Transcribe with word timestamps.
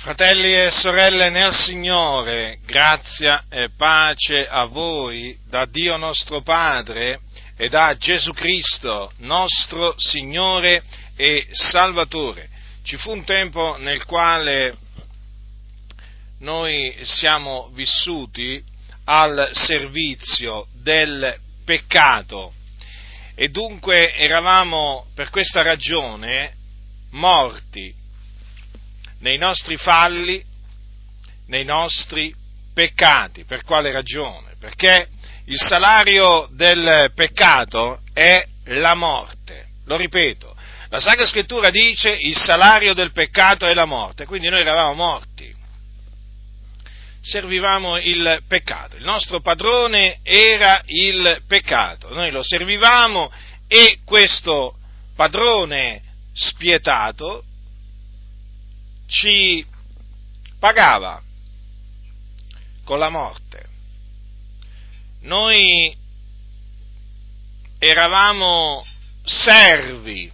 Fratelli 0.00 0.54
e 0.54 0.70
sorelle 0.70 1.28
nel 1.28 1.52
Signore, 1.52 2.60
grazia 2.64 3.44
e 3.50 3.68
pace 3.76 4.48
a 4.48 4.64
voi 4.64 5.38
da 5.46 5.66
Dio 5.66 5.98
nostro 5.98 6.40
Padre 6.40 7.20
e 7.54 7.68
da 7.68 7.94
Gesù 7.98 8.32
Cristo, 8.32 9.12
nostro 9.18 9.94
Signore 9.98 10.82
e 11.16 11.48
Salvatore. 11.50 12.48
Ci 12.82 12.96
fu 12.96 13.10
un 13.10 13.24
tempo 13.24 13.76
nel 13.76 14.06
quale 14.06 14.74
noi 16.38 16.96
siamo 17.02 17.68
vissuti 17.74 18.64
al 19.04 19.50
servizio 19.52 20.66
del 20.82 21.38
peccato 21.62 22.54
e 23.34 23.50
dunque 23.50 24.14
eravamo 24.14 25.08
per 25.14 25.28
questa 25.28 25.60
ragione 25.60 26.54
morti 27.10 27.99
nei 29.20 29.38
nostri 29.38 29.76
falli, 29.76 30.44
nei 31.46 31.64
nostri 31.64 32.34
peccati. 32.74 33.44
Per 33.44 33.64
quale 33.64 33.92
ragione? 33.92 34.54
Perché 34.58 35.08
il 35.46 35.58
salario 35.58 36.48
del 36.52 37.12
peccato 37.14 38.00
è 38.12 38.46
la 38.64 38.94
morte. 38.94 39.66
Lo 39.86 39.96
ripeto, 39.96 40.54
la 40.90 40.98
Sacra 40.98 41.26
Scrittura 41.26 41.70
dice 41.70 42.10
il 42.10 42.36
salario 42.36 42.94
del 42.94 43.12
peccato 43.12 43.66
è 43.66 43.74
la 43.74 43.84
morte, 43.84 44.26
quindi 44.26 44.48
noi 44.48 44.60
eravamo 44.60 44.94
morti. 44.94 45.54
Servivamo 47.22 47.98
il 47.98 48.42
peccato, 48.48 48.96
il 48.96 49.04
nostro 49.04 49.40
padrone 49.40 50.18
era 50.22 50.82
il 50.86 51.42
peccato, 51.46 52.12
noi 52.14 52.30
lo 52.30 52.42
servivamo 52.42 53.30
e 53.68 53.98
questo 54.04 54.74
padrone 55.14 56.02
spietato 56.32 57.44
ci 59.10 59.66
pagava 60.60 61.20
con 62.84 62.98
la 62.98 63.10
morte. 63.10 63.68
Noi 65.22 65.94
eravamo 67.78 68.84
servi 69.24 70.30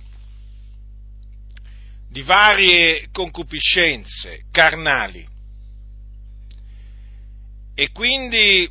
di 2.09 2.23
varie 2.23 3.09
concupiscenze 3.13 4.45
carnali 4.51 5.27
e 7.75 7.91
quindi 7.93 8.71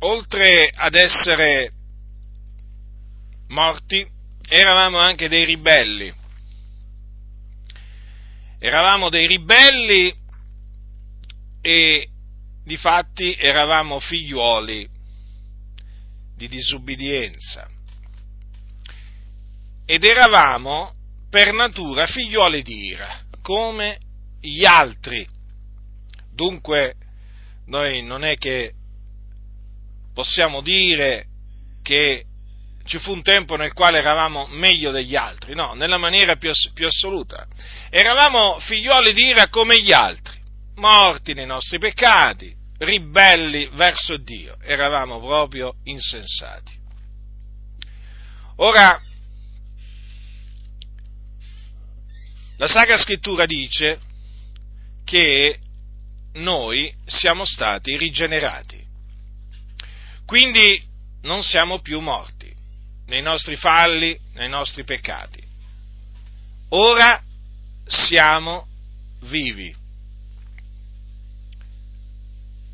oltre 0.00 0.70
ad 0.74 0.94
essere 0.94 1.72
morti 3.48 4.06
eravamo 4.48 4.98
anche 4.98 5.28
dei 5.28 5.44
ribelli 5.44 6.20
eravamo 8.64 9.08
dei 9.08 9.26
ribelli 9.26 10.14
e 11.60 12.08
di 12.62 12.76
fatti 12.76 13.34
eravamo 13.34 13.98
figliuoli 13.98 14.88
di 16.36 16.46
disubbidienza 16.46 17.68
ed 19.84 20.04
eravamo 20.04 20.94
per 21.28 21.52
natura 21.52 22.06
figliuoli 22.06 22.62
di 22.62 22.86
ira, 22.86 23.20
come 23.42 23.98
gli 24.40 24.64
altri. 24.64 25.26
Dunque 26.32 26.94
noi 27.66 28.04
non 28.04 28.24
è 28.24 28.36
che 28.36 28.74
possiamo 30.14 30.60
dire 30.60 31.26
che 31.82 32.26
ci 32.84 32.98
fu 32.98 33.12
un 33.12 33.22
tempo 33.22 33.56
nel 33.56 33.72
quale 33.72 33.98
eravamo 33.98 34.46
meglio 34.48 34.90
degli 34.90 35.14
altri, 35.14 35.54
no, 35.54 35.74
nella 35.74 35.98
maniera 35.98 36.36
più, 36.36 36.50
più 36.74 36.86
assoluta. 36.86 37.46
Eravamo 37.90 38.58
figlioli 38.58 39.12
di 39.12 39.26
ira 39.26 39.48
come 39.48 39.80
gli 39.80 39.92
altri, 39.92 40.40
morti 40.76 41.34
nei 41.34 41.46
nostri 41.46 41.78
peccati, 41.78 42.54
ribelli 42.78 43.68
verso 43.72 44.16
Dio, 44.16 44.56
eravamo 44.60 45.20
proprio 45.20 45.76
insensati. 45.84 46.80
Ora, 48.56 49.00
la 52.56 52.66
Sacra 52.66 52.96
Scrittura 52.96 53.46
dice 53.46 54.00
che 55.04 55.58
noi 56.34 56.92
siamo 57.04 57.44
stati 57.44 57.96
rigenerati, 57.96 58.84
quindi 60.24 60.82
non 61.22 61.42
siamo 61.42 61.80
più 61.80 62.00
morti 62.00 62.51
nei 63.12 63.20
nostri 63.20 63.56
falli, 63.56 64.18
nei 64.36 64.48
nostri 64.48 64.84
peccati. 64.84 65.38
Ora 66.70 67.22
siamo 67.84 68.66
vivi. 69.24 69.74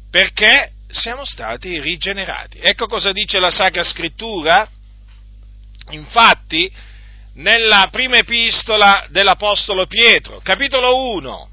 Perché 0.09 0.75
siamo 0.89 1.25
stati 1.25 1.81
rigenerati. 1.81 2.61
Ecco 2.61 2.87
cosa 2.87 3.11
dice 3.11 3.41
la 3.41 3.51
Sacra 3.51 3.83
Scrittura. 3.83 4.69
Infatti, 5.91 6.73
nella 7.35 7.89
prima 7.91 8.19
epistola 8.19 9.07
dell'Apostolo 9.11 9.87
Pietro, 9.87 10.39
capitolo 10.39 11.15
1, 11.15 11.51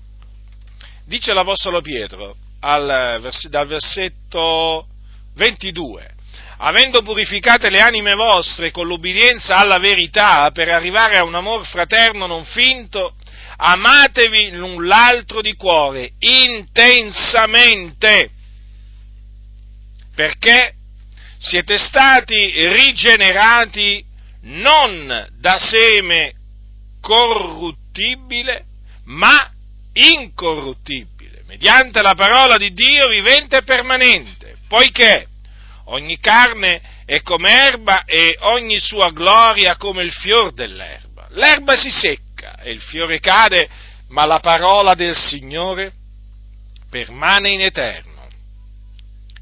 dice 1.05 1.33
l'Apostolo 1.33 1.81
Pietro 1.81 2.35
al, 2.59 3.31
dal 3.49 3.67
versetto 3.67 4.87
22, 5.33 6.14
avendo 6.57 7.01
purificate 7.01 7.69
le 7.69 7.81
anime 7.81 8.15
vostre 8.15 8.71
con 8.71 8.87
l'ubbidienza 8.87 9.57
alla 9.57 9.79
verità 9.79 10.49
per 10.51 10.69
arrivare 10.69 11.17
a 11.17 11.23
un 11.23 11.35
amor 11.35 11.65
fraterno 11.65 12.27
non 12.27 12.45
finto, 12.45 13.15
amatevi 13.57 14.51
l'un 14.51 14.85
l'altro 14.85 15.41
di 15.41 15.55
cuore 15.55 16.11
intensamente, 16.19 18.29
perché 20.15 20.73
siete 21.37 21.77
stati 21.77 22.53
rigenerati 22.69 24.03
non 24.43 25.27
da 25.37 25.57
seme 25.57 26.33
corruttibile, 27.01 28.63
ma 29.05 29.51
incorruttibile, 29.93 31.43
mediante 31.47 32.01
la 32.01 32.13
parola 32.15 32.57
di 32.57 32.73
Dio 32.73 33.07
vivente 33.09 33.57
e 33.57 33.63
permanente, 33.63 34.55
poiché 34.67 35.27
ogni 35.85 36.19
carne 36.19 36.81
è 37.05 37.21
come 37.21 37.51
erba 37.51 38.03
e 38.05 38.37
ogni 38.41 38.79
sua 38.79 39.11
gloria 39.11 39.75
come 39.75 40.03
il 40.03 40.11
fior 40.11 40.53
dell'erba. 40.53 41.27
L'erba 41.31 41.75
si 41.75 41.91
secca 41.91 42.55
e 42.59 42.71
il 42.71 42.81
fiore 42.81 43.19
cade, 43.19 43.67
ma 44.09 44.25
la 44.25 44.39
parola 44.39 44.95
del 44.95 45.15
Signore 45.15 45.91
permane 46.89 47.49
in 47.49 47.61
eterno. 47.61 48.27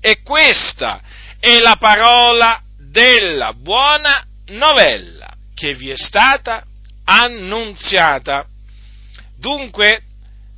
E 0.02 0.22
questa 0.22 1.02
è 1.40 1.60
la 1.60 1.78
parola 1.80 2.62
della 2.78 3.54
buona 3.54 4.26
novella 4.48 5.34
che 5.54 5.76
vi 5.76 5.90
è 5.90 5.98
stata 5.98 6.66
annunziata. 7.06 8.46
Dunque, 9.38 10.04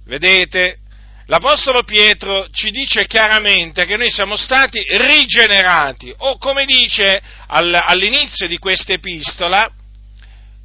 vedete, 0.05 0.79
L'Apostolo 1.27 1.81
Pietro 1.81 2.47
ci 2.51 2.69
dice 2.69 3.07
chiaramente 3.07 3.85
che 3.85 3.97
noi 3.97 4.11
siamo 4.11 4.35
stati 4.35 4.85
rigenerati, 4.87 6.13
o 6.15 6.37
come 6.37 6.65
dice 6.65 7.19
all'inizio 7.47 8.47
di 8.47 8.59
questa 8.59 8.93
epistola, 8.93 9.67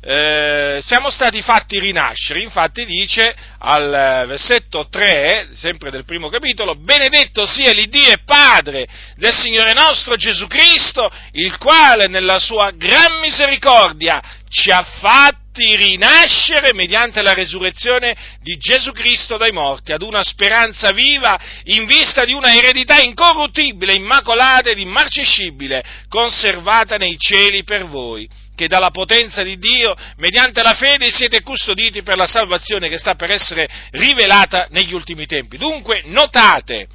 eh, 0.03 0.81
siamo 0.83 1.09
stati 1.09 1.41
fatti 1.41 1.79
rinascere, 1.79 2.41
infatti 2.41 2.85
dice 2.85 3.35
al 3.59 4.25
versetto 4.27 4.87
3, 4.91 5.49
sempre 5.53 5.91
del 5.91 6.05
primo 6.05 6.29
capitolo, 6.29 6.75
benedetto 6.75 7.47
sia 7.47 7.73
l'Iddio 7.73 8.13
e 8.13 8.23
Padre 8.23 8.87
del 9.17 9.35
Signore 9.35 9.73
nostro 9.73 10.17
Gesù 10.17 10.47
Cristo, 10.47 11.11
il 11.33 11.57
quale 11.57 12.07
nella 12.07 12.39
sua 12.39 12.71
gran 12.71 13.19
misericordia 13.21 14.23
ci 14.51 14.71
ha 14.71 14.83
fatti 14.83 15.50
rinascere 15.77 16.73
mediante 16.73 17.23
la 17.23 17.35
resurrezione 17.35 18.17
di 18.41 18.57
Gesù 18.57 18.93
Cristo 18.93 19.37
dai 19.37 19.53
morti, 19.53 19.93
ad 19.93 20.03
una 20.03 20.23
speranza 20.23 20.93
viva 20.93 21.39
in 21.65 21.87
vista 21.87 22.25
di 22.25 22.33
una 22.33 22.55
eredità 22.55 23.01
incorruttibile, 23.01 23.95
immacolata 23.95 24.71
ed 24.71 24.79
immarcescibile, 24.79 25.83
conservata 26.09 26.97
nei 26.97 27.17
cieli 27.19 27.63
per 27.65 27.87
voi, 27.87 28.29
che 28.55 28.69
dalla 28.69 28.91
potenza 28.91 29.43
di 29.43 29.57
Dio, 29.59 29.95
mediante 30.17 30.63
la 30.63 30.75
fede, 30.75 31.11
siete 31.11 31.43
custoditi 31.43 32.03
per 32.03 32.17
la 32.17 32.27
salvazione 32.27 32.89
che 32.89 32.99
sta 32.99 33.15
per 33.15 33.31
essere 33.31 33.69
rivelata 33.93 34.69
negli 34.71 34.93
ultimi 34.93 35.27
tempi. 35.27 35.57
Dunque, 35.57 36.03
notate, 36.07 36.89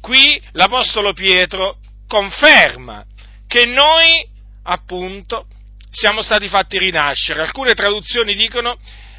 qui 0.00 0.40
l'Apostolo 0.52 1.12
Pietro 1.12 1.76
conferma 2.06 3.04
che 3.46 3.66
noi, 3.66 4.26
appunto, 4.62 5.46
siamo 5.90 6.22
stati 6.22 6.48
fatti 6.48 6.78
rinascere. 6.78 7.42
Alcune 7.42 7.74
traduzioni 7.74 8.34
dicono, 8.34 8.78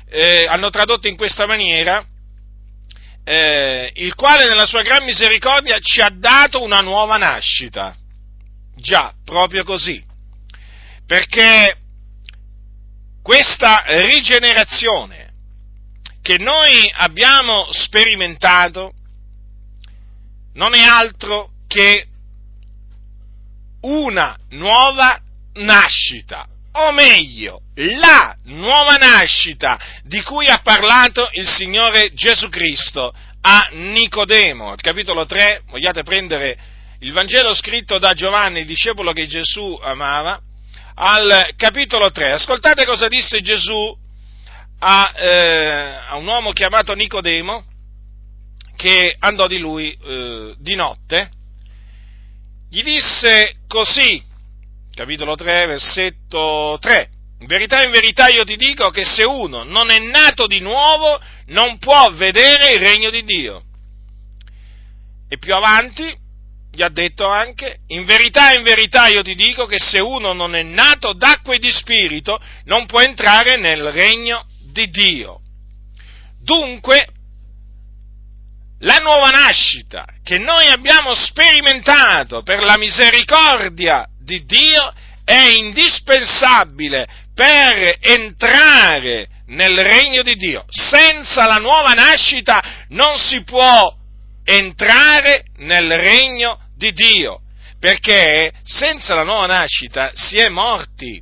eh, 0.10 0.46
hanno 0.48 0.70
tradotto 0.70 1.08
in 1.08 1.16
questa 1.16 1.46
maniera, 1.46 2.06
eh, 3.24 3.92
il 3.96 4.16
quale 4.16 4.48
nella 4.48 4.66
sua 4.66 4.82
gran 4.82 5.04
misericordia 5.04 5.80
ci 5.80 6.02
ha 6.02 6.10
dato 6.10 6.64
una 6.64 6.80
nuova 6.80 7.18
nascita. 7.18 7.96
Già, 8.76 9.14
proprio 9.24 9.64
così. 9.64 10.04
Perché 11.06 11.76
questa 13.22 13.84
rigenerazione 13.88 15.34
che 16.22 16.38
noi 16.38 16.92
abbiamo 16.94 17.68
sperimentato 17.72 18.94
non 20.54 20.74
è 20.74 20.82
altro 20.82 21.52
che 21.68 22.08
una 23.82 24.36
nuova 24.50 25.22
nascita, 25.54 26.48
o 26.72 26.92
meglio, 26.92 27.62
la 27.76 28.36
nuova 28.46 28.96
nascita 28.96 29.80
di 30.04 30.22
cui 30.22 30.48
ha 30.48 30.60
parlato 30.60 31.30
il 31.34 31.48
Signore 31.48 32.12
Gesù 32.14 32.50
Cristo 32.50 33.14
a 33.42 33.70
Nicodemo. 33.72 34.72
Al 34.72 34.82
capitolo 34.82 35.26
3, 35.26 35.64
vogliate 35.68 36.04
prendere 36.04 36.58
il 37.00 37.12
Vangelo 37.12 37.54
scritto 37.54 37.98
da 37.98 38.14
Giovanni, 38.14 38.60
il 38.60 38.66
discepolo 38.66 39.14
che 39.14 39.28
Gesù 39.28 39.80
amava, 39.82 40.40
al 40.96 41.54
capitolo 41.56 42.12
3. 42.12 42.34
Ascoltate 42.34 42.86
cosa 42.86 43.08
disse 43.08 43.42
Gesù 43.42 43.98
a, 44.80 45.14
eh, 45.16 46.00
a 46.10 46.16
un 46.18 46.28
uomo 46.28 46.52
chiamato 46.52 46.94
Nicodemo 46.94 47.64
che 48.76 49.16
andò 49.18 49.48
di 49.48 49.58
lui 49.58 49.92
eh, 49.92 50.56
di 50.58 50.76
notte. 50.76 51.32
Gli 52.70 52.84
disse 52.84 53.56
così, 53.68 54.24
capitolo 55.00 55.36
3, 55.36 55.66
versetto 55.66 56.78
3. 56.82 57.10
In 57.40 57.48
verità, 57.48 57.82
in 57.86 57.92
verità 57.92 58.28
io 58.28 58.44
ti 58.44 58.58
dico 58.58 58.90
che 58.90 59.06
se 59.06 59.24
uno 59.24 59.64
non 59.64 59.90
è 59.92 59.98
nato 59.98 60.46
di 60.46 60.60
nuovo 60.60 61.22
non 61.46 61.78
può 61.78 62.12
vedere 62.12 62.74
il 62.74 62.82
regno 62.82 63.10
di 63.10 63.24
Dio. 63.24 63.64
E 65.30 65.38
più 65.38 65.56
avanti 65.56 66.14
gli 66.70 66.82
ha 66.82 66.90
detto 66.90 67.30
anche, 67.30 67.78
in 67.88 68.04
verità, 68.04 68.52
in 68.52 68.62
verità 68.62 69.08
io 69.08 69.22
ti 69.22 69.36
dico 69.36 69.68
che 69.68 69.80
se 69.80 70.02
uno 70.02 70.34
non 70.34 70.54
è 70.54 70.64
nato 70.64 71.14
d'acqua 71.14 71.56
e 71.56 71.60
di 71.60 71.72
spirito 71.72 72.38
non 72.66 72.86
può 72.86 73.00
entrare 73.00 73.56
nel 73.56 73.92
regno 73.92 74.46
di 74.70 74.90
Dio. 74.90 75.40
Dunque, 76.42 77.08
la 78.80 78.98
nuova 78.98 79.30
nascita 79.30 80.06
che 80.24 80.38
noi 80.38 80.68
abbiamo 80.68 81.14
sperimentato 81.14 82.44
per 82.44 82.64
la 82.64 82.78
misericordia 82.78 84.06
di 84.30 84.46
Dio 84.46 84.94
è 85.26 85.56
indispensabile 85.58 87.08
per 87.34 87.98
entrare 88.00 89.28
nel 89.48 89.76
regno 89.80 90.22
di 90.22 90.36
Dio. 90.36 90.66
Senza 90.70 91.48
la 91.48 91.56
nuova 91.56 91.94
nascita 91.94 92.86
non 92.90 93.18
si 93.18 93.44
può 93.44 93.96
entrare 94.44 95.46
nel 95.58 95.92
regno 95.92 96.60
di 96.76 96.92
Dio, 96.94 97.42
perché 97.80 98.52
senza 98.64 99.16
la 99.16 99.24
nuova 99.24 99.48
nascita 99.48 100.12
si 100.14 100.38
è 100.38 100.48
morti, 100.50 101.22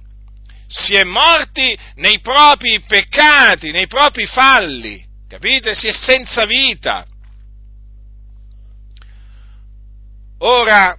si 0.68 0.96
è 0.96 1.04
morti 1.04 1.78
nei 1.96 2.20
propri 2.20 2.82
peccati, 2.86 3.72
nei 3.72 3.88
propri 3.88 4.26
falli, 4.26 5.02
capite? 5.30 5.76
Si 5.76 5.88
è 5.88 5.94
senza 5.94 6.46
vita. 6.46 7.06
Ora, 10.40 10.96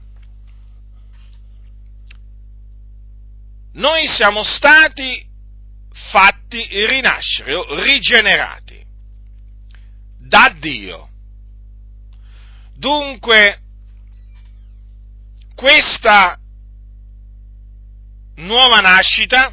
noi 3.79 4.09
siamo 4.09 4.43
stati 4.43 5.25
fatti 6.11 6.67
rinascere 6.87 7.55
o 7.55 7.81
rigenerati 7.81 8.85
da 10.19 10.55
Dio. 10.59 11.09
Dunque, 12.75 13.61
questa 15.55 16.39
nuova 18.37 18.81
nascita 18.81 19.53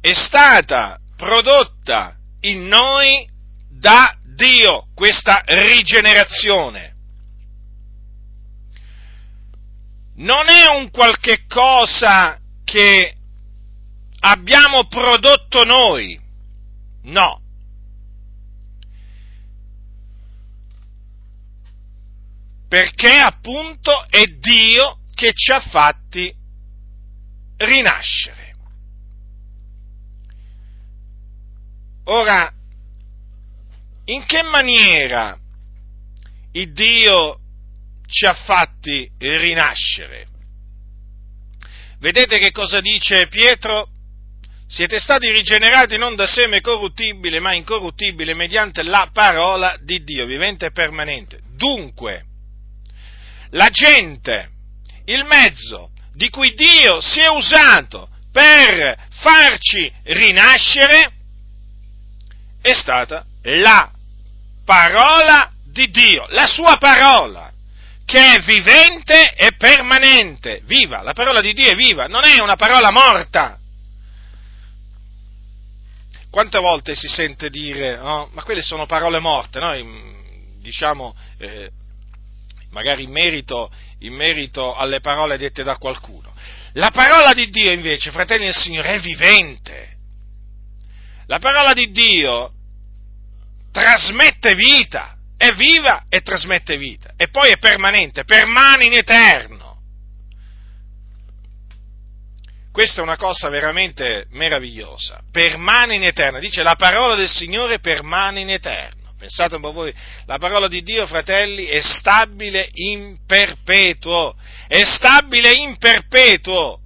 è 0.00 0.12
stata 0.12 0.98
prodotta 1.16 2.16
in 2.40 2.66
noi 2.66 3.26
da 3.68 4.16
Dio, 4.22 4.88
questa 4.94 5.42
rigenerazione. 5.46 6.93
Non 10.16 10.48
è 10.48 10.66
un 10.66 10.90
qualche 10.90 11.44
cosa 11.46 12.40
che 12.62 13.16
abbiamo 14.20 14.86
prodotto 14.86 15.64
noi, 15.64 16.20
no. 17.02 17.40
Perché 22.68 23.16
appunto 23.18 24.06
è 24.08 24.24
Dio 24.24 25.00
che 25.14 25.32
ci 25.34 25.52
ha 25.52 25.60
fatti 25.60 26.34
rinascere. 27.56 28.54
Ora, 32.04 32.52
in 34.06 34.24
che 34.26 34.42
maniera 34.42 35.38
il 36.52 36.72
Dio 36.72 37.40
ci 38.06 38.26
ha 38.26 38.34
fatti 38.34 39.10
rinascere? 39.18 40.26
Vedete 41.98 42.38
che 42.38 42.50
cosa 42.50 42.80
dice 42.80 43.28
Pietro? 43.28 43.88
Siete 44.66 44.98
stati 44.98 45.30
rigenerati 45.30 45.96
non 45.96 46.16
da 46.16 46.26
seme 46.26 46.60
corruttibile, 46.60 47.38
ma 47.38 47.52
incorruttibile, 47.52 48.34
mediante 48.34 48.82
la 48.82 49.08
parola 49.12 49.76
di 49.80 50.02
Dio, 50.02 50.26
vivente 50.26 50.66
e 50.66 50.72
permanente. 50.72 51.40
Dunque, 51.54 52.24
la 53.50 53.68
gente, 53.70 54.50
il 55.04 55.24
mezzo 55.24 55.90
di 56.12 56.28
cui 56.28 56.54
Dio 56.54 57.00
si 57.00 57.20
è 57.20 57.28
usato 57.28 58.08
per 58.32 58.96
farci 59.10 59.92
rinascere 60.04 61.12
è 62.60 62.72
stata 62.72 63.24
la 63.42 63.92
parola 64.64 65.52
di 65.64 65.88
Dio, 65.90 66.26
la 66.30 66.46
sua 66.46 66.78
parola, 66.78 67.52
che 68.04 68.34
è 68.34 68.40
vivente 68.40 69.34
e 69.34 69.52
permanente, 69.56 70.60
viva, 70.64 71.02
la 71.02 71.14
parola 71.14 71.40
di 71.40 71.52
Dio 71.52 71.70
è 71.70 71.74
viva, 71.74 72.04
non 72.06 72.24
è 72.24 72.38
una 72.40 72.56
parola 72.56 72.90
morta. 72.90 73.58
Quante 76.30 76.58
volte 76.58 76.94
si 76.94 77.08
sente 77.08 77.48
dire, 77.48 77.96
no, 77.96 78.28
ma 78.32 78.42
quelle 78.42 78.62
sono 78.62 78.86
parole 78.86 79.20
morte, 79.20 79.60
noi 79.60 80.12
diciamo, 80.60 81.14
eh, 81.38 81.70
magari 82.70 83.04
in 83.04 83.10
merito, 83.10 83.70
in 84.00 84.14
merito 84.14 84.74
alle 84.74 85.00
parole 85.00 85.38
dette 85.38 85.62
da 85.62 85.76
qualcuno. 85.76 86.32
La 86.72 86.90
parola 86.90 87.32
di 87.32 87.48
Dio 87.50 87.70
invece, 87.70 88.10
fratelli 88.10 88.44
del 88.44 88.54
Signore, 88.54 88.94
è 88.94 89.00
vivente. 89.00 89.92
La 91.26 91.38
parola 91.38 91.72
di 91.72 91.90
Dio 91.92 92.52
trasmette 93.70 94.54
vita, 94.54 95.16
è 95.44 95.54
viva 95.54 96.04
e 96.08 96.20
trasmette 96.20 96.78
vita, 96.78 97.12
e 97.16 97.28
poi 97.28 97.50
è 97.50 97.58
permanente, 97.58 98.24
permane 98.24 98.86
in 98.86 98.94
eterno. 98.94 99.62
Questa 102.72 103.00
è 103.00 103.02
una 103.02 103.16
cosa 103.16 103.48
veramente 103.50 104.26
meravigliosa, 104.30 105.20
permane 105.30 105.94
in 105.94 106.02
eterno, 106.02 106.40
dice 106.40 106.62
la 106.62 106.74
parola 106.76 107.14
del 107.14 107.28
Signore 107.28 107.78
permane 107.78 108.40
in 108.40 108.50
eterno. 108.50 109.14
Pensate 109.16 109.54
un 109.54 109.60
po' 109.60 109.72
voi, 109.72 109.94
la 110.26 110.38
parola 110.38 110.66
di 110.66 110.82
Dio, 110.82 111.06
fratelli, 111.06 111.66
è 111.66 111.80
stabile 111.80 112.68
in 112.72 113.18
perpetuo, 113.26 114.34
è 114.66 114.82
stabile 114.84 115.52
in 115.52 115.78
perpetuo. 115.78 116.80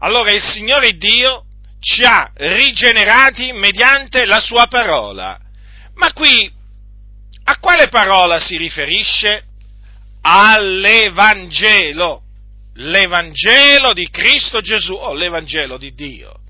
Allora 0.00 0.32
il 0.32 0.42
Signore 0.42 0.92
Dio 0.96 1.44
ci 1.80 2.02
ha 2.02 2.30
rigenerati 2.34 3.52
mediante 3.52 4.24
la 4.26 4.38
sua 4.38 4.66
parola. 4.66 5.41
Ma 6.02 6.12
qui 6.14 6.52
a 7.44 7.58
quale 7.60 7.86
parola 7.86 8.40
si 8.40 8.56
riferisce? 8.56 9.44
All'Evangelo, 10.22 12.22
l'Evangelo 12.74 13.92
di 13.92 14.10
Cristo 14.10 14.60
Gesù 14.60 14.94
o 14.94 15.14
l'Evangelo 15.14 15.78
di 15.78 15.94
Dio. 15.94 16.40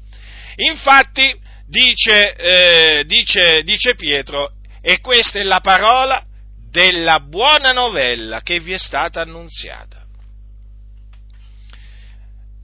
Infatti, 0.57 1.39
dice, 1.67 2.35
eh, 2.35 3.05
dice, 3.05 3.63
dice 3.63 3.95
Pietro, 3.95 4.53
e 4.81 5.01
questa 5.01 5.39
è 5.39 5.43
la 5.43 5.61
parola 5.61 6.25
della 6.71 7.21
buona 7.21 7.73
novella 7.73 8.41
che 8.41 8.59
vi 8.59 8.73
è 8.73 8.79
stata 8.79 9.21
annunziata. 9.21 10.03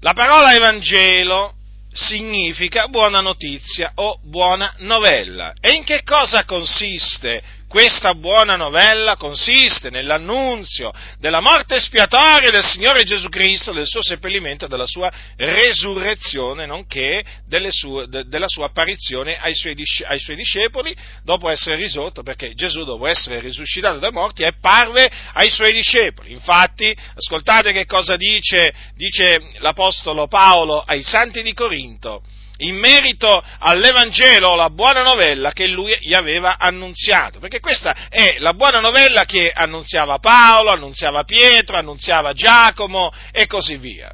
La 0.00 0.14
parola 0.14 0.54
Evangelo 0.54 1.54
significa 1.92 2.88
buona 2.88 3.20
notizia 3.20 3.92
o 3.94 4.18
buona 4.22 4.74
novella. 4.78 5.54
E 5.60 5.72
in 5.72 5.84
che 5.84 6.02
cosa 6.04 6.44
consiste 6.44 7.42
questa 7.68 8.14
buona 8.14 8.56
novella 8.56 9.16
consiste 9.16 9.90
nell'annunzio 9.90 10.90
della 11.18 11.40
morte 11.40 11.76
espiatoria 11.76 12.50
del 12.50 12.64
Signore 12.64 13.04
Gesù 13.04 13.28
Cristo, 13.28 13.72
del 13.72 13.86
suo 13.86 14.02
seppellimento 14.02 14.64
e 14.64 14.68
della 14.68 14.86
sua 14.86 15.12
resurrezione, 15.36 16.64
nonché 16.64 17.22
sue, 17.68 18.08
de, 18.08 18.26
della 18.26 18.48
sua 18.48 18.66
apparizione 18.66 19.38
ai 19.38 19.54
suoi, 19.54 19.76
ai 20.06 20.18
suoi, 20.18 20.36
discepoli 20.36 20.96
dopo 21.22 21.50
essere 21.50 21.76
risorto, 21.76 22.22
perché 22.22 22.54
Gesù 22.54 22.84
dopo 22.84 23.06
essere 23.06 23.40
risuscitato 23.40 23.98
dai 23.98 24.12
morti 24.12 24.44
apparve 24.44 25.10
ai 25.34 25.50
suoi 25.50 25.74
discepoli. 25.74 26.32
Infatti, 26.32 26.96
ascoltate 27.14 27.72
che 27.72 27.84
cosa 27.84 28.16
dice, 28.16 28.74
dice 28.94 29.50
l'Apostolo 29.58 30.26
Paolo 30.26 30.80
ai 30.80 31.02
santi 31.02 31.42
di 31.42 31.52
Corinto 31.52 32.22
in 32.58 32.76
merito 32.76 33.42
all'Evangelo, 33.58 34.54
la 34.54 34.70
buona 34.70 35.02
novella 35.02 35.52
che 35.52 35.66
lui 35.66 35.96
gli 36.00 36.14
aveva 36.14 36.56
annunziato, 36.58 37.38
perché 37.38 37.60
questa 37.60 38.08
è 38.08 38.36
la 38.38 38.54
buona 38.54 38.80
novella 38.80 39.24
che 39.24 39.50
annunziava 39.52 40.18
Paolo, 40.18 40.70
annunziava 40.70 41.24
Pietro, 41.24 41.76
annunziava 41.76 42.32
Giacomo 42.32 43.12
e 43.30 43.46
così 43.46 43.76
via. 43.76 44.12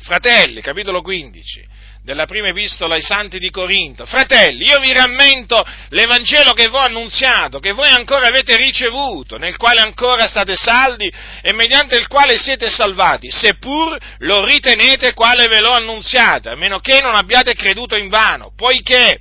Fratelli, 0.00 0.60
capitolo 0.60 1.02
15, 1.02 1.66
della 2.02 2.24
prima 2.24 2.48
epistola 2.48 2.94
ai 2.94 3.02
santi 3.02 3.38
di 3.38 3.50
Corinto. 3.50 4.06
Fratelli, 4.06 4.64
io 4.64 4.80
vi 4.80 4.92
rammento 4.92 5.62
l'Evangelo 5.90 6.52
che 6.52 6.68
vi 6.68 6.78
annunziato, 6.78 7.58
che 7.58 7.72
voi 7.72 7.90
ancora 7.90 8.28
avete 8.28 8.56
ricevuto, 8.56 9.36
nel 9.36 9.56
quale 9.56 9.80
ancora 9.80 10.26
state 10.26 10.56
saldi 10.56 11.12
e 11.42 11.52
mediante 11.52 11.96
il 11.96 12.06
quale 12.06 12.38
siete 12.38 12.70
salvati, 12.70 13.30
seppur 13.30 13.98
lo 14.18 14.44
ritenete 14.44 15.12
quale 15.12 15.46
ve 15.48 15.60
l'ho 15.60 15.72
annunziato, 15.72 16.50
a 16.50 16.56
meno 16.56 16.78
che 16.78 17.00
non 17.00 17.14
abbiate 17.14 17.54
creduto 17.54 17.96
in 17.96 18.08
vano, 18.08 18.52
poiché 18.56 19.18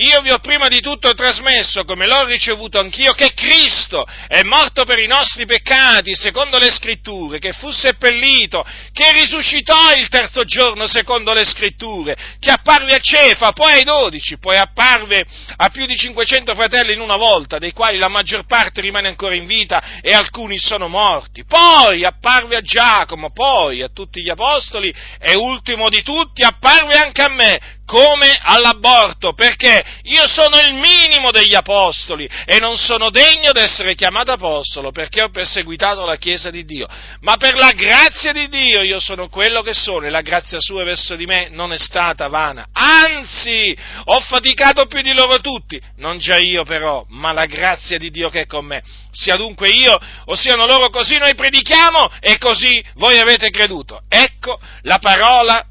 io 0.00 0.22
vi 0.22 0.30
ho 0.30 0.38
prima 0.38 0.68
di 0.68 0.80
tutto 0.80 1.12
trasmesso, 1.12 1.84
come 1.84 2.06
l'ho 2.06 2.24
ricevuto 2.24 2.78
anch'io, 2.78 3.12
che 3.12 3.32
Cristo 3.34 4.06
è 4.28 4.42
morto 4.42 4.84
per 4.84 4.98
i 4.98 5.06
nostri 5.06 5.44
peccati, 5.44 6.14
secondo 6.14 6.58
le 6.58 6.70
scritture, 6.70 7.38
che 7.38 7.52
fu 7.52 7.70
seppellito, 7.70 8.64
che 8.92 9.12
risuscitò 9.12 9.92
il 9.92 10.08
terzo 10.08 10.44
giorno, 10.44 10.86
secondo 10.86 11.34
le 11.34 11.44
scritture, 11.44 12.16
che 12.38 12.50
apparve 12.50 12.94
a 12.94 12.98
Cefa, 12.98 13.52
poi 13.52 13.72
ai 13.72 13.84
dodici, 13.84 14.38
poi 14.38 14.56
apparve 14.56 15.26
a 15.56 15.68
più 15.68 15.84
di 15.84 15.96
500 15.96 16.54
fratelli 16.54 16.94
in 16.94 17.00
una 17.00 17.16
volta, 17.16 17.58
dei 17.58 17.72
quali 17.72 17.98
la 17.98 18.08
maggior 18.08 18.46
parte 18.46 18.80
rimane 18.80 19.08
ancora 19.08 19.34
in 19.34 19.44
vita 19.44 20.00
e 20.00 20.14
alcuni 20.14 20.58
sono 20.58 20.88
morti. 20.88 21.44
Poi 21.44 22.04
apparve 22.04 22.56
a 22.56 22.62
Giacomo, 22.62 23.32
poi 23.32 23.82
a 23.82 23.88
tutti 23.88 24.22
gli 24.22 24.30
apostoli 24.30 24.94
e 25.18 25.34
ultimo 25.36 25.90
di 25.90 26.02
tutti 26.02 26.42
apparve 26.42 26.94
anche 26.94 27.22
a 27.22 27.28
me, 27.28 27.78
come 27.90 28.38
all'aborto, 28.40 29.32
perché 29.32 29.84
io 30.04 30.28
sono 30.28 30.60
il 30.60 30.74
minimo 30.74 31.32
degli 31.32 31.56
apostoli 31.56 32.30
e 32.44 32.60
non 32.60 32.76
sono 32.76 33.10
degno 33.10 33.50
di 33.50 33.58
essere 33.58 33.96
chiamato 33.96 34.30
apostolo 34.30 34.92
perché 34.92 35.22
ho 35.22 35.30
perseguitato 35.30 36.06
la 36.06 36.14
Chiesa 36.14 36.50
di 36.50 36.64
Dio, 36.64 36.86
ma 37.22 37.36
per 37.36 37.56
la 37.56 37.72
grazia 37.72 38.30
di 38.30 38.48
Dio 38.48 38.82
io 38.82 39.00
sono 39.00 39.28
quello 39.28 39.62
che 39.62 39.74
sono 39.74 40.06
e 40.06 40.10
la 40.10 40.20
grazia 40.20 40.60
sua 40.60 40.84
verso 40.84 41.16
di 41.16 41.26
me 41.26 41.48
non 41.50 41.72
è 41.72 41.78
stata 41.78 42.28
vana, 42.28 42.68
anzi 42.72 43.76
ho 44.04 44.20
faticato 44.20 44.86
più 44.86 45.02
di 45.02 45.12
loro 45.12 45.40
tutti, 45.40 45.80
non 45.96 46.18
già 46.18 46.36
io 46.36 46.62
però, 46.62 47.04
ma 47.08 47.32
la 47.32 47.46
grazia 47.46 47.98
di 47.98 48.12
Dio 48.12 48.28
che 48.28 48.42
è 48.42 48.46
con 48.46 48.66
me, 48.66 48.84
sia 49.10 49.34
dunque 49.34 49.68
io 49.68 49.98
o 50.26 50.36
siano 50.36 50.64
loro 50.64 50.90
così 50.90 51.18
noi 51.18 51.34
predichiamo 51.34 52.08
e 52.20 52.38
così 52.38 52.80
voi 52.94 53.18
avete 53.18 53.50
creduto. 53.50 54.02
Ecco 54.08 54.60
la 54.82 54.98
parola 54.98 55.64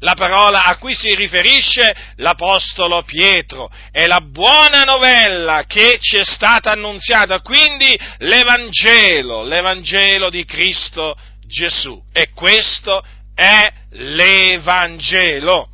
la 0.00 0.14
parola 0.14 0.64
a 0.64 0.76
cui 0.78 0.94
si 0.94 1.14
riferisce 1.14 1.94
l'Apostolo 2.16 3.02
Pietro. 3.02 3.70
È 3.90 4.06
la 4.06 4.20
buona 4.20 4.84
novella 4.84 5.64
che 5.66 5.98
ci 6.00 6.16
è 6.16 6.24
stata 6.24 6.72
annunziata, 6.72 7.40
quindi 7.40 7.98
l'Evangelo, 8.18 9.42
l'Evangelo 9.44 10.30
di 10.30 10.44
Cristo 10.44 11.16
Gesù. 11.46 12.00
E 12.12 12.30
questo 12.32 13.02
è 13.34 13.72
l'Evangelo. 13.90 15.68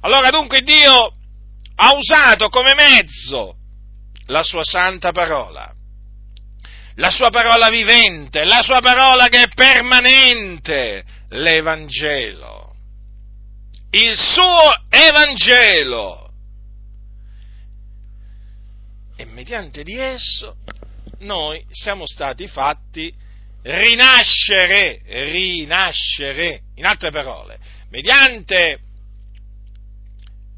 Allora 0.00 0.30
dunque 0.30 0.62
Dio 0.62 1.12
ha 1.76 1.94
usato 1.94 2.48
come 2.48 2.74
mezzo 2.74 3.56
la 4.26 4.42
sua 4.42 4.64
santa 4.64 5.12
parola, 5.12 5.72
la 6.96 7.10
sua 7.10 7.30
parola 7.30 7.68
vivente, 7.68 8.44
la 8.44 8.62
sua 8.62 8.80
parola 8.80 9.28
che 9.28 9.42
è 9.42 9.48
permanente, 9.48 11.04
l'Evangelo 11.30 12.61
il 13.94 14.16
suo 14.16 14.84
Evangelo. 14.88 16.30
E 19.16 19.24
mediante 19.26 19.82
di 19.82 19.98
esso 19.98 20.56
noi 21.20 21.64
siamo 21.70 22.06
stati 22.06 22.46
fatti 22.48 23.12
rinascere, 23.62 25.02
rinascere. 25.04 26.62
In 26.76 26.86
altre 26.86 27.10
parole, 27.10 27.58
mediante 27.90 28.80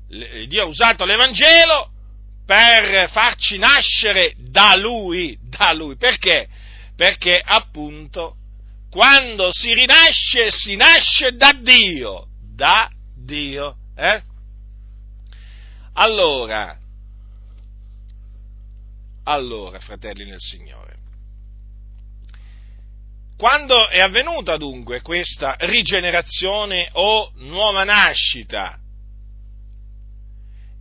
Dio 0.07 0.62
ha 0.62 0.67
usato 0.67 1.05
l'Evangelo 1.05 1.91
per 2.47 3.11
farci 3.11 3.59
nascere 3.59 4.35
da 4.38 4.76
Lui, 4.76 5.37
da 5.43 5.73
Lui. 5.73 5.97
Perché? 5.97 6.49
Perché 6.95 7.43
appunto 7.45 8.37
quando 8.91 9.49
si 9.50 9.75
rinasce, 9.75 10.53
si 10.53 10.76
nasce 10.76 11.35
da 11.35 11.53
Dio, 11.53 12.29
da 12.55 12.88
Dio. 13.25 13.76
Eh? 13.97 14.23
Allora, 15.95 16.76
allora, 19.25 19.78
fratelli 19.78 20.25
nel 20.25 20.40
Signore, 20.40 20.97
quando 23.37 23.88
è 23.88 24.00
avvenuta 24.00 24.57
dunque 24.57 25.00
questa 25.00 25.57
rigenerazione 25.61 26.88
o 26.93 27.31
nuova 27.37 27.85
nascita? 27.85 28.78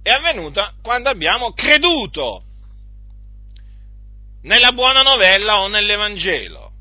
È 0.02 0.10
avvenuta 0.10 0.74
quando 0.82 1.10
abbiamo 1.10 1.54
creduto 1.54 2.44
nella 4.42 4.74
buona 4.74 5.02
novella 5.02 5.62
o 5.62 5.68
nell'Evangelo. 5.68 6.72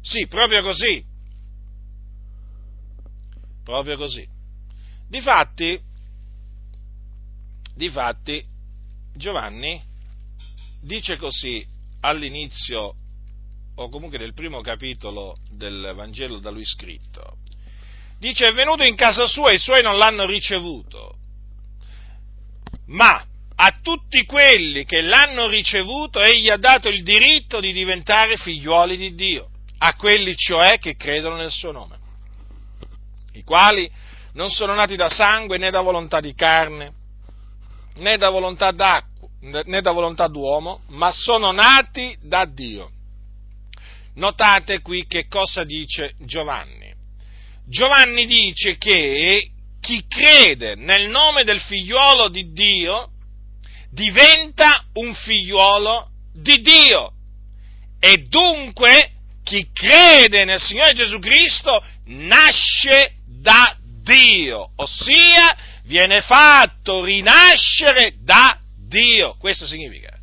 Sì, 0.00 0.26
proprio 0.26 0.62
così 0.62 1.04
proprio 3.66 3.96
così. 3.96 4.24
Difatti, 5.08 5.76
difatti, 7.74 8.44
Giovanni 9.12 9.82
dice 10.80 11.16
così 11.16 11.66
all'inizio, 12.02 12.94
o 13.74 13.88
comunque 13.88 14.18
nel 14.18 14.34
primo 14.34 14.60
capitolo 14.60 15.34
del 15.50 15.92
Vangelo 15.96 16.38
da 16.38 16.50
lui 16.50 16.64
scritto. 16.64 17.38
Dice, 18.20 18.46
è 18.46 18.52
venuto 18.54 18.84
in 18.84 18.94
casa 18.94 19.26
sua 19.26 19.50
e 19.50 19.54
i 19.54 19.58
suoi 19.58 19.82
non 19.82 19.98
l'hanno 19.98 20.26
ricevuto, 20.26 21.18
ma 22.86 23.26
a 23.56 23.78
tutti 23.82 24.24
quelli 24.24 24.84
che 24.84 25.00
l'hanno 25.00 25.48
ricevuto 25.48 26.22
egli 26.22 26.50
ha 26.50 26.56
dato 26.56 26.88
il 26.88 27.02
diritto 27.02 27.58
di 27.58 27.72
diventare 27.72 28.36
figliuoli 28.36 28.96
di 28.96 29.14
Dio, 29.16 29.50
a 29.78 29.96
quelli 29.96 30.36
cioè 30.36 30.78
che 30.78 30.94
credono 30.94 31.34
nel 31.34 31.50
suo 31.50 31.72
nome 31.72 32.04
i 33.36 33.42
quali 33.42 33.90
non 34.32 34.50
sono 34.50 34.74
nati 34.74 34.96
da 34.96 35.08
sangue 35.08 35.58
né 35.58 35.70
da 35.70 35.80
volontà 35.80 36.20
di 36.20 36.34
carne, 36.34 36.92
né 37.96 38.16
da 38.16 38.30
volontà 38.30 38.70
d'acqua, 38.70 39.28
né 39.40 39.80
da 39.80 39.92
volontà 39.92 40.26
d'uomo, 40.28 40.80
ma 40.88 41.12
sono 41.12 41.52
nati 41.52 42.16
da 42.20 42.44
Dio. 42.46 42.90
Notate 44.14 44.80
qui 44.80 45.06
che 45.06 45.26
cosa 45.28 45.64
dice 45.64 46.14
Giovanni. 46.20 46.94
Giovanni 47.66 48.26
dice 48.26 48.78
che 48.78 49.50
chi 49.80 50.04
crede 50.08 50.74
nel 50.74 51.08
nome 51.08 51.44
del 51.44 51.60
figliuolo 51.60 52.28
di 52.28 52.52
Dio 52.52 53.10
diventa 53.90 54.84
un 54.94 55.14
figliuolo 55.14 56.08
di 56.32 56.60
Dio 56.60 57.12
e 57.98 58.18
dunque 58.28 59.12
chi 59.42 59.68
crede 59.72 60.44
nel 60.44 60.60
Signore 60.60 60.92
Gesù 60.92 61.18
Cristo 61.18 61.82
nasce 62.06 63.15
da 63.46 63.76
Dio, 64.02 64.72
ossia 64.74 65.56
viene 65.84 66.20
fatto 66.20 67.04
rinascere 67.04 68.14
da 68.18 68.58
Dio. 68.88 69.36
Questo 69.38 69.66
significa. 69.68 70.18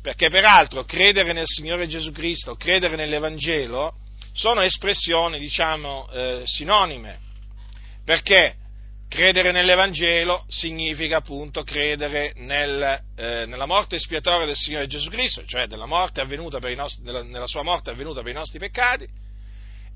Perché 0.00 0.30
peraltro 0.30 0.84
credere 0.84 1.32
nel 1.32 1.46
Signore 1.46 1.88
Gesù 1.88 2.12
Cristo, 2.12 2.54
credere 2.54 2.94
nell'Evangelo, 2.94 3.94
sono 4.32 4.60
espressioni, 4.60 5.40
diciamo, 5.40 6.08
eh, 6.12 6.42
sinonime. 6.44 7.18
Perché 8.04 8.54
credere 9.08 9.50
nell'Evangelo 9.50 10.44
significa 10.46 11.16
appunto 11.16 11.64
credere 11.64 12.32
nel, 12.36 13.00
eh, 13.16 13.46
nella 13.46 13.66
morte 13.66 13.96
espiatoria 13.96 14.46
del 14.46 14.54
Signore 14.54 14.86
Gesù 14.86 15.10
Cristo, 15.10 15.44
cioè 15.44 15.66
nostri, 16.76 17.02
nella, 17.02 17.24
nella 17.24 17.48
sua 17.48 17.64
morte 17.64 17.90
avvenuta 17.90 18.22
per 18.22 18.30
i 18.30 18.34
nostri 18.34 18.60
peccati, 18.60 19.08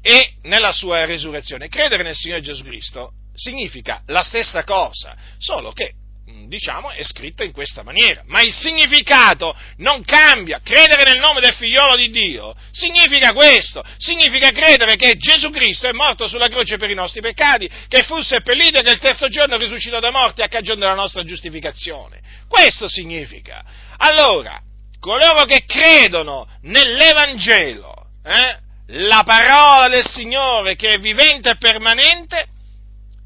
e 0.07 0.35
nella 0.43 0.71
sua 0.71 1.07
resurrezione. 1.07 1.69
Credere 1.69 2.03
nel 2.03 2.15
Signore 2.15 2.43
Gesù 2.43 2.63
Cristo 2.63 3.13
significa 3.35 4.03
la 4.09 4.23
stessa 4.23 4.63
cosa, 4.63 5.17
solo 5.39 5.73
che 5.73 5.95
mm, 6.31 6.47
diciamo, 6.47 6.91
è 6.91 7.03
scritto 7.03 7.43
in 7.43 7.53
questa 7.53 7.83
maniera, 7.83 8.23
ma 8.27 8.43
il 8.43 8.53
significato 8.53 9.57
non 9.79 10.05
cambia. 10.05 10.61
Credere 10.63 11.05
nel 11.05 11.21
nome 11.21 11.41
del 11.41 11.55
figliolo 11.55 11.97
di 11.97 12.11
Dio 12.11 12.55
significa 12.71 13.33
questo, 13.33 13.83
significa 13.97 14.51
credere 14.51 14.97
che 14.97 15.17
Gesù 15.17 15.49
Cristo 15.49 15.89
è 15.89 15.93
morto 15.93 16.29
sulla 16.29 16.49
croce 16.49 16.77
per 16.77 16.91
i 16.91 16.95
nostri 16.95 17.23
peccati, 17.23 17.67
che 17.89 18.03
fu 18.03 18.21
seppellito 18.21 18.81
e 18.81 18.83
che 18.83 18.91
il 18.91 18.99
terzo 18.99 19.29
giorno 19.29 19.57
risuscitò 19.57 20.01
da 20.01 20.11
morte 20.11 20.43
a 20.43 20.49
cagione 20.49 20.81
della 20.81 20.93
nostra 20.93 21.25
giustificazione. 21.25 22.21
Questo 22.47 22.91
significa. 22.91 23.65
Allora, 23.97 24.61
coloro 25.01 25.47
che 25.47 25.65
credono 25.65 26.47
nell'Evangelo, 26.61 28.09
eh, 28.23 28.64
la 28.89 29.23
parola 29.25 29.89
del 29.89 30.07
Signore 30.07 30.77
che 30.77 30.95
è 30.95 30.99
vivente 30.99 31.51
e 31.51 31.57
permanente, 31.57 32.49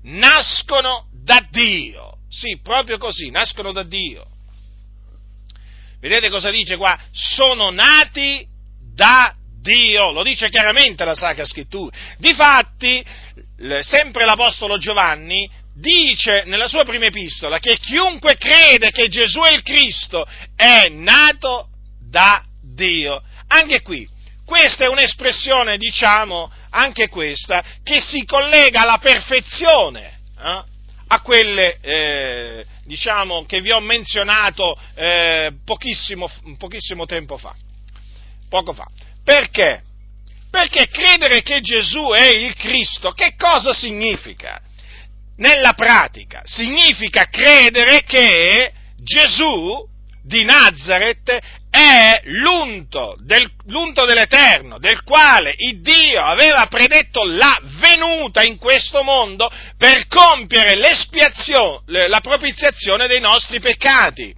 nascono 0.03 1.09
da 1.13 1.45
Dio. 1.51 2.19
Sì, 2.29 2.59
proprio 2.63 2.99
così, 2.99 3.31
nascono 3.31 3.73
da 3.73 3.83
Dio. 3.83 4.27
Vedete 6.01 6.31
cosa 6.31 6.51
dice 6.51 6.77
qua? 6.77 6.97
Sono 7.11 7.71
nati 7.71 8.47
da 8.95 9.35
Dio, 9.61 10.13
lo 10.13 10.23
dice 10.23 10.49
chiaramente 10.49 11.05
la 11.05 11.15
Sacra 11.15 11.45
Scrittura. 11.45 11.97
Difatti, 12.19 13.05
sempre 13.81 14.25
l'Apostolo 14.25 14.79
Giovanni 14.79 15.51
dice 15.75 16.43
nella 16.47 16.67
sua 16.67 16.85
prima 16.85 17.07
epistola 17.07 17.61
che 17.61 17.79
chiunque 17.79 18.37
crede 18.37 18.91
che 18.91 19.09
Gesù 19.09 19.41
è 19.41 19.53
il 19.53 19.63
Cristo 19.63 20.27
è 20.55 20.89
nato 20.89 21.69
da 22.01 22.45
Dio. 22.61 23.23
Anche 23.49 23.83
qui, 23.83 24.07
questa 24.49 24.85
è 24.87 24.89
un'espressione, 24.89 25.77
diciamo, 25.77 26.51
anche 26.71 27.09
questa, 27.09 27.63
che 27.83 28.01
si 28.01 28.25
collega 28.25 28.81
alla 28.81 28.97
perfezione, 28.97 30.21
eh, 30.43 30.65
a 31.09 31.21
quelle, 31.21 31.79
eh, 31.83 32.65
diciamo, 32.85 33.45
che 33.45 33.61
vi 33.61 33.73
ho 33.73 33.81
menzionato 33.81 34.75
eh, 34.95 35.53
pochissimo, 35.67 36.31
pochissimo 36.57 37.05
tempo 37.05 37.37
fa, 37.37 37.55
poco 38.49 38.73
fa. 38.73 38.87
Perché? 39.23 39.83
Perché 40.51 40.89
credere 40.89 41.43
che 41.43 41.61
Gesù 41.61 42.09
è 42.09 42.31
il 42.31 42.55
Cristo, 42.55 43.13
che 43.13 43.35
cosa 43.37 43.75
significa? 43.75 44.59
Nella 45.37 45.75
pratica, 45.75 46.41
significa 46.47 47.27
credere 47.27 48.03
che 48.05 48.73
Gesù 48.97 49.87
di 50.23 50.45
Nazareth 50.45 51.39
è 51.71 52.21
l'unto, 52.25 53.17
del, 53.21 53.51
l'unto 53.67 54.05
dell'Eterno, 54.05 54.79
del 54.79 55.03
quale 55.03 55.55
il 55.57 55.81
Dio 55.81 56.23
aveva 56.23 56.67
predetto 56.67 57.25
la 57.25 57.59
venuta 57.81 58.43
in 58.43 58.57
questo 58.57 59.03
mondo 59.03 59.51
per 59.77 60.07
compiere 60.07 60.77
l'espiazione, 60.77 62.09
la 62.09 62.21
propiziazione 62.21 63.07
dei 63.07 63.21
nostri 63.21 63.61
peccati. 63.61 64.38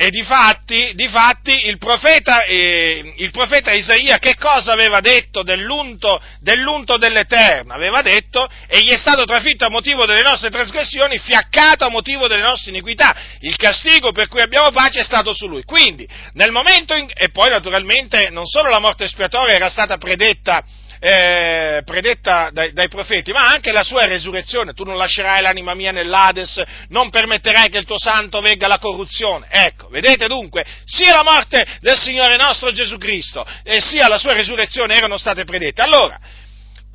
E 0.00 0.10
difatti, 0.10 0.92
difatti 0.94 1.66
il, 1.66 1.76
profeta, 1.76 2.44
eh, 2.44 3.14
il 3.16 3.32
profeta 3.32 3.72
Isaia 3.72 4.18
che 4.18 4.36
cosa 4.36 4.70
aveva 4.70 5.00
detto 5.00 5.42
dell'unto, 5.42 6.22
dell'unto 6.38 6.98
dell'Eterno? 6.98 7.72
Aveva 7.72 8.00
detto, 8.00 8.48
egli 8.68 8.92
è 8.92 8.96
stato 8.96 9.24
trafitto 9.24 9.66
a 9.66 9.70
motivo 9.70 10.06
delle 10.06 10.22
nostre 10.22 10.50
trasgressioni, 10.50 11.18
fiaccato 11.18 11.84
a 11.84 11.90
motivo 11.90 12.28
delle 12.28 12.42
nostre 12.42 12.70
iniquità. 12.70 13.12
Il 13.40 13.56
castigo 13.56 14.12
per 14.12 14.28
cui 14.28 14.40
abbiamo 14.40 14.70
pace 14.70 15.00
è 15.00 15.02
stato 15.02 15.34
su 15.34 15.48
lui. 15.48 15.64
Quindi, 15.64 16.08
nel 16.34 16.52
momento 16.52 16.94
in, 16.94 17.08
e 17.12 17.30
poi 17.30 17.50
naturalmente 17.50 18.28
non 18.30 18.46
solo 18.46 18.68
la 18.68 18.78
morte 18.78 19.02
espiatoria 19.02 19.56
era 19.56 19.68
stata 19.68 19.96
predetta 19.96 20.62
eh, 21.00 21.82
predetta 21.84 22.50
dai, 22.52 22.72
dai, 22.72 22.88
profeti, 22.88 23.32
ma 23.32 23.48
anche 23.48 23.72
la 23.72 23.82
sua 23.82 24.06
resurrezione. 24.06 24.72
Tu 24.74 24.84
non 24.84 24.96
lascerai 24.96 25.42
l'anima 25.42 25.74
mia 25.74 25.92
nell'Ades, 25.92 26.62
non 26.88 27.10
permetterai 27.10 27.68
che 27.68 27.78
il 27.78 27.84
tuo 27.84 27.98
santo 27.98 28.40
vegga 28.40 28.66
alla 28.66 28.78
corruzione. 28.78 29.46
Ecco, 29.50 29.88
vedete 29.88 30.26
dunque, 30.26 30.64
sia 30.84 31.14
la 31.14 31.22
morte 31.22 31.66
del 31.80 31.98
Signore 31.98 32.36
nostro 32.36 32.72
Gesù 32.72 32.98
Cristo 32.98 33.46
e 33.62 33.80
sia 33.80 34.08
la 34.08 34.18
sua 34.18 34.32
resurrezione 34.32 34.96
erano 34.96 35.16
state 35.16 35.44
predette. 35.44 35.82
Allora, 35.82 36.18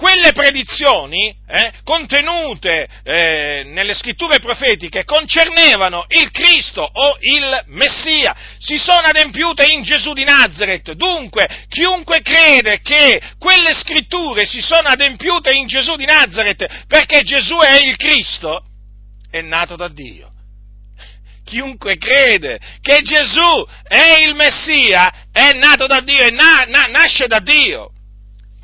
quelle 0.03 0.33
predizioni 0.33 1.33
eh, 1.47 1.71
contenute 1.85 2.89
eh, 3.03 3.63
nelle 3.67 3.93
scritture 3.93 4.39
profetiche 4.39 5.05
concernevano 5.05 6.03
il 6.09 6.29
Cristo 6.29 6.81
o 6.81 7.15
il 7.21 7.63
Messia, 7.67 8.35
si 8.57 8.75
sono 8.75 9.07
adempiute 9.07 9.65
in 9.71 9.81
Gesù 9.81 10.11
di 10.11 10.25
Nazareth. 10.25 10.91
Dunque, 10.91 11.47
chiunque 11.69 12.19
crede 12.21 12.81
che 12.81 13.21
quelle 13.39 13.73
scritture 13.73 14.45
si 14.45 14.59
sono 14.59 14.89
adempiute 14.89 15.53
in 15.53 15.67
Gesù 15.67 15.95
di 15.95 16.03
Nazareth 16.03 16.85
perché 16.85 17.21
Gesù 17.21 17.59
è 17.59 17.79
il 17.81 17.95
Cristo, 17.95 18.61
è 19.31 19.39
nato 19.39 19.77
da 19.77 19.87
Dio. 19.87 20.33
Chiunque 21.45 21.95
crede 21.95 22.59
che 22.81 22.99
Gesù 23.03 23.65
è 23.87 24.17
il 24.27 24.35
Messia 24.35 25.27
è 25.31 25.53
nato 25.53 25.87
da 25.87 26.01
Dio, 26.01 26.23
e 26.23 26.29
na- 26.29 26.65
na- 26.67 26.87
nasce 26.87 27.27
da 27.27 27.39
Dio. 27.39 27.93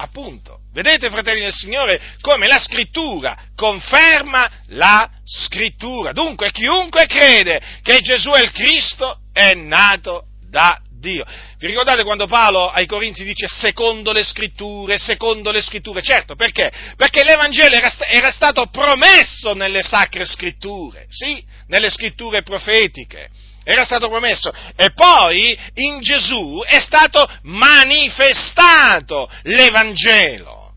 Appunto. 0.01 0.59
Vedete, 0.71 1.09
fratelli 1.09 1.41
del 1.41 1.53
Signore, 1.53 1.99
come 2.21 2.47
la 2.47 2.57
scrittura 2.57 3.37
conferma 3.53 4.49
la 4.67 5.09
scrittura. 5.25 6.13
Dunque, 6.13 6.51
chiunque 6.51 7.05
crede 7.05 7.59
che 7.81 7.99
Gesù 7.99 8.31
è 8.31 8.41
il 8.41 8.51
Cristo 8.51 9.19
è 9.33 9.53
nato 9.55 10.27
da 10.49 10.79
Dio. 10.99 11.25
Vi 11.57 11.67
ricordate 11.67 12.05
quando 12.05 12.27
Paolo 12.27 12.69
ai 12.69 12.85
Corinzi 12.85 13.25
dice 13.25 13.47
secondo 13.49 14.13
le 14.13 14.23
scritture, 14.23 14.97
secondo 14.97 15.51
le 15.51 15.61
scritture? 15.61 16.01
Certo, 16.01 16.35
perché? 16.35 16.71
Perché 16.95 17.25
l'Evangelo 17.25 17.75
era, 17.75 17.93
era 18.07 18.31
stato 18.31 18.67
promesso 18.67 19.53
nelle 19.53 19.83
sacre 19.83 20.25
scritture, 20.25 21.07
sì, 21.09 21.43
nelle 21.67 21.89
scritture 21.89 22.41
profetiche 22.41 23.29
era 23.63 23.83
stato 23.83 24.09
promesso. 24.09 24.51
E 24.75 24.91
poi 24.93 25.57
in 25.75 25.99
Gesù 25.99 26.61
è 26.65 26.79
stato 26.79 27.27
manifestato 27.43 29.29
l'Evangelo. 29.43 30.73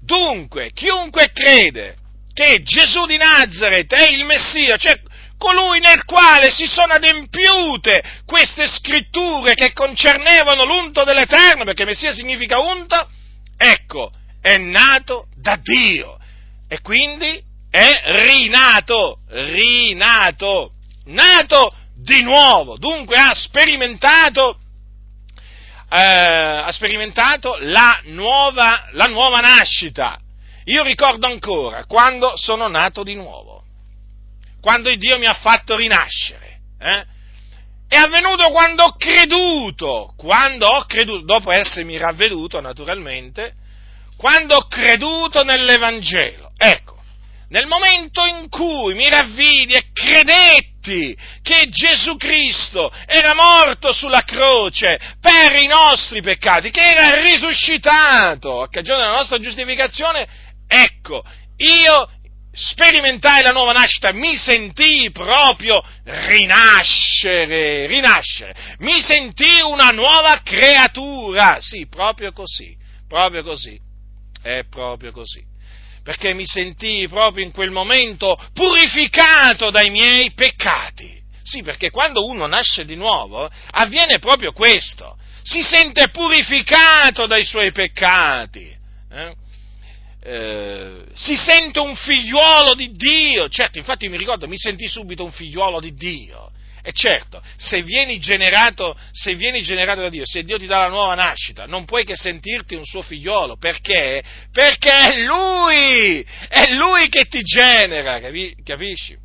Dunque, 0.00 0.72
chiunque 0.72 1.30
crede 1.32 1.96
che 2.34 2.62
Gesù 2.62 3.06
di 3.06 3.16
Nazareth 3.16 3.92
è 3.94 4.10
il 4.10 4.24
Messia, 4.24 4.76
cioè 4.76 5.00
colui 5.38 5.78
nel 5.78 6.04
quale 6.04 6.50
si 6.50 6.66
sono 6.66 6.94
adempiute 6.94 8.22
queste 8.26 8.66
scritture 8.66 9.54
che 9.54 9.72
concernevano 9.72 10.64
l'unto 10.64 11.04
dell'Eterno, 11.04 11.64
perché 11.64 11.84
Messia 11.84 12.12
significa 12.12 12.58
unto, 12.60 13.08
ecco, 13.56 14.10
è 14.40 14.56
nato 14.56 15.28
da 15.36 15.56
Dio 15.56 16.18
e 16.68 16.80
quindi 16.80 17.42
è 17.70 18.02
rinato, 18.26 19.20
rinato, 19.28 20.72
nato 21.06 21.74
di 21.94 22.22
nuovo, 22.22 22.76
dunque 22.76 23.16
ha 23.16 23.34
sperimentato 23.34 24.58
eh, 25.90 25.96
ha 25.96 26.72
sperimentato 26.72 27.56
la 27.60 28.00
nuova, 28.06 28.88
la 28.92 29.06
nuova 29.06 29.38
nascita. 29.38 30.18
Io 30.64 30.82
ricordo 30.82 31.26
ancora 31.26 31.84
quando 31.84 32.36
sono 32.36 32.68
nato 32.68 33.02
di 33.04 33.14
nuovo, 33.14 33.62
quando 34.60 34.92
Dio 34.96 35.18
mi 35.18 35.26
ha 35.26 35.34
fatto 35.34 35.76
rinascere. 35.76 36.58
Eh? 36.80 37.04
È 37.86 37.96
avvenuto 37.96 38.50
quando 38.50 38.82
ho 38.82 38.96
creduto, 38.96 40.14
quando 40.16 40.66
ho 40.66 40.84
creduto, 40.86 41.24
dopo 41.24 41.52
essermi 41.52 41.96
ravveduto 41.96 42.60
naturalmente, 42.60 43.54
quando 44.16 44.56
ho 44.56 44.66
creduto 44.66 45.44
nell'Evangelo. 45.44 46.50
Ecco, 46.56 46.93
nel 47.48 47.66
momento 47.66 48.24
in 48.24 48.48
cui 48.48 48.94
mi 48.94 49.08
ravvidi 49.08 49.74
e 49.74 49.90
credetti 49.92 51.16
che 51.42 51.68
Gesù 51.68 52.16
Cristo 52.16 52.90
era 53.06 53.34
morto 53.34 53.92
sulla 53.92 54.22
croce 54.22 54.98
per 55.20 55.60
i 55.60 55.66
nostri 55.66 56.20
peccati, 56.20 56.70
che 56.70 56.80
era 56.80 57.20
risuscitato 57.20 58.62
a 58.62 58.68
cagione 58.68 59.02
della 59.02 59.16
nostra 59.16 59.38
giustificazione, 59.38 60.26
ecco, 60.66 61.22
io 61.56 62.08
sperimentai 62.52 63.42
la 63.42 63.50
nuova 63.50 63.72
nascita, 63.72 64.12
mi 64.12 64.36
sentii 64.36 65.10
proprio 65.10 65.82
rinascere, 66.04 67.86
rinascere, 67.86 68.54
mi 68.78 69.00
sentii 69.02 69.62
una 69.62 69.90
nuova 69.90 70.40
creatura, 70.42 71.58
sì, 71.60 71.86
proprio 71.88 72.32
così, 72.32 72.76
proprio 73.08 73.42
così, 73.42 73.78
è 74.42 74.64
proprio 74.68 75.12
così 75.12 75.52
perché 76.04 76.34
mi 76.34 76.46
sentii 76.46 77.08
proprio 77.08 77.44
in 77.44 77.50
quel 77.50 77.70
momento 77.70 78.38
purificato 78.52 79.70
dai 79.70 79.88
miei 79.88 80.32
peccati. 80.32 81.20
Sì, 81.42 81.62
perché 81.62 81.90
quando 81.90 82.26
uno 82.26 82.46
nasce 82.46 82.84
di 82.84 82.94
nuovo 82.94 83.50
avviene 83.70 84.18
proprio 84.18 84.52
questo, 84.52 85.16
si 85.42 85.62
sente 85.62 86.08
purificato 86.10 87.26
dai 87.26 87.44
suoi 87.44 87.72
peccati. 87.72 88.76
Eh? 89.10 89.34
Eh, 90.26 91.04
si 91.14 91.36
sente 91.36 91.80
un 91.80 91.94
figliuolo 91.94 92.74
di 92.74 92.92
Dio, 92.92 93.48
certo, 93.48 93.78
infatti 93.78 94.08
mi 94.08 94.16
ricordo, 94.16 94.46
mi 94.46 94.58
sentì 94.58 94.86
subito 94.88 95.24
un 95.24 95.32
figliuolo 95.32 95.80
di 95.80 95.94
Dio, 95.94 96.50
e 96.86 96.92
certo, 96.92 97.42
se 97.56 97.82
vieni, 97.82 98.18
generato, 98.18 98.94
se 99.10 99.34
vieni 99.36 99.62
generato 99.62 100.02
da 100.02 100.10
Dio, 100.10 100.26
se 100.26 100.44
Dio 100.44 100.58
ti 100.58 100.66
dà 100.66 100.80
la 100.80 100.88
nuova 100.88 101.14
nascita, 101.14 101.64
non 101.64 101.86
puoi 101.86 102.04
che 102.04 102.14
sentirti 102.14 102.74
un 102.74 102.84
suo 102.84 103.00
figliolo. 103.00 103.56
Perché? 103.56 104.22
Perché 104.52 104.90
è 104.90 105.22
Lui! 105.22 106.22
È 106.46 106.74
Lui 106.74 107.08
che 107.08 107.24
ti 107.24 107.40
genera, 107.40 108.20
capisci? 108.62 109.16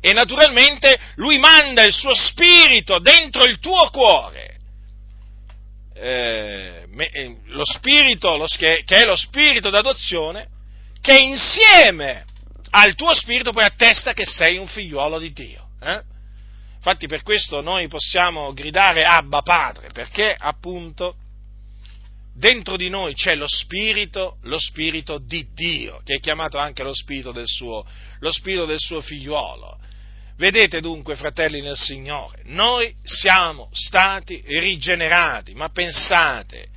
E 0.00 0.12
naturalmente 0.12 0.96
Lui 1.16 1.38
manda 1.38 1.82
il 1.82 1.92
suo 1.92 2.14
spirito 2.14 3.00
dentro 3.00 3.42
il 3.42 3.58
tuo 3.58 3.90
cuore. 3.90 4.58
Eh, 5.92 6.86
eh 7.10 7.36
lo 7.46 7.64
spirito, 7.64 8.36
lo, 8.36 8.46
che 8.46 8.84
è 8.86 9.04
lo 9.04 9.16
spirito 9.16 9.70
d'adozione, 9.70 10.46
che 11.00 11.18
insieme 11.18 12.24
al 12.70 12.94
tuo 12.94 13.12
spirito 13.12 13.50
poi 13.50 13.64
attesta 13.64 14.12
che 14.12 14.24
sei 14.24 14.56
un 14.56 14.68
figliuolo 14.68 15.18
di 15.18 15.32
Dio. 15.32 15.70
Eh? 15.82 16.16
Infatti 16.78 17.08
per 17.08 17.22
questo 17.22 17.60
noi 17.60 17.88
possiamo 17.88 18.52
gridare 18.52 19.04
Abba 19.04 19.42
Padre, 19.42 19.90
perché 19.92 20.34
appunto 20.36 21.16
dentro 22.32 22.76
di 22.76 22.88
noi 22.88 23.14
c'è 23.14 23.34
lo 23.34 23.48
spirito, 23.48 24.38
lo 24.42 24.58
spirito 24.58 25.18
di 25.18 25.48
Dio, 25.52 26.00
che 26.04 26.14
è 26.14 26.20
chiamato 26.20 26.56
anche 26.56 26.84
lo 26.84 26.94
spirito 26.94 27.32
del 27.32 27.48
suo, 27.48 27.84
lo 28.20 28.30
spirito 28.30 28.64
del 28.64 28.78
suo 28.78 29.00
figliuolo. 29.00 29.76
Vedete 30.36 30.80
dunque, 30.80 31.16
fratelli 31.16 31.60
nel 31.60 31.76
Signore, 31.76 32.42
noi 32.44 32.94
siamo 33.02 33.68
stati 33.72 34.40
rigenerati, 34.46 35.52
ma 35.54 35.68
pensate, 35.70 36.68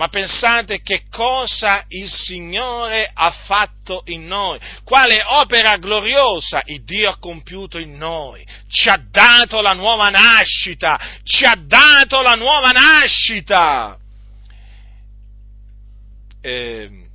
ma 0.00 0.08
pensate 0.08 0.80
che 0.80 1.02
cosa 1.10 1.84
il 1.88 2.08
Signore 2.10 3.10
ha 3.12 3.30
fatto 3.30 4.00
in 4.06 4.26
noi, 4.26 4.58
quale 4.82 5.22
opera 5.22 5.76
gloriosa 5.76 6.62
il 6.64 6.84
Dio 6.84 7.10
ha 7.10 7.18
compiuto 7.18 7.76
in 7.76 7.98
noi, 7.98 8.42
ci 8.66 8.88
ha 8.88 8.96
dato 8.96 9.60
la 9.60 9.74
nuova 9.74 10.08
nascita, 10.08 10.98
ci 11.22 11.44
ha 11.44 11.54
dato 11.54 12.22
la 12.22 12.32
nuova 12.32 12.70
nascita. 12.70 13.98
Eh, 16.40 17.08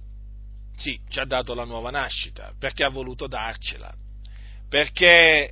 sì, 0.77 0.99
ci 1.09 1.19
ha 1.19 1.25
dato 1.25 1.55
la 1.55 1.65
nuova 1.65 1.89
nascita, 1.89 2.53
perché 2.59 2.83
ha 2.83 2.89
voluto 2.89 3.25
darcela, 3.25 3.91
perché 4.69 5.51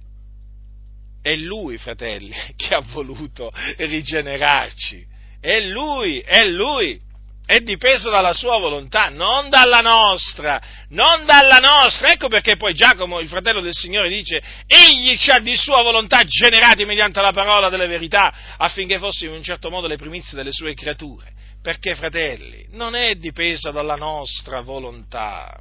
è 1.19 1.36
Lui, 1.36 1.80
fratelli, 1.80 2.36
che 2.56 2.76
ha 2.76 2.84
voluto 2.91 3.52
rigenerarci, 3.78 5.04
è 5.39 5.62
Lui, 5.62 6.19
è 6.19 6.46
Lui 6.46 7.03
è 7.46 7.60
dipeso 7.60 8.10
dalla 8.10 8.34
sua 8.34 8.58
volontà, 8.58 9.10
non 9.10 9.50
dalla 9.50 9.82
nostra, 9.82 10.62
non 10.90 11.26
dalla 11.26 11.58
nostra. 11.58 12.12
Ecco 12.12 12.28
perché 12.30 12.56
poi 12.56 12.74
Giacomo, 12.74 13.20
il 13.20 13.28
fratello 13.28 13.60
del 13.60 13.74
Signore, 13.74 14.10
dice, 14.10 14.42
egli 14.66 15.18
ci 15.18 15.30
ha 15.32 15.40
di 15.40 15.56
sua 15.56 15.82
volontà 15.82 16.24
generati 16.24 16.86
mediante 16.86 17.20
la 17.22 17.34
parola 17.34 17.70
delle 17.70 17.88
verità, 17.88 18.34
affinché 18.58 18.98
fossimo 18.98 19.32
in 19.32 19.38
un 19.38 19.44
certo 19.44 19.70
modo 19.70 19.88
le 19.88 19.98
primizie 19.98 20.38
delle 20.38 20.54
sue 20.54 20.74
creature. 20.74 21.32
Perché, 21.62 21.96
fratelli, 21.96 22.68
non 22.72 22.96
è 22.96 23.16
dipesa 23.16 23.72
dalla 23.72 23.96
nostra 23.96 24.62
volontà, 24.62 25.58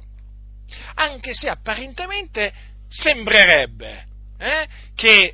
anche 0.95 1.33
se 1.33 1.49
apparentemente 1.49 2.53
sembrerebbe 2.89 4.05
eh, 4.37 4.67
che 4.95 5.33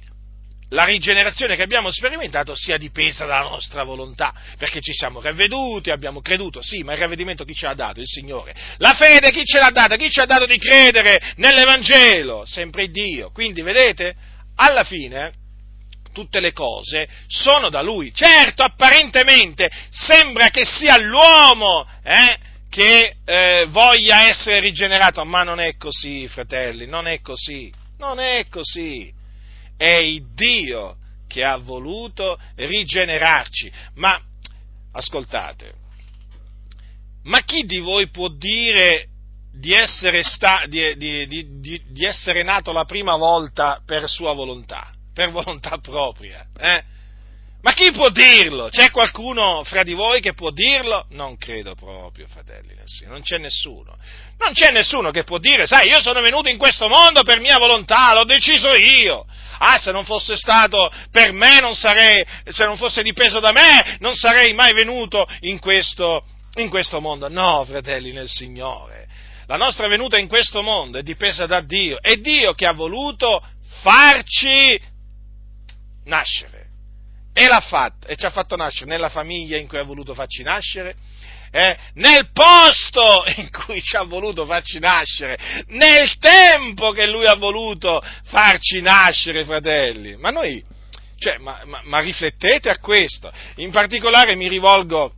la 0.70 0.84
rigenerazione 0.84 1.56
che 1.56 1.64
abbiamo 1.64 1.92
sperimentato 1.92 2.54
sia 2.56 2.78
dipesa 2.78 3.26
dalla 3.26 3.50
nostra 3.50 3.84
volontà, 3.84 4.34
perché 4.58 4.82
ci 4.82 4.94
siamo 4.94 5.22
ravveduti, 5.22 5.90
abbiamo 5.90 6.22
creduto, 6.22 6.62
sì, 6.62 6.84
ma 6.84 6.94
il 6.94 7.00
ravvedimento 7.00 7.44
chi 7.44 7.54
ce 7.54 7.66
l'ha 7.66 7.74
dato? 7.74 8.00
Il 8.00 8.08
Signore. 8.08 8.56
La 8.78 8.94
fede 8.94 9.32
chi 9.32 9.44
ce 9.44 9.60
l'ha 9.60 9.72
data? 9.72 9.96
Chi 9.96 10.10
ci 10.10 10.20
ha 10.20 10.26
dato 10.26 10.46
di 10.46 10.58
credere 10.58 11.34
nell'Evangelo? 11.38 12.44
Sempre 12.46 12.90
Dio. 12.90 13.32
Quindi, 13.32 13.62
vedete, 13.62 14.16
alla 14.56 14.84
fine 14.84 15.32
tutte 16.14 16.40
le 16.40 16.54
cose 16.54 17.08
sono 17.28 17.70
da 17.70 17.82
Lui. 17.82 18.14
Certo, 18.14 18.64
apparentemente 18.64 19.70
sembra 19.90 20.50
che 20.50 20.66
sia 20.66 20.98
l'uomo 20.98 21.88
eh, 22.04 22.38
che 22.70 23.16
eh, 23.26 23.66
voglia 23.70 24.28
essere 24.28 24.60
rigenerato, 24.60 25.24
ma 25.26 25.44
non 25.44 25.60
è 25.60 25.76
così, 25.78 26.28
fratelli, 26.28 26.86
non 26.86 27.08
è 27.08 27.22
così, 27.22 27.72
non 27.98 28.20
è 28.20 28.46
così 28.50 29.18
è 29.80 29.96
il 29.96 30.34
Dio 30.34 30.98
che 31.26 31.46
ha 31.46 31.56
voluto 31.56 32.38
rigenerarci. 32.56 33.72
Ma 33.94 34.20
ascoltate, 34.92 35.74
ma 37.24 37.40
chi 37.42 37.64
di 37.64 37.80
voi 37.80 38.10
può 38.10 38.28
dire 38.28 39.08
di 39.54 39.74
essere, 39.74 40.22
sta, 40.24 40.66
di, 40.68 40.98
di, 40.98 41.28
di, 41.28 41.82
di 41.88 42.06
essere 42.06 42.44
nato 42.44 42.74
la 42.74 42.84
prima 42.84 43.16
volta 43.16 43.82
per 43.86 44.10
sua 44.10 44.34
volontà, 44.34 44.92
per 45.14 45.32
volontà 45.32 45.78
propria? 45.78 46.46
Eh? 46.58 46.84
Ma 47.62 47.74
chi 47.74 47.92
può 47.92 48.10
dirlo? 48.10 48.70
C'è 48.70 48.90
qualcuno 48.90 49.64
fra 49.64 49.84
di 49.84 49.94
voi 49.94 50.22
che 50.22 50.34
può 50.34 50.50
dirlo? 50.50 51.06
Non 51.10 51.38
credo 51.38 51.76
proprio, 51.76 52.26
fratelli, 52.28 52.74
non 53.06 53.22
c'è 53.22 53.38
nessuno. 53.38 53.98
Non 54.38 54.54
c'è 54.54 54.72
nessuno 54.72 55.12
che 55.12 55.24
può 55.24 55.38
dire, 55.38 55.66
sai, 55.66 55.90
io 55.90 56.02
sono 56.02 56.22
venuto 56.22 56.48
in 56.48 56.58
questo 56.58 56.88
mondo 56.88 57.24
per 57.24 57.40
mia 57.42 57.58
volontà, 57.58 58.14
l'ho 58.14 58.24
deciso 58.24 58.72
io 58.74 59.26
ah, 59.60 59.78
se 59.78 59.92
non 59.92 60.06
fosse 60.06 60.36
stato 60.36 60.92
per 61.12 61.32
me, 61.32 61.60
non 61.60 61.76
sarei, 61.76 62.26
se 62.46 62.66
non 62.66 62.78
fosse 62.78 63.04
dipeso 63.04 63.40
da 63.40 63.52
me, 63.52 63.98
non 64.00 64.14
sarei 64.16 64.54
mai 64.54 64.74
venuto 64.74 65.28
in 65.42 65.60
questo, 65.60 66.26
in 66.56 66.70
questo 66.70 67.00
mondo. 67.00 67.30
No, 67.30 67.64
fratelli 67.66 68.12
nel 68.12 68.28
Signore, 68.28 69.08
la 69.46 69.58
nostra 69.58 69.88
venuta 69.88 70.18
in 70.18 70.28
questo 70.28 70.62
mondo 70.62 70.98
è 70.98 71.04
dipesa 71.04 71.46
da 71.46 71.62
Dio, 71.62 72.02
è 72.02 72.16
Dio 72.16 72.54
che 72.54 72.66
ha 72.66 72.74
voluto 72.74 73.46
farci 73.82 74.80
nascere. 76.06 76.68
E 77.34 77.48
l'ha 77.48 77.62
fatto, 77.62 78.08
e 78.08 78.16
ci 78.16 78.26
ha 78.26 78.32
fatto 78.32 78.56
nascere 78.56 78.90
nella 78.90 79.10
famiglia 79.10 79.58
in 79.58 79.68
cui 79.68 79.78
ha 79.78 79.84
voluto 79.84 80.14
farci 80.14 80.44
nascere, 80.44 80.96
eh, 81.52 81.78
nel 81.96 82.30
posto 82.32 83.24
in 83.38 83.50
cui 83.50 83.82
ci 83.82 83.96
ha 83.96 84.04
voluto 84.04 84.46
farci 84.46 84.80
nascere, 84.80 85.38
nel 85.68 86.18
tempo 86.18 86.92
che 86.92 87.08
lui 87.08 87.26
ha 87.26 87.36
voluto 87.36 88.02
farci 88.26 88.82
nascere, 88.82 89.46
fratelli. 89.46 90.16
Ma 90.18 90.30
noi, 90.30 90.64
cioè, 91.18 91.38
ma, 91.38 91.62
ma, 91.66 91.82
ma 91.84 92.00
riflettete 92.00 92.70
a 92.70 92.80
questo. 92.80 93.32
In 93.58 93.72
particolare 93.72 94.36
mi 94.36 94.48
rivolgo, 94.48 95.14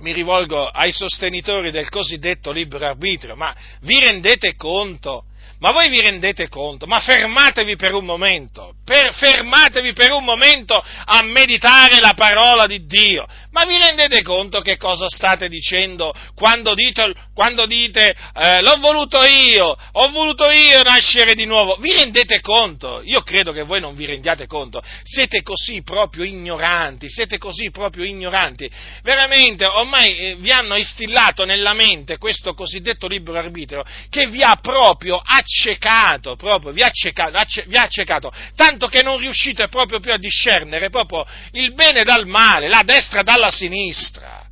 mi 0.00 0.12
rivolgo 0.12 0.66
ai 0.66 0.92
sostenitori 0.92 1.70
del 1.70 1.88
cosiddetto 1.88 2.50
libero 2.50 2.86
arbitrio, 2.86 3.36
ma 3.36 3.54
vi 3.82 4.00
rendete 4.00 4.56
conto 4.56 5.24
ma 5.60 5.72
voi 5.72 5.90
vi 5.90 6.00
rendete 6.00 6.48
conto? 6.48 6.86
Ma 6.86 7.00
fermatevi 7.00 7.76
per 7.76 7.92
un 7.92 8.06
momento, 8.06 8.76
per, 8.82 9.12
fermatevi 9.14 9.92
per 9.92 10.10
un 10.10 10.24
momento 10.24 10.82
a 11.04 11.22
meditare 11.22 12.00
la 12.00 12.14
parola 12.14 12.66
di 12.66 12.86
Dio. 12.86 13.26
Ma 13.50 13.66
vi 13.66 13.76
rendete 13.76 14.22
conto 14.22 14.62
che 14.62 14.78
cosa 14.78 15.08
state 15.08 15.48
dicendo 15.48 16.14
quando 16.34 16.72
dite, 16.72 17.12
quando 17.34 17.66
dite 17.66 18.16
eh, 18.32 18.62
l'ho 18.62 18.78
voluto 18.78 19.22
io, 19.24 19.76
ho 19.92 20.10
voluto 20.10 20.48
io 20.50 20.82
nascere 20.82 21.34
di 21.34 21.44
nuovo? 21.44 21.76
Vi 21.76 21.92
rendete 21.92 22.40
conto? 22.40 23.02
Io 23.04 23.20
credo 23.20 23.52
che 23.52 23.62
voi 23.62 23.80
non 23.80 23.94
vi 23.94 24.06
rendiate 24.06 24.46
conto. 24.46 24.80
Siete 25.02 25.42
così 25.42 25.82
proprio 25.82 26.24
ignoranti, 26.24 27.10
siete 27.10 27.36
così 27.36 27.70
proprio 27.70 28.04
ignoranti. 28.04 28.70
Veramente, 29.02 29.66
ormai 29.66 30.16
eh, 30.16 30.36
vi 30.36 30.50
hanno 30.52 30.76
istillato 30.76 31.44
nella 31.44 31.74
mente 31.74 32.16
questo 32.16 32.54
cosiddetto 32.54 33.06
libero 33.06 33.38
arbitrio 33.38 33.84
che 34.08 34.28
vi 34.28 34.42
ha 34.42 34.56
proprio 34.56 35.16
accettato 35.16 35.48
accecato, 35.50 36.36
proprio, 36.36 36.70
vi 36.70 36.82
ha 36.82 36.86
accecato, 36.86 37.36
vi 37.66 37.76
ha 37.76 37.82
accecato, 37.82 38.32
tanto 38.54 38.86
che 38.86 39.02
non 39.02 39.18
riuscite 39.18 39.66
proprio 39.66 39.98
più 39.98 40.12
a 40.12 40.16
discernere 40.16 40.90
proprio 40.90 41.26
il 41.52 41.74
bene 41.74 42.04
dal 42.04 42.26
male, 42.26 42.68
la 42.68 42.82
destra 42.84 43.22
dalla 43.22 43.50
sinistra. 43.50 44.46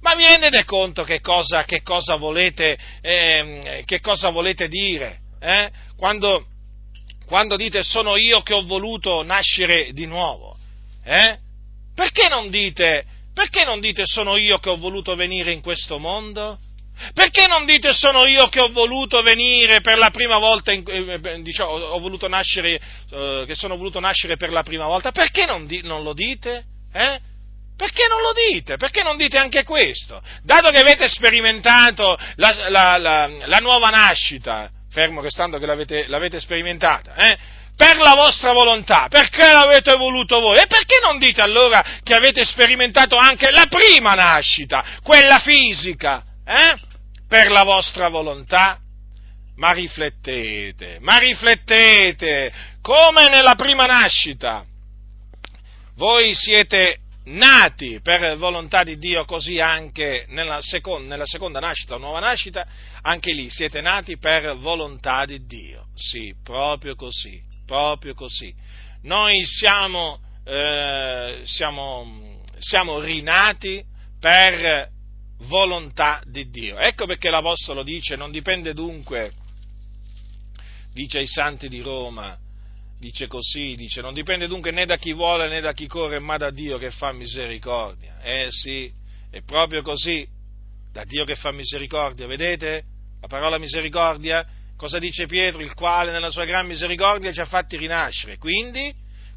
Ma 0.00 0.14
vi 0.14 0.26
rendete 0.26 0.64
conto 0.64 1.04
che 1.04 1.20
cosa, 1.20 1.64
che 1.64 1.82
cosa, 1.82 2.16
volete, 2.16 2.76
eh, 3.00 3.82
che 3.86 4.00
cosa 4.00 4.30
volete, 4.30 4.68
dire? 4.68 5.20
Eh? 5.40 5.70
Quando, 5.96 6.46
quando, 7.26 7.56
dite 7.56 7.82
sono 7.82 8.16
io 8.16 8.42
che 8.42 8.52
ho 8.52 8.64
voluto 8.64 9.22
nascere 9.22 9.92
di 9.92 10.06
nuovo? 10.06 10.56
Eh? 11.04 11.38
Perché, 11.94 12.28
non 12.28 12.50
dite, 12.50 13.04
perché 13.32 13.64
non 13.64 13.80
dite 13.80 14.02
sono 14.06 14.36
io 14.36 14.58
che 14.58 14.70
ho 14.70 14.76
voluto 14.76 15.14
venire 15.14 15.52
in 15.52 15.60
questo 15.60 15.98
mondo? 15.98 16.58
Perché 17.12 17.46
non 17.46 17.66
dite 17.66 17.92
sono 17.92 18.24
io 18.24 18.48
che 18.48 18.60
ho 18.60 18.70
voluto 18.70 19.20
venire 19.22 19.80
per 19.80 19.98
la 19.98 20.10
prima 20.10 20.38
volta, 20.38 20.72
in, 20.72 20.82
eh, 20.86 21.42
diciamo, 21.42 21.70
ho 21.70 21.98
voluto 21.98 22.26
nascere, 22.28 22.80
eh, 23.10 23.44
che 23.46 23.54
sono 23.54 23.76
voluto 23.76 24.00
nascere 24.00 24.36
per 24.36 24.50
la 24.50 24.62
prima 24.62 24.86
volta? 24.86 25.12
Perché 25.12 25.44
non, 25.44 25.66
di, 25.66 25.82
non 25.82 26.02
lo 26.02 26.14
dite? 26.14 26.64
Eh? 26.92 27.20
Perché 27.76 28.06
non 28.08 28.22
lo 28.22 28.32
dite? 28.32 28.76
Perché 28.78 29.02
non 29.02 29.18
dite 29.18 29.36
anche 29.36 29.62
questo? 29.62 30.22
Dato 30.42 30.70
che 30.70 30.78
avete 30.78 31.08
sperimentato 31.08 32.16
la, 32.36 32.70
la, 32.70 32.96
la, 32.96 33.28
la 33.44 33.58
nuova 33.58 33.90
nascita, 33.90 34.70
fermo 34.90 35.20
restando 35.20 35.58
che 35.58 35.66
l'avete, 35.66 36.06
l'avete 36.08 36.40
sperimentata, 36.40 37.14
eh? 37.14 37.36
per 37.76 37.98
la 37.98 38.14
vostra 38.14 38.52
volontà, 38.52 39.08
perché 39.08 39.52
l'avete 39.52 39.94
voluto 39.96 40.40
voi? 40.40 40.56
E 40.56 40.66
perché 40.66 40.98
non 41.02 41.18
dite 41.18 41.42
allora 41.42 41.84
che 42.02 42.14
avete 42.14 42.42
sperimentato 42.46 43.16
anche 43.18 43.50
la 43.50 43.66
prima 43.68 44.14
nascita, 44.14 44.82
quella 45.02 45.38
fisica? 45.38 46.24
Eh? 46.48 46.76
Per 47.26 47.50
la 47.50 47.64
vostra 47.64 48.08
volontà? 48.08 48.78
Ma 49.56 49.72
riflettete, 49.72 50.98
ma 51.00 51.18
riflettete, 51.18 52.52
come 52.80 53.28
nella 53.28 53.56
prima 53.56 53.84
nascita. 53.86 54.64
Voi 55.96 56.34
siete 56.34 57.00
nati 57.24 58.00
per 58.00 58.36
volontà 58.36 58.84
di 58.84 58.96
Dio, 58.98 59.24
così 59.24 59.58
anche 59.58 60.26
nella 60.28 60.60
seconda, 60.60 61.08
nella 61.08 61.26
seconda 61.26 61.58
nascita, 61.58 61.96
nuova 61.96 62.20
nascita, 62.20 62.64
anche 63.02 63.32
lì 63.32 63.50
siete 63.50 63.80
nati 63.80 64.16
per 64.18 64.54
volontà 64.56 65.24
di 65.24 65.44
Dio. 65.46 65.86
Sì, 65.94 66.32
proprio 66.44 66.94
così, 66.94 67.42
proprio 67.64 68.14
così. 68.14 68.54
Noi 69.02 69.44
siamo, 69.44 70.20
eh, 70.44 71.40
siamo, 71.42 72.40
siamo 72.58 73.00
rinati 73.00 73.82
per 74.20 74.94
volontà 75.40 76.22
di 76.24 76.48
Dio. 76.50 76.78
Ecco 76.78 77.06
perché 77.06 77.30
l'Apostolo 77.30 77.82
dice, 77.82 78.16
non 78.16 78.30
dipende 78.30 78.72
dunque, 78.72 79.32
dice 80.92 81.18
ai 81.18 81.26
santi 81.26 81.68
di 81.68 81.80
Roma, 81.80 82.36
dice 82.98 83.26
così, 83.26 83.74
dice, 83.76 84.00
non 84.00 84.14
dipende 84.14 84.46
dunque 84.46 84.70
né 84.70 84.86
da 84.86 84.96
chi 84.96 85.12
vuole 85.12 85.48
né 85.48 85.60
da 85.60 85.72
chi 85.72 85.86
corre, 85.86 86.18
ma 86.18 86.36
da 86.36 86.50
Dio 86.50 86.78
che 86.78 86.90
fa 86.90 87.12
misericordia. 87.12 88.20
Eh 88.22 88.46
sì, 88.50 88.90
È 89.30 89.42
proprio 89.42 89.82
così, 89.82 90.26
da 90.92 91.04
Dio 91.04 91.24
che 91.24 91.34
fa 91.34 91.52
misericordia, 91.52 92.26
vedete? 92.26 92.84
La 93.20 93.26
parola 93.26 93.58
misericordia, 93.58 94.46
cosa 94.76 94.98
dice 94.98 95.26
Pietro? 95.26 95.60
Il 95.60 95.74
quale 95.74 96.10
nella 96.12 96.30
sua 96.30 96.44
gran 96.44 96.66
misericordia 96.66 97.32
ci 97.32 97.40
ha 97.40 97.44
fatti 97.44 97.76
rinascere. 97.76 98.38
Quindi, 98.38 98.94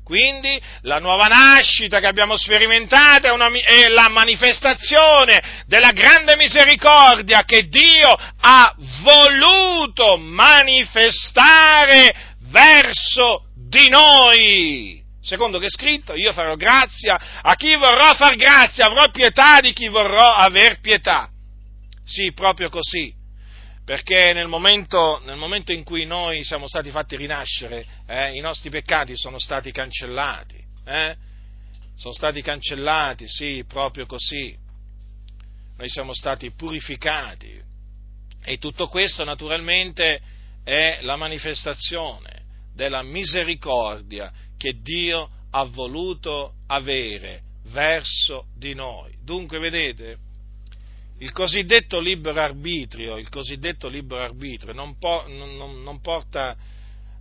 quindi 0.10 0.60
la 0.82 0.98
nuova 0.98 1.28
nascita 1.28 2.00
che 2.00 2.08
abbiamo 2.08 2.36
sperimentato 2.36 3.28
è, 3.28 3.32
una, 3.32 3.52
è, 3.52 3.89
la 3.89 4.10
manifestazione 4.10 5.63
della 5.67 5.91
grande 5.91 6.36
misericordia 6.36 7.43
che 7.43 7.67
Dio 7.67 8.17
ha 8.39 8.76
voluto 9.04 10.17
manifestare 10.17 12.15
verso 12.50 13.50
di 13.54 13.88
noi. 13.89 15.00
Secondo 15.22 15.60
che 15.60 15.67
è 15.67 15.69
scritto, 15.69 16.15
io 16.15 16.34
farò 16.34 16.56
grazia 16.56 17.19
a 17.43 17.54
chi 17.54 17.76
vorrò 17.76 18.15
far 18.15 18.34
grazia, 18.34 18.88
avrò 18.88 19.12
pietà 19.12 19.60
di 19.60 19.74
chi 19.74 19.89
vorrò 19.89 20.34
aver 20.34 20.80
pietà. 20.80 21.30
Sì, 22.04 22.34
proprio 22.34 22.69
così 22.69 23.18
perché 23.89 24.34
nel 24.34 24.47
momento, 24.47 25.19
nel 25.25 25.36
momento, 25.36 25.71
in 25.71 25.84
cui 25.84 26.06
noi 26.06 26.43
siamo 26.43 26.67
stati 26.67 26.91
fatti 26.91 27.15
rinascere, 27.15 27.84
eh, 28.06 28.36
i 28.36 28.39
nostri 28.39 28.69
peccati 28.69 29.17
sono 29.17 29.39
stati 29.39 29.71
cancellati, 29.71 30.63
eh? 30.86 31.15
sono 31.95 32.13
stati 32.13 32.43
cancellati, 32.43 33.28
sì, 33.28 33.65
proprio 33.67 34.06
così, 34.06 34.56
noi 35.75 35.89
siamo 35.89 36.13
stati 36.13 36.52
purificati 36.52 37.60
e 38.43 38.58
tutto 38.60 38.88
questo 38.89 39.23
naturalmente 39.23 40.21
è 40.63 40.99
la 41.02 41.15
manifestazione 41.15 42.43
della 42.75 43.02
misericordia 43.02 44.32
che 44.56 44.82
Dio 44.84 45.32
ha 45.49 45.63
voluto 45.63 46.58
avere 46.67 47.41
verso 47.71 48.49
di 48.56 48.75
noi. 48.75 49.17
Dunque, 49.23 49.58
vedete, 49.58 50.29
il 51.19 51.32
cosiddetto 51.32 51.99
libero 51.99 52.41
arbitrio, 52.41 53.21
cosiddetto 53.29 53.88
libero 53.88 54.23
arbitrio 54.23 54.73
non, 54.73 54.97
po, 54.97 55.25
non, 55.27 55.82
non 55.84 55.99
porta, 56.01 56.55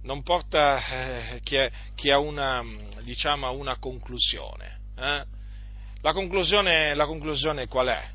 non 0.03 0.23
porta 0.23 1.35
eh, 1.35 1.41
chi, 1.43 1.57
è, 1.57 1.71
chi, 1.95 2.11
ha 2.11 2.19
una, 2.19 2.65
diciamo, 3.03 3.47
a 3.47 3.51
una 3.51 3.77
conclusione. 3.79 4.81
Eh? 4.97 5.25
La, 6.01 6.13
conclusione. 6.13 6.95
La 6.95 7.07
conclusione 7.07 7.67
qual 7.67 7.89
è? 7.89 8.09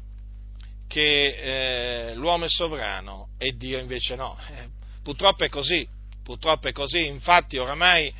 Che 0.87 2.11
eh, 2.11 2.15
l'uomo 2.15 2.45
è 2.45 2.49
sovrano 2.49 3.29
e 3.37 3.57
Dio 3.57 3.79
invece 3.79 4.15
no. 4.15 4.37
Eh, 4.51 4.69
purtroppo 5.03 5.43
è 5.43 5.49
così, 5.49 5.85
purtroppo 6.23 6.69
è 6.69 6.71
così, 6.71 7.07
infatti 7.07 7.57
oramai, 7.57 8.13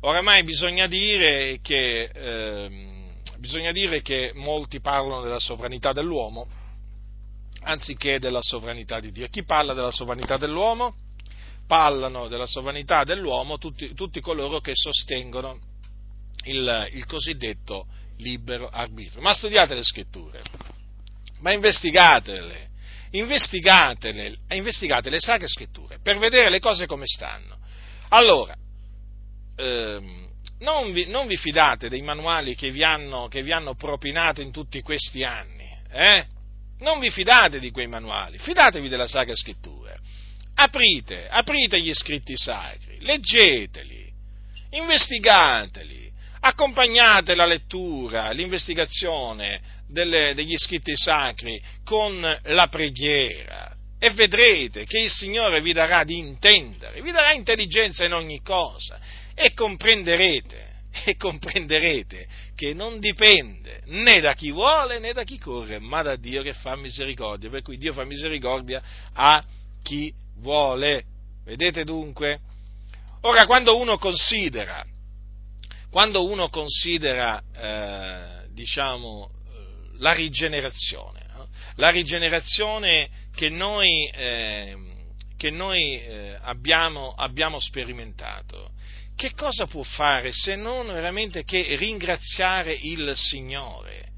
oramai 0.00 0.44
bisogna, 0.44 0.86
dire 0.86 1.58
che, 1.62 2.10
ehm, 2.14 3.14
bisogna 3.38 3.72
dire 3.72 4.02
che 4.02 4.30
molti 4.34 4.80
parlano 4.80 5.22
della 5.22 5.40
sovranità 5.40 5.92
dell'uomo 5.92 6.60
anziché 7.64 8.18
della 8.18 8.42
sovranità 8.42 9.00
di 9.00 9.10
Dio. 9.10 9.28
Chi 9.28 9.44
parla 9.44 9.74
della 9.74 9.90
sovranità 9.90 10.36
dell'uomo? 10.36 10.94
Parlano 11.66 12.28
della 12.28 12.46
sovranità 12.46 13.04
dell'uomo 13.04 13.58
tutti, 13.58 13.94
tutti 13.94 14.20
coloro 14.20 14.60
che 14.60 14.72
sostengono 14.74 15.58
il, 16.44 16.90
il 16.92 17.06
cosiddetto 17.06 17.86
libero 18.18 18.68
arbitrio. 18.68 19.22
Ma 19.22 19.32
studiate 19.32 19.74
le 19.74 19.82
scritture, 19.82 20.42
ma 21.40 21.52
investigatele, 21.52 22.70
investigatele, 23.10 24.36
investigate 24.50 25.10
le 25.10 25.20
sacre 25.20 25.46
scritture 25.46 25.98
per 26.02 26.18
vedere 26.18 26.50
le 26.50 26.60
cose 26.60 26.86
come 26.86 27.06
stanno. 27.06 27.58
Allora, 28.08 28.54
ehm, 29.56 30.28
non, 30.60 30.92
vi, 30.92 31.06
non, 31.06 31.26
vi, 31.26 31.36
fidate 31.36 31.88
dei 31.88 32.02
manuali 32.02 32.54
che 32.54 32.70
vi 32.70 32.82
hanno, 32.82 33.28
che 33.28 33.42
vi 33.42 33.52
hanno 33.52 33.74
propinato 33.74 34.40
in 34.40 34.52
tutti 34.52 34.80
questi 34.82 35.24
anni, 35.24 35.68
eh? 35.90 36.26
Non 36.82 36.98
vi 36.98 37.10
fidate 37.10 37.60
di 37.60 37.70
quei 37.70 37.86
manuali, 37.86 38.38
fidatevi 38.38 38.88
della 38.88 39.06
Sacra 39.06 39.36
Scrittura. 39.36 39.94
Aprite, 40.54 41.28
aprite 41.28 41.80
gli 41.80 41.94
scritti 41.94 42.36
sacri, 42.36 42.98
leggeteli, 43.00 44.12
investigateli, 44.70 46.10
accompagnate 46.40 47.36
la 47.36 47.46
lettura, 47.46 48.32
l'investigazione 48.32 49.60
delle, 49.86 50.34
degli 50.34 50.56
scritti 50.56 50.96
sacri 50.96 51.62
con 51.84 52.20
la 52.42 52.66
preghiera 52.66 53.76
e 54.00 54.10
vedrete 54.10 54.84
che 54.84 54.98
il 54.98 55.10
Signore 55.10 55.60
vi 55.60 55.72
darà 55.72 56.02
di 56.02 56.18
intendere, 56.18 57.00
vi 57.00 57.12
darà 57.12 57.32
intelligenza 57.32 58.04
in 58.04 58.12
ogni 58.12 58.42
cosa 58.42 58.98
e 59.34 59.54
comprenderete 59.54 60.71
e 61.04 61.16
comprenderete 61.16 62.26
che 62.54 62.74
non 62.74 63.00
dipende 63.00 63.80
né 63.86 64.20
da 64.20 64.34
chi 64.34 64.50
vuole 64.50 64.98
né 64.98 65.12
da 65.12 65.24
chi 65.24 65.38
corre, 65.38 65.78
ma 65.78 66.02
da 66.02 66.16
Dio 66.16 66.42
che 66.42 66.52
fa 66.52 66.76
misericordia. 66.76 67.50
Per 67.50 67.62
cui 67.62 67.78
Dio 67.78 67.92
fa 67.92 68.04
misericordia 68.04 68.82
a 69.12 69.42
chi 69.82 70.12
vuole. 70.36 71.04
Vedete 71.44 71.84
dunque? 71.84 72.40
Ora, 73.22 73.46
quando 73.46 73.76
uno 73.78 73.98
considera, 73.98 74.84
quando 75.90 76.24
uno 76.24 76.48
considera 76.50 77.42
eh, 77.54 78.48
diciamo, 78.52 79.30
la 79.98 80.12
rigenerazione, 80.12 81.26
no? 81.34 81.48
la 81.76 81.90
rigenerazione 81.90 83.08
che 83.34 83.48
noi, 83.48 84.08
eh, 84.08 84.76
che 85.36 85.50
noi 85.50 86.00
eh, 86.00 86.38
abbiamo, 86.42 87.14
abbiamo 87.16 87.58
sperimentato, 87.60 88.72
che 89.14 89.34
cosa 89.34 89.66
può 89.66 89.82
fare 89.82 90.32
se 90.32 90.56
non 90.56 90.86
veramente 90.86 91.44
che 91.44 91.76
ringraziare 91.76 92.76
il 92.80 93.12
Signore? 93.14 94.10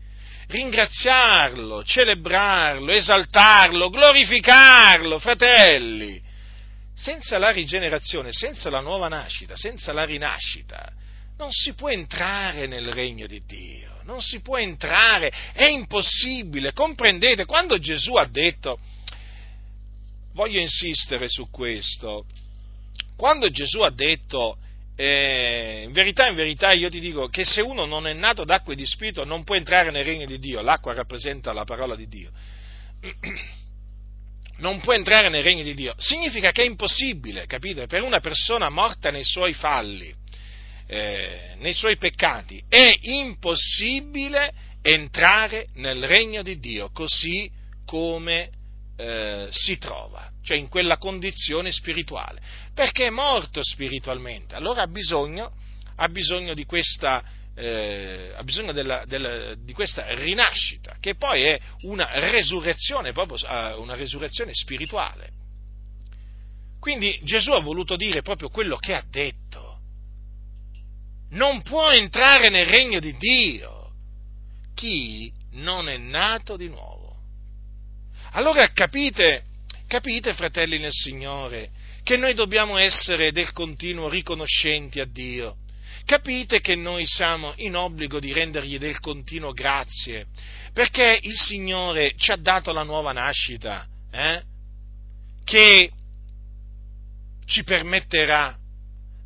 Ringraziarlo, 0.46 1.82
celebrarlo, 1.84 2.92
esaltarlo, 2.92 3.90
glorificarlo, 3.90 5.18
fratelli. 5.18 6.22
Senza 6.94 7.38
la 7.38 7.50
rigenerazione, 7.50 8.30
senza 8.30 8.70
la 8.70 8.80
nuova 8.80 9.08
nascita, 9.08 9.56
senza 9.56 9.92
la 9.92 10.04
rinascita, 10.04 10.92
non 11.36 11.50
si 11.50 11.74
può 11.74 11.88
entrare 11.88 12.66
nel 12.66 12.92
regno 12.92 13.26
di 13.26 13.42
Dio, 13.44 14.00
non 14.04 14.20
si 14.20 14.40
può 14.40 14.56
entrare, 14.56 15.32
è 15.52 15.64
impossibile, 15.64 16.72
comprendete, 16.72 17.44
quando 17.46 17.78
Gesù 17.78 18.14
ha 18.14 18.26
detto, 18.26 18.78
voglio 20.34 20.60
insistere 20.60 21.28
su 21.28 21.50
questo, 21.50 22.26
quando 23.16 23.48
Gesù 23.50 23.80
ha 23.80 23.90
detto 23.90 24.58
eh, 24.96 25.82
in 25.84 25.92
verità, 25.92 26.28
in 26.28 26.34
verità 26.34 26.72
io 26.72 26.88
ti 26.88 27.00
dico 27.00 27.28
che 27.28 27.44
se 27.44 27.60
uno 27.60 27.84
non 27.84 28.06
è 28.06 28.12
nato 28.12 28.44
d'acqua 28.44 28.72
e 28.72 28.76
di 28.76 28.86
spirito 28.86 29.24
non 29.24 29.42
può 29.42 29.56
entrare 29.56 29.90
nel 29.90 30.04
regno 30.04 30.26
di 30.26 30.38
Dio, 30.38 30.60
l'acqua 30.60 30.94
rappresenta 30.94 31.52
la 31.52 31.64
parola 31.64 31.96
di 31.96 32.06
Dio, 32.06 32.30
non 34.58 34.80
può 34.80 34.92
entrare 34.92 35.28
nel 35.28 35.42
regno 35.42 35.64
di 35.64 35.74
Dio, 35.74 35.94
significa 35.96 36.52
che 36.52 36.62
è 36.62 36.66
impossibile, 36.66 37.46
capite, 37.46 37.86
per 37.86 38.02
una 38.02 38.20
persona 38.20 38.68
morta 38.68 39.10
nei 39.10 39.24
suoi 39.24 39.52
falli, 39.52 40.14
eh, 40.86 41.54
nei 41.58 41.72
suoi 41.72 41.96
peccati, 41.96 42.62
è 42.68 42.96
impossibile 43.00 44.52
entrare 44.80 45.66
nel 45.74 46.06
regno 46.06 46.42
di 46.42 46.58
Dio 46.58 46.90
così 46.92 47.50
come 47.84 48.50
eh, 48.96 49.48
si 49.50 49.76
trova, 49.78 50.30
cioè 50.44 50.58
in 50.58 50.68
quella 50.68 50.98
condizione 50.98 51.72
spirituale, 51.72 52.40
perché 52.74 53.06
è 53.06 53.10
morto 53.10 53.62
spiritualmente, 53.62 54.54
allora 54.54 54.82
ha 54.82 54.86
bisogno, 54.86 55.52
ha 55.96 56.08
bisogno 56.08 56.52
di 56.52 56.66
questa, 56.66 57.24
eh, 57.56 58.32
ha 58.36 58.42
bisogno 58.44 58.72
della, 58.72 59.04
della, 59.06 59.54
di 59.54 59.72
questa 59.72 60.12
rinascita, 60.14 60.96
che 61.00 61.14
poi 61.14 61.42
è 61.42 61.58
una 61.82 62.08
resurrezione, 62.30 63.12
proprio 63.12 63.38
una 63.80 63.94
resurrezione 63.94 64.50
spirituale. 64.52 65.30
Quindi 66.78 67.18
Gesù 67.24 67.52
ha 67.52 67.60
voluto 67.60 67.96
dire 67.96 68.20
proprio 68.20 68.50
quello 68.50 68.76
che 68.76 68.94
ha 68.94 69.02
detto. 69.10 69.78
Non 71.30 71.62
può 71.62 71.90
entrare 71.90 72.50
nel 72.50 72.66
regno 72.66 73.00
di 73.00 73.16
Dio 73.16 73.92
chi 74.74 75.32
non 75.52 75.88
è 75.88 75.96
nato 75.96 76.58
di 76.58 76.68
nuovo. 76.68 77.16
Allora 78.32 78.70
capite, 78.72 79.44
capite, 79.94 80.34
fratelli 80.34 80.78
nel 80.78 80.90
Signore, 80.90 81.70
che 82.02 82.16
noi 82.16 82.34
dobbiamo 82.34 82.78
essere 82.78 83.30
del 83.30 83.52
continuo 83.52 84.08
riconoscenti 84.08 84.98
a 84.98 85.04
Dio. 85.04 85.58
Capite 86.04 86.60
che 86.60 86.74
noi 86.74 87.06
siamo 87.06 87.52
in 87.58 87.76
obbligo 87.76 88.18
di 88.18 88.32
rendergli 88.32 88.76
del 88.76 88.98
continuo 88.98 89.52
grazie, 89.52 90.26
perché 90.72 91.20
il 91.22 91.36
Signore 91.36 92.14
ci 92.16 92.32
ha 92.32 92.36
dato 92.36 92.72
la 92.72 92.82
nuova 92.82 93.12
nascita, 93.12 93.86
eh? 94.10 94.42
che 95.44 95.92
ci 97.46 97.62
permetterà 97.62 98.58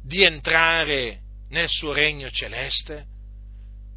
di 0.04 0.22
entrare 0.22 1.20
nel 1.48 1.68
suo 1.70 1.94
regno 1.94 2.28
celeste? 2.28 3.06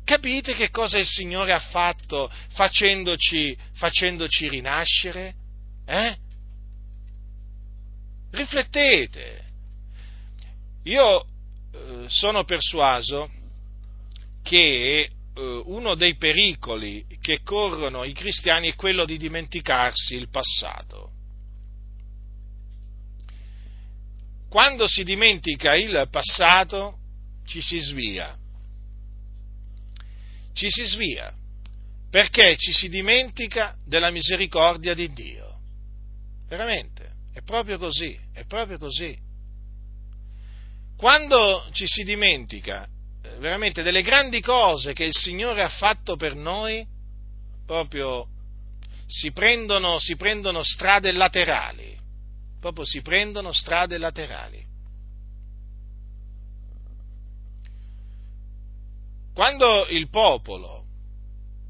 Capite 0.06 0.54
che 0.54 0.70
cosa 0.70 1.00
il 1.00 1.06
Signore 1.06 1.52
ha 1.52 1.60
fatto 1.60 2.32
facendoci, 2.54 3.58
facendoci 3.74 4.48
rinascere? 4.48 5.34
Eh? 5.86 6.30
Riflettete. 8.32 9.46
Io 10.84 11.24
eh, 11.24 12.06
sono 12.08 12.44
persuaso 12.44 13.30
che 14.42 15.10
eh, 15.34 15.62
uno 15.66 15.96
dei 15.96 16.16
pericoli 16.16 17.06
che 17.22 17.42
corrono 17.44 18.04
i 18.04 18.14
cristiani 18.14 18.70
è 18.70 18.76
quello 18.76 19.06
di 19.06 19.18
dimenticarsi 19.18 20.16
il 20.16 20.30
passato. 20.30 21.10
Quando 24.50 24.88
si 24.88 25.04
dimentica 25.04 25.76
il 25.76 26.08
passato 26.10 26.98
ci 27.46 27.62
si 27.62 27.80
svia, 27.80 28.38
ci 30.54 30.70
si 30.70 30.86
svia 30.86 31.34
perché 32.10 32.58
ci 32.58 32.74
si 32.74 32.90
dimentica 32.90 33.74
della 33.86 34.12
misericordia 34.12 34.94
di 34.94 35.14
Dio. 35.14 35.60
Veramente, 36.50 36.91
è 37.34 37.42
proprio 37.42 37.78
così, 37.78 38.18
è 38.34 38.46
proprio 38.46 38.78
così. 38.78 39.18
Quando 40.98 41.68
ci 41.72 41.88
si 41.88 42.04
dimentica 42.04 42.88
eh, 43.24 43.38
veramente 43.38 43.84
delle 43.84 44.02
grandi 44.02 44.42
cose 44.42 44.94
che 44.94 45.06
il 45.06 45.16
Signore 45.16 45.64
ha 45.64 45.70
fatto 45.70 46.16
per 46.16 46.36
noi, 46.36 46.86
proprio 47.66 48.28
si 49.08 49.32
prendono, 49.32 49.98
si 50.00 50.16
prendono 50.16 50.62
strade 50.64 51.12
laterali, 51.12 51.98
proprio 52.60 52.86
si 52.86 53.02
prendono 53.02 53.52
strade 53.52 53.98
laterali. 53.98 54.70
Quando 59.34 59.88
il 59.88 60.10
popolo 60.10 60.86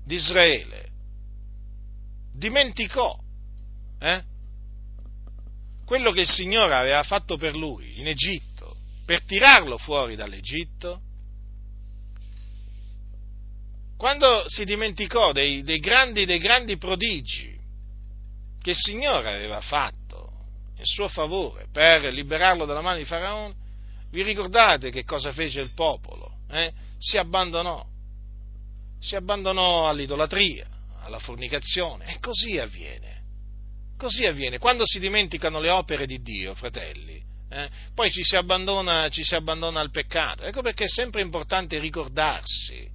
di 0.04 0.16
Israele 0.16 0.90
dimenticò 2.34 3.18
eh, 4.00 4.24
quello 5.92 6.14
che 6.14 6.22
il 6.22 6.30
Signore 6.30 6.74
aveva 6.74 7.04
fatto 7.04 7.36
per 7.36 7.54
lui 7.54 8.00
in 8.00 8.08
Egitto, 8.08 8.78
per 9.06 9.26
tirarlo 9.26 9.78
fuori 9.78 10.16
dall'Egitto, 10.16 11.02
quando 13.98 14.46
si 14.48 14.64
dimenticò 14.64 15.34
dei, 15.34 15.64
dei, 15.64 15.80
grandi, 15.80 16.24
dei 16.24 16.40
grandi 16.40 16.78
prodigi 16.78 17.60
che 18.62 18.70
il 18.70 18.76
Signore 18.78 19.34
aveva 19.34 19.60
fatto 19.60 20.32
in 20.78 20.86
suo 20.86 21.10
favore 21.10 21.68
per 21.74 22.04
liberarlo 22.14 22.64
dalla 22.64 22.80
mano 22.80 23.00
di 23.00 23.04
Faraone, 23.04 23.54
vi 24.12 24.24
ricordate 24.24 24.92
che 24.92 25.04
cosa 25.04 25.34
fece 25.34 25.60
il 25.60 25.74
popolo? 25.74 26.38
Eh? 26.50 26.72
Si 27.00 27.18
abbandonò, 27.18 27.86
si 28.98 29.18
abbandonò 29.18 29.90
all'idolatria, 29.90 30.70
alla 31.02 31.20
fornicazione 31.20 32.14
e 32.14 32.20
così 32.22 32.58
avviene. 32.58 33.21
Così 34.02 34.26
avviene. 34.26 34.58
Quando 34.58 34.84
si 34.84 34.98
dimenticano 34.98 35.60
le 35.60 35.70
opere 35.70 36.08
di 36.08 36.24
Dio, 36.24 36.56
fratelli, 36.56 37.22
eh, 37.52 37.70
poi 37.94 38.10
ci 38.10 38.24
si, 38.24 38.36
ci 39.12 39.24
si, 39.24 39.36
abbandona, 39.36 39.80
al 39.80 39.92
peccato. 39.92 40.42
Ecco 40.42 40.64
perché 40.64 40.86
è 40.86 40.90
sempre 40.90 41.22
importante 41.22 41.78
ricordarsi 41.78 42.90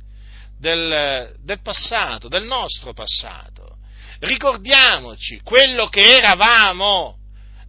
del, 0.59 1.37
del 1.45 1.61
passato, 1.63 2.27
del 2.27 2.43
nostro 2.43 2.93
passato. 2.93 3.77
Ricordiamoci 4.19 5.43
quello 5.45 5.87
che 5.87 6.17
eravamo 6.17 7.19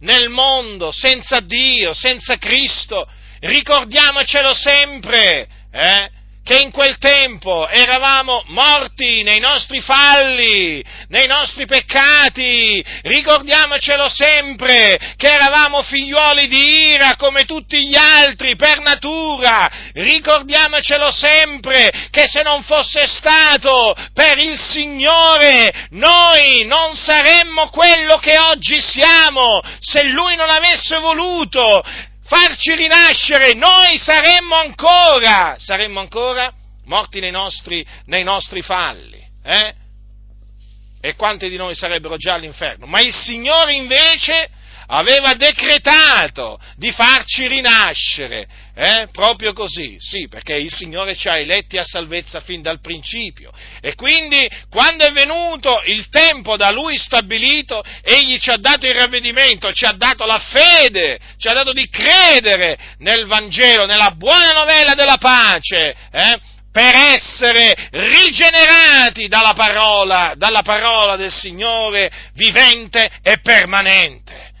nel 0.00 0.30
mondo 0.30 0.90
senza 0.90 1.38
Dio, 1.38 1.92
senza 1.92 2.38
Cristo. 2.38 3.08
Ricordiamocelo 3.38 4.52
sempre. 4.52 5.48
Eh? 5.70 6.10
Che 6.48 6.60
in 6.60 6.70
quel 6.70 6.96
tempo 6.96 7.68
eravamo 7.68 8.42
morti 8.46 9.22
nei 9.22 9.38
nostri 9.38 9.82
falli, 9.82 10.82
nei 11.08 11.26
nostri 11.26 11.66
peccati, 11.66 12.82
ricordiamocelo 13.02 14.08
sempre, 14.08 14.98
che 15.18 15.30
eravamo 15.30 15.82
figliuoli 15.82 16.48
di 16.48 16.92
ira 16.92 17.16
come 17.16 17.44
tutti 17.44 17.86
gli 17.86 17.96
altri 17.96 18.56
per 18.56 18.80
natura, 18.80 19.70
ricordiamocelo 19.92 21.10
sempre, 21.10 22.08
che 22.10 22.26
se 22.26 22.40
non 22.40 22.62
fosse 22.62 23.06
stato 23.06 23.94
per 24.14 24.38
il 24.38 24.58
Signore 24.58 25.88
noi 25.90 26.64
non 26.64 26.94
saremmo 26.94 27.68
quello 27.68 28.16
che 28.16 28.38
oggi 28.38 28.80
siamo, 28.80 29.60
se 29.80 30.04
Lui 30.04 30.34
non 30.34 30.48
avesse 30.48 30.96
voluto, 30.96 31.84
farci 32.28 32.74
rinascere, 32.74 33.54
noi 33.54 33.96
saremmo 33.96 34.54
ancora, 34.54 35.56
saremmo 35.58 35.98
ancora 35.98 36.52
morti 36.84 37.20
nei 37.20 37.30
nostri, 37.30 37.84
nei 38.04 38.22
nostri 38.22 38.60
falli. 38.60 39.26
Eh? 39.42 39.74
E 41.00 41.14
quanti 41.14 41.48
di 41.48 41.56
noi 41.56 41.74
sarebbero 41.74 42.16
già 42.16 42.34
all'inferno? 42.34 42.86
Ma 42.86 43.00
il 43.00 43.14
Signore 43.14 43.72
invece 43.72 44.50
aveva 44.88 45.34
decretato 45.34 46.60
di 46.76 46.90
farci 46.92 47.46
rinascere, 47.46 48.46
eh? 48.80 49.08
proprio 49.10 49.52
così, 49.54 49.96
sì, 49.98 50.28
perché 50.28 50.54
il 50.54 50.72
Signore 50.72 51.16
ci 51.16 51.28
ha 51.28 51.36
eletti 51.36 51.78
a 51.78 51.82
salvezza 51.82 52.38
fin 52.38 52.62
dal 52.62 52.80
principio 52.80 53.50
e 53.80 53.96
quindi 53.96 54.48
quando 54.70 55.04
è 55.04 55.10
venuto 55.10 55.82
il 55.86 56.08
tempo 56.10 56.56
da 56.56 56.70
Lui 56.70 56.96
stabilito, 56.96 57.82
Egli 58.02 58.38
ci 58.38 58.50
ha 58.50 58.56
dato 58.56 58.86
il 58.86 58.94
ravvedimento, 58.94 59.72
ci 59.72 59.84
ha 59.84 59.90
dato 59.92 60.24
la 60.26 60.38
fede, 60.38 61.18
ci 61.38 61.48
ha 61.48 61.54
dato 61.54 61.72
di 61.72 61.88
credere 61.88 62.78
nel 62.98 63.26
Vangelo, 63.26 63.84
nella 63.84 64.12
buona 64.12 64.52
novella 64.52 64.94
della 64.94 65.18
pace, 65.18 65.96
eh? 66.12 66.38
per 66.70 66.94
essere 66.94 67.74
rigenerati 67.90 69.26
dalla 69.26 69.54
parola, 69.54 70.34
dalla 70.36 70.62
parola 70.62 71.16
del 71.16 71.32
Signore 71.32 72.12
vivente 72.34 73.10
e 73.24 73.40
permanente. 73.40 74.52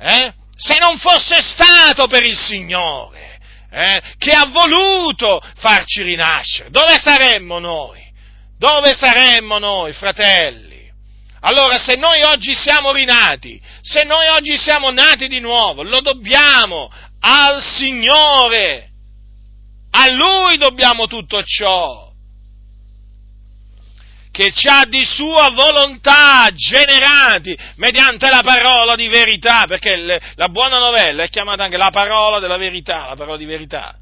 Eh? 0.00 0.32
Se 0.56 0.78
non 0.78 0.96
fosse 0.96 1.42
stato 1.42 2.06
per 2.06 2.24
il 2.24 2.38
Signore 2.38 3.33
eh, 3.74 4.02
che 4.18 4.30
ha 4.30 4.46
voluto 4.46 5.42
farci 5.56 6.02
rinascere, 6.02 6.70
dove 6.70 6.96
saremmo 6.96 7.58
noi? 7.58 8.02
Dove 8.56 8.94
saremmo 8.94 9.58
noi, 9.58 9.92
fratelli? 9.92 10.90
Allora, 11.40 11.76
se 11.78 11.96
noi 11.96 12.22
oggi 12.22 12.54
siamo 12.54 12.92
rinati, 12.92 13.60
se 13.80 14.04
noi 14.04 14.28
oggi 14.28 14.56
siamo 14.56 14.90
nati 14.90 15.26
di 15.28 15.40
nuovo, 15.40 15.82
lo 15.82 16.00
dobbiamo 16.00 16.90
al 17.20 17.62
Signore. 17.62 18.90
A 19.90 20.08
Lui 20.10 20.56
dobbiamo 20.56 21.06
tutto 21.06 21.42
ciò 21.42 22.03
che 24.34 24.50
ci 24.52 24.66
ha 24.66 24.84
di 24.84 25.04
sua 25.04 25.50
volontà 25.50 26.48
generati 26.52 27.56
mediante 27.76 28.28
la 28.28 28.40
parola 28.42 28.96
di 28.96 29.06
verità, 29.06 29.64
perché 29.68 29.94
le, 29.94 30.20
la 30.34 30.48
buona 30.48 30.80
novella 30.80 31.22
è 31.22 31.28
chiamata 31.28 31.62
anche 31.62 31.76
la 31.76 31.90
parola 31.90 32.40
della 32.40 32.56
verità, 32.56 33.06
la 33.06 33.14
parola 33.14 33.36
di 33.36 33.44
verità. 33.44 33.96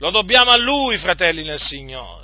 Lo 0.00 0.10
dobbiamo 0.10 0.50
a 0.50 0.56
Lui, 0.56 0.98
fratelli 0.98 1.44
nel 1.44 1.60
Signore. 1.60 2.22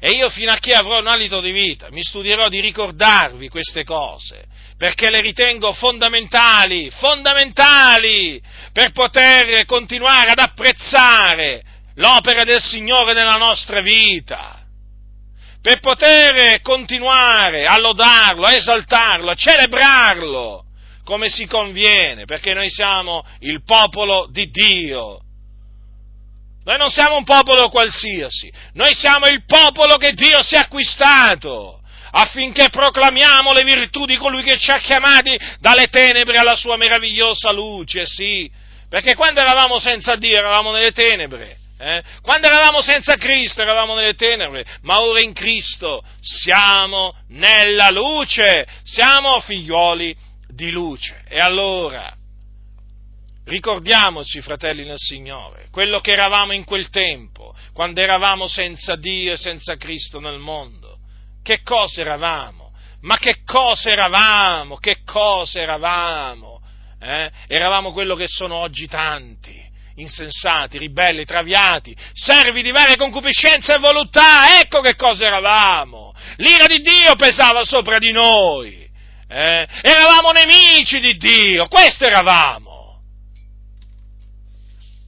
E 0.00 0.10
io 0.10 0.28
fino 0.28 0.50
a 0.50 0.56
che 0.56 0.72
avrò 0.72 0.98
un 0.98 1.06
alito 1.06 1.40
di 1.40 1.52
vita 1.52 1.88
mi 1.92 2.02
studierò 2.02 2.48
di 2.48 2.58
ricordarvi 2.58 3.48
queste 3.48 3.84
cose, 3.84 4.44
perché 4.76 5.08
le 5.08 5.20
ritengo 5.20 5.72
fondamentali, 5.72 6.90
fondamentali, 6.90 8.42
per 8.72 8.90
poter 8.90 9.64
continuare 9.66 10.30
ad 10.32 10.40
apprezzare 10.40 11.62
l'opera 11.94 12.44
del 12.44 12.60
Signore 12.60 13.12
nella 13.12 13.36
nostra 13.36 13.80
vita, 13.80 14.64
per 15.60 15.80
poter 15.80 16.60
continuare 16.60 17.66
a 17.66 17.78
lodarlo, 17.78 18.46
a 18.46 18.54
esaltarlo, 18.54 19.30
a 19.30 19.34
celebrarlo 19.34 20.64
come 21.04 21.28
si 21.28 21.46
conviene, 21.46 22.24
perché 22.24 22.52
noi 22.54 22.70
siamo 22.70 23.24
il 23.40 23.62
popolo 23.64 24.28
di 24.30 24.50
Dio. 24.50 25.20
Noi 26.64 26.78
non 26.78 26.90
siamo 26.90 27.16
un 27.16 27.24
popolo 27.24 27.68
qualsiasi, 27.70 28.52
noi 28.74 28.94
siamo 28.94 29.26
il 29.26 29.44
popolo 29.44 29.96
che 29.96 30.12
Dio 30.14 30.42
si 30.42 30.54
è 30.54 30.58
acquistato 30.58 31.80
affinché 32.12 32.68
proclamiamo 32.68 33.52
le 33.52 33.64
virtù 33.64 34.04
di 34.04 34.16
colui 34.16 34.42
che 34.42 34.58
ci 34.58 34.70
ha 34.70 34.78
chiamati 34.78 35.38
dalle 35.58 35.88
tenebre 35.88 36.36
alla 36.38 36.54
sua 36.54 36.76
meravigliosa 36.76 37.50
luce, 37.50 38.06
sì, 38.06 38.50
perché 38.88 39.14
quando 39.14 39.40
eravamo 39.40 39.78
senza 39.78 40.16
Dio 40.16 40.36
eravamo 40.36 40.70
nelle 40.72 40.92
tenebre, 40.92 41.56
eh? 41.82 42.00
Quando 42.22 42.46
eravamo 42.46 42.80
senza 42.80 43.16
Cristo 43.16 43.60
eravamo 43.60 43.96
nelle 43.96 44.14
tenebre, 44.14 44.64
ma 44.82 45.00
ora 45.00 45.20
in 45.20 45.32
Cristo 45.32 46.04
siamo 46.20 47.12
nella 47.30 47.90
luce, 47.90 48.64
siamo 48.84 49.40
figlioli 49.40 50.16
di 50.46 50.70
luce. 50.70 51.24
E 51.28 51.40
allora 51.40 52.14
ricordiamoci, 53.46 54.40
fratelli 54.40 54.84
nel 54.84 54.98
Signore, 54.98 55.66
quello 55.72 55.98
che 55.98 56.12
eravamo 56.12 56.52
in 56.52 56.62
quel 56.62 56.88
tempo, 56.88 57.52
quando 57.72 58.00
eravamo 58.00 58.46
senza 58.46 58.94
Dio 58.94 59.32
e 59.32 59.36
senza 59.36 59.74
Cristo 59.76 60.20
nel 60.20 60.38
mondo. 60.38 60.98
Che 61.42 61.62
cosa 61.62 62.00
eravamo? 62.00 62.72
Ma 63.00 63.18
che 63.18 63.42
cosa 63.44 63.90
eravamo? 63.90 64.76
Che 64.76 64.98
cosa 65.04 65.60
eravamo? 65.60 66.62
Eh? 67.00 67.28
Eravamo 67.48 67.90
quello 67.90 68.14
che 68.14 68.28
sono 68.28 68.54
oggi 68.54 68.86
tanti 68.86 69.61
insensati, 69.96 70.78
ribelli, 70.78 71.24
traviati, 71.24 71.96
servi 72.12 72.62
di 72.62 72.70
varie 72.70 72.96
concupiscenze 72.96 73.74
e 73.74 73.78
voluttà, 73.78 74.60
ecco 74.60 74.80
che 74.80 74.96
cosa 74.96 75.26
eravamo. 75.26 76.14
L'ira 76.36 76.66
di 76.66 76.78
Dio 76.78 77.14
pesava 77.16 77.64
sopra 77.64 77.98
di 77.98 78.12
noi, 78.12 78.88
eh? 79.28 79.66
eravamo 79.82 80.30
nemici 80.32 81.00
di 81.00 81.16
Dio, 81.16 81.68
questo 81.68 82.06
eravamo. 82.06 83.00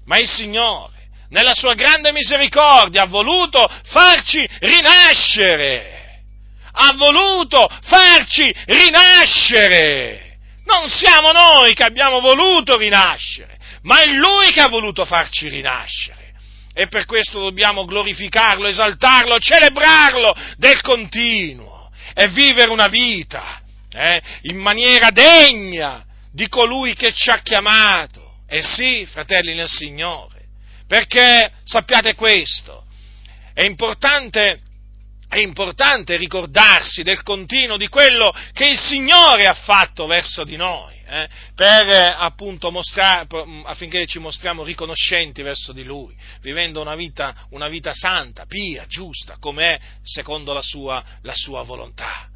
Ma 0.07 0.19
il 0.19 0.29
Signore 0.29 0.95
nella 1.35 1.55
sua 1.55 1.75
grande 1.75 2.13
misericordia, 2.13 3.03
ha 3.03 3.07
voluto 3.07 3.69
farci 3.85 4.49
rinascere. 4.61 6.23
Ha 6.77 6.95
voluto 6.97 7.67
farci 7.83 8.55
rinascere. 8.67 10.39
Non 10.65 10.89
siamo 10.89 11.33
noi 11.33 11.75
che 11.75 11.83
abbiamo 11.83 12.21
voluto 12.21 12.77
rinascere, 12.77 13.59
ma 13.85 14.03
è 14.03 14.07
Lui 14.07 14.51
che 14.51 14.61
ha 14.61 14.69
voluto 14.69 15.05
farci 15.05 15.49
rinascere. 15.49 16.33
E 16.75 16.89
per 16.89 17.05
questo 17.05 17.41
dobbiamo 17.41 17.85
glorificarlo, 17.85 18.67
esaltarlo, 18.67 19.39
celebrarlo 19.39 20.35
del 20.57 20.81
continuo 20.81 21.91
e 22.15 22.29
vivere 22.29 22.71
una 22.71 22.89
vita 22.89 23.61
eh, 23.93 24.21
in 24.43 24.57
maniera 24.57 25.11
degna 25.11 26.05
di 26.33 26.49
colui 26.49 26.95
che 26.95 27.13
ci 27.13 27.31
ha 27.31 27.39
chiamato. 27.39 28.23
E 28.49 28.63
sì, 28.63 29.07
fratelli 29.07 29.55
nel 29.55 29.69
Signore, 29.69 30.47
perché 30.87 31.51
sappiate 31.65 32.15
questo, 32.15 32.85
è 33.53 33.63
importante, 33.63 34.61
è 35.29 35.39
importante 35.39 36.17
ricordarsi 36.17 37.03
del 37.03 37.23
continuo 37.23 37.77
di 37.77 37.89
quello 37.89 38.35
che 38.53 38.67
il 38.67 38.79
Signore 38.79 39.47
ha 39.47 39.55
fatto 39.55 40.07
verso 40.07 40.45
di 40.45 40.57
noi. 40.57 40.94
Eh, 41.15 41.29
per 41.55 42.17
appunto 42.19 42.73
mostrare, 42.73 43.29
affinché 43.67 44.05
ci 44.05 44.19
mostriamo 44.19 44.65
riconoscenti 44.65 45.43
verso 45.43 45.73
di 45.73 45.85
Lui, 45.85 46.13
vivendo 46.41 46.81
una 46.81 46.97
vita, 46.97 47.47
una 47.51 47.69
vita 47.69 47.93
santa, 47.95 48.47
pia, 48.47 48.85
giusta, 48.87 49.37
come 49.39 49.75
è 49.77 49.81
secondo 50.03 50.53
la 50.53 50.61
sua, 50.61 51.05
la 51.23 51.35
sua 51.37 51.63
volontà. 51.63 52.29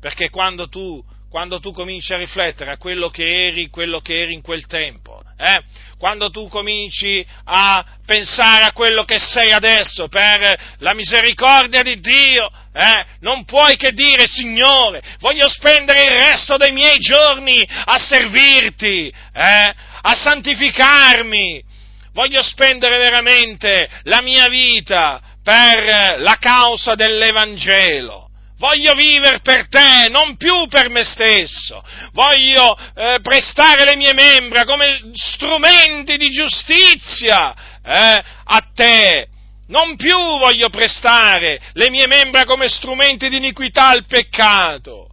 Perché 0.00 0.30
quando 0.30 0.70
tu 0.70 1.04
quando 1.32 1.60
tu 1.60 1.72
cominci 1.72 2.12
a 2.12 2.18
riflettere 2.18 2.72
a 2.72 2.76
quello 2.76 3.08
che 3.08 3.46
eri, 3.46 3.70
quello 3.70 4.00
che 4.00 4.20
eri 4.20 4.34
in 4.34 4.42
quel 4.42 4.66
tempo, 4.66 5.22
eh? 5.38 5.62
quando 5.96 6.28
tu 6.28 6.46
cominci 6.48 7.26
a 7.44 7.82
pensare 8.04 8.64
a 8.64 8.72
quello 8.72 9.06
che 9.06 9.18
sei 9.18 9.50
adesso 9.50 10.08
per 10.08 10.74
la 10.80 10.92
misericordia 10.92 11.82
di 11.82 11.98
Dio, 12.00 12.50
eh? 12.74 13.06
non 13.20 13.46
puoi 13.46 13.76
che 13.76 13.92
dire, 13.92 14.26
Signore, 14.26 15.02
voglio 15.20 15.48
spendere 15.48 16.02
il 16.02 16.18
resto 16.18 16.58
dei 16.58 16.72
miei 16.72 16.98
giorni 16.98 17.66
a 17.66 17.96
servirti, 17.98 19.08
eh? 19.32 19.74
a 20.02 20.14
santificarmi, 20.14 21.64
voglio 22.12 22.42
spendere 22.42 22.98
veramente 22.98 23.88
la 24.02 24.20
mia 24.20 24.48
vita 24.48 25.18
per 25.42 26.20
la 26.20 26.36
causa 26.38 26.94
dell'Evangelo 26.94 28.31
voglio 28.62 28.94
vivere 28.94 29.40
per 29.40 29.66
te, 29.68 30.08
non 30.08 30.36
più 30.36 30.68
per 30.68 30.88
me 30.88 31.02
stesso, 31.02 31.82
voglio 32.12 32.76
eh, 32.94 33.18
prestare 33.20 33.84
le 33.84 33.96
mie 33.96 34.12
membra 34.12 34.62
come 34.64 35.10
strumenti 35.14 36.16
di 36.16 36.30
giustizia 36.30 37.52
eh, 37.82 38.22
a 38.44 38.70
te, 38.72 39.26
non 39.66 39.96
più 39.96 40.16
voglio 40.16 40.68
prestare 40.68 41.60
le 41.72 41.90
mie 41.90 42.06
membra 42.06 42.44
come 42.44 42.68
strumenti 42.68 43.28
di 43.28 43.38
iniquità 43.38 43.88
al 43.88 44.04
peccato. 44.06 45.08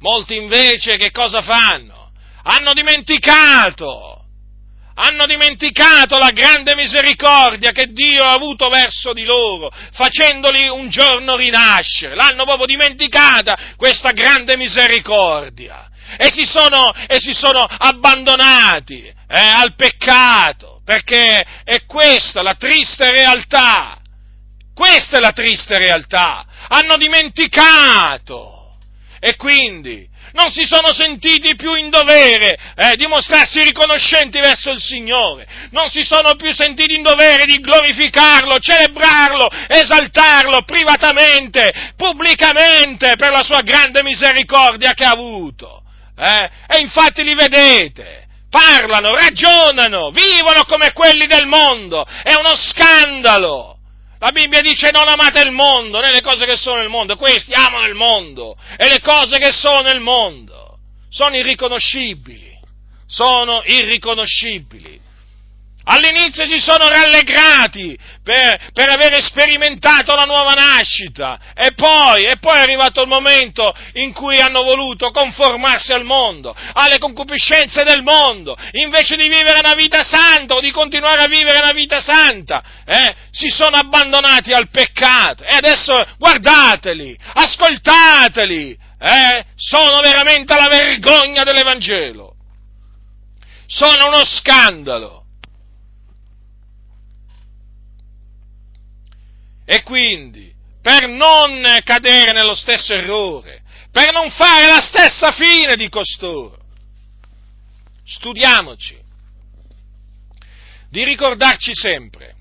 Molti 0.00 0.36
invece 0.36 0.98
che 0.98 1.10
cosa 1.10 1.40
fanno? 1.40 2.12
Hanno 2.42 2.74
dimenticato 2.74 4.09
hanno 5.00 5.24
dimenticato 5.24 6.18
la 6.18 6.30
grande 6.30 6.74
misericordia 6.74 7.72
che 7.72 7.90
Dio 7.90 8.22
ha 8.22 8.32
avuto 8.32 8.68
verso 8.68 9.14
di 9.14 9.24
loro, 9.24 9.72
facendoli 9.92 10.68
un 10.68 10.90
giorno 10.90 11.36
rinascere. 11.36 12.14
L'hanno 12.14 12.44
proprio 12.44 12.66
dimenticata 12.66 13.58
questa 13.76 14.12
grande 14.12 14.56
misericordia. 14.56 15.88
E 16.18 16.30
si 16.30 16.44
sono, 16.44 16.92
e 17.06 17.18
si 17.18 17.32
sono 17.32 17.60
abbandonati 17.60 19.02
eh, 19.04 19.14
al 19.38 19.74
peccato, 19.74 20.82
perché 20.84 21.44
è 21.64 21.84
questa 21.86 22.42
la 22.42 22.54
triste 22.54 23.10
realtà. 23.10 23.96
Questa 24.74 25.16
è 25.16 25.20
la 25.20 25.32
triste 25.32 25.78
realtà. 25.78 26.44
Hanno 26.68 26.96
dimenticato. 26.96 28.76
E 29.18 29.36
quindi 29.36 30.08
non 30.32 30.50
si 30.50 30.66
sono 30.66 30.92
sentiti 30.92 31.54
più 31.56 31.74
in 31.74 31.90
dovere 31.90 32.58
eh, 32.76 32.96
di 32.96 33.06
mostrarsi 33.06 33.62
riconoscenti 33.62 34.38
verso 34.40 34.70
il 34.70 34.80
Signore, 34.80 35.46
non 35.70 35.88
si 35.88 36.02
sono 36.04 36.34
più 36.34 36.52
sentiti 36.52 36.94
in 36.94 37.02
dovere 37.02 37.44
di 37.46 37.58
glorificarlo, 37.60 38.58
celebrarlo, 38.58 39.48
esaltarlo 39.68 40.62
privatamente, 40.62 41.92
pubblicamente 41.96 43.14
per 43.16 43.30
la 43.30 43.42
sua 43.42 43.62
grande 43.62 44.02
misericordia 44.02 44.92
che 44.94 45.04
ha 45.04 45.10
avuto. 45.10 45.82
Eh? 46.16 46.50
E 46.68 46.78
infatti 46.80 47.22
li 47.22 47.34
vedete, 47.34 48.26
parlano, 48.50 49.14
ragionano, 49.14 50.10
vivono 50.10 50.64
come 50.64 50.92
quelli 50.92 51.26
del 51.26 51.46
mondo, 51.46 52.04
è 52.22 52.34
uno 52.34 52.54
scandalo. 52.54 53.79
La 54.20 54.32
Bibbia 54.32 54.60
dice 54.60 54.90
non 54.90 55.08
amate 55.08 55.40
il 55.40 55.50
mondo, 55.50 55.98
né 55.98 56.12
le 56.12 56.20
cose 56.20 56.44
che 56.44 56.56
sono 56.56 56.76
nel 56.76 56.90
mondo, 56.90 57.16
questi 57.16 57.54
amano 57.54 57.86
il 57.86 57.94
mondo 57.94 58.54
e 58.76 58.86
le 58.88 59.00
cose 59.00 59.38
che 59.38 59.50
sono 59.50 59.80
nel 59.80 60.00
mondo 60.00 60.78
sono 61.08 61.36
irriconoscibili, 61.36 62.58
sono 63.06 63.62
irriconoscibili. 63.64 65.00
All'inizio 65.84 66.46
si 66.46 66.58
sono 66.58 66.86
rallegrati 66.88 67.96
per, 68.22 68.70
per 68.72 68.90
aver 68.90 69.22
sperimentato 69.22 70.14
la 70.14 70.24
nuova 70.24 70.52
nascita. 70.52 71.38
E 71.54 71.72
poi, 71.72 72.24
e 72.24 72.36
poi 72.38 72.58
è 72.58 72.60
arrivato 72.60 73.00
il 73.00 73.08
momento 73.08 73.72
in 73.94 74.12
cui 74.12 74.40
hanno 74.40 74.62
voluto 74.62 75.10
conformarsi 75.10 75.92
al 75.92 76.04
mondo, 76.04 76.54
alle 76.74 76.98
concupiscenze 76.98 77.82
del 77.84 78.02
mondo, 78.02 78.56
invece 78.72 79.16
di 79.16 79.28
vivere 79.28 79.60
una 79.60 79.74
vita 79.74 80.02
santa 80.02 80.54
o 80.54 80.60
di 80.60 80.70
continuare 80.70 81.22
a 81.22 81.28
vivere 81.28 81.58
una 81.58 81.72
vita 81.72 82.00
santa, 82.00 82.62
eh, 82.84 83.14
si 83.30 83.48
sono 83.48 83.76
abbandonati 83.76 84.52
al 84.52 84.68
peccato. 84.68 85.44
E 85.44 85.54
adesso 85.54 86.06
guardateli, 86.18 87.16
ascoltateli, 87.34 88.78
eh, 89.00 89.44
sono 89.56 90.00
veramente 90.00 90.54
la 90.54 90.68
vergogna 90.68 91.42
dell'Evangelo, 91.42 92.34
sono 93.66 94.08
uno 94.08 94.24
scandalo. 94.24 95.19
E 99.72 99.84
quindi, 99.84 100.52
per 100.82 101.06
non 101.06 101.62
cadere 101.84 102.32
nello 102.32 102.54
stesso 102.54 102.92
errore, 102.92 103.62
per 103.92 104.12
non 104.12 104.28
fare 104.28 104.66
la 104.66 104.80
stessa 104.80 105.30
fine 105.30 105.76
di 105.76 105.88
costoro, 105.88 106.58
studiamoci 108.04 109.00
di 110.88 111.04
ricordarci 111.04 111.72
sempre 111.72 112.34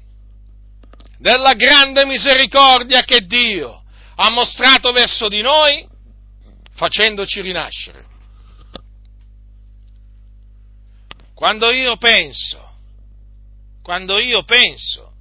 della 1.20 1.54
grande 1.54 2.04
misericordia 2.04 3.04
che 3.04 3.24
Dio 3.28 3.84
ha 4.16 4.32
mostrato 4.32 4.92
verso 4.92 5.30
di 5.30 5.42
noi 5.42 5.88
facendoci 6.74 7.42
rinascere. 7.42 8.08
Quando 11.36 11.72
io 11.72 11.96
penso, 11.98 12.74
quando 13.84 14.18
io 14.18 14.44
penso 14.46 15.14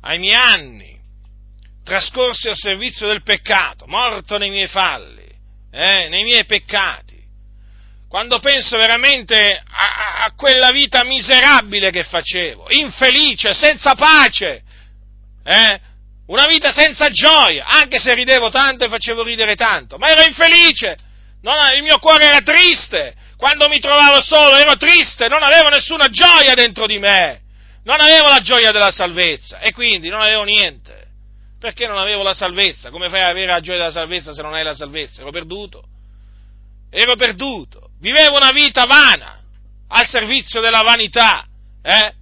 ai 0.00 0.18
miei 0.18 0.34
anni 0.34 0.89
trascorsi 1.84 2.48
al 2.48 2.56
servizio 2.56 3.06
del 3.06 3.22
peccato, 3.22 3.86
morto 3.86 4.38
nei 4.38 4.50
miei 4.50 4.68
falli, 4.68 5.28
eh, 5.72 6.08
nei 6.08 6.24
miei 6.24 6.44
peccati, 6.44 7.18
quando 8.08 8.40
penso 8.40 8.76
veramente 8.76 9.62
a, 9.64 10.24
a, 10.24 10.32
quella 10.34 10.72
vita 10.72 11.04
miserabile 11.04 11.90
che 11.90 12.04
facevo, 12.04 12.66
infelice, 12.70 13.54
senza 13.54 13.94
pace, 13.94 14.62
eh, 15.44 15.80
una 16.26 16.46
vita 16.46 16.72
senza 16.72 17.08
gioia, 17.10 17.66
anche 17.66 17.98
se 17.98 18.14
ridevo 18.14 18.50
tanto 18.50 18.84
e 18.84 18.88
facevo 18.88 19.22
ridere 19.22 19.54
tanto, 19.54 19.96
ma 19.96 20.08
ero 20.08 20.22
infelice, 20.22 20.96
non, 21.42 21.56
il 21.74 21.82
mio 21.82 21.98
cuore 21.98 22.26
era 22.26 22.40
triste, 22.40 23.14
quando 23.36 23.68
mi 23.68 23.78
trovavo 23.78 24.20
solo 24.20 24.56
ero 24.56 24.76
triste, 24.76 25.28
non 25.28 25.42
avevo 25.42 25.68
nessuna 25.70 26.08
gioia 26.08 26.54
dentro 26.54 26.86
di 26.86 26.98
me, 26.98 27.40
non 27.84 28.00
avevo 28.00 28.28
la 28.28 28.40
gioia 28.40 28.72
della 28.72 28.90
salvezza 28.90 29.60
e 29.60 29.72
quindi 29.72 30.08
non 30.08 30.20
avevo 30.20 30.42
niente 30.42 30.99
perché 31.60 31.86
non 31.86 31.98
avevo 31.98 32.22
la 32.22 32.32
salvezza. 32.32 32.90
Come 32.90 33.10
fai 33.10 33.20
ad 33.20 33.28
avere 33.28 33.52
la 33.52 33.60
gioia 33.60 33.76
della 33.76 33.90
salvezza 33.90 34.32
se 34.32 34.40
non 34.40 34.54
hai 34.54 34.64
la 34.64 34.74
salvezza? 34.74 35.20
Ero 35.20 35.30
perduto. 35.30 35.84
Ero 36.88 37.14
perduto. 37.16 37.90
Vivevo 38.00 38.36
una 38.36 38.50
vita 38.50 38.86
vana, 38.86 39.42
al 39.88 40.06
servizio 40.06 40.62
della 40.62 40.80
vanità. 40.80 41.46
Eh? 41.82 42.14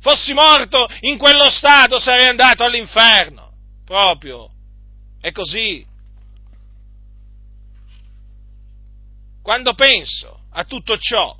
Fossi 0.00 0.32
morto 0.32 0.88
in 1.00 1.18
quello 1.18 1.50
stato 1.50 1.98
sarei 1.98 2.26
andato 2.26 2.64
all'inferno. 2.64 3.52
Proprio. 3.84 4.50
È 5.20 5.30
così. 5.32 5.86
Quando 9.42 9.74
penso 9.74 10.44
a 10.50 10.64
tutto 10.64 10.96
ciò, 10.96 11.36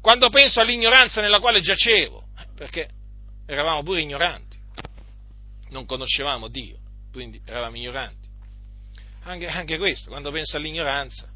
quando 0.00 0.30
penso 0.30 0.60
all'ignoranza 0.60 1.20
nella 1.20 1.40
quale 1.40 1.60
giacevo, 1.60 2.28
perché 2.54 2.88
eravamo 3.50 3.82
pure 3.82 4.00
ignoranti, 4.00 4.58
non 5.70 5.84
conoscevamo 5.86 6.48
Dio, 6.48 6.78
quindi 7.12 7.40
eravamo 7.44 7.76
ignoranti. 7.76 8.28
Anche, 9.24 9.46
anche 9.48 9.76
questo, 9.78 10.08
quando 10.08 10.30
penso 10.30 10.56
all'ignoranza, 10.56 11.28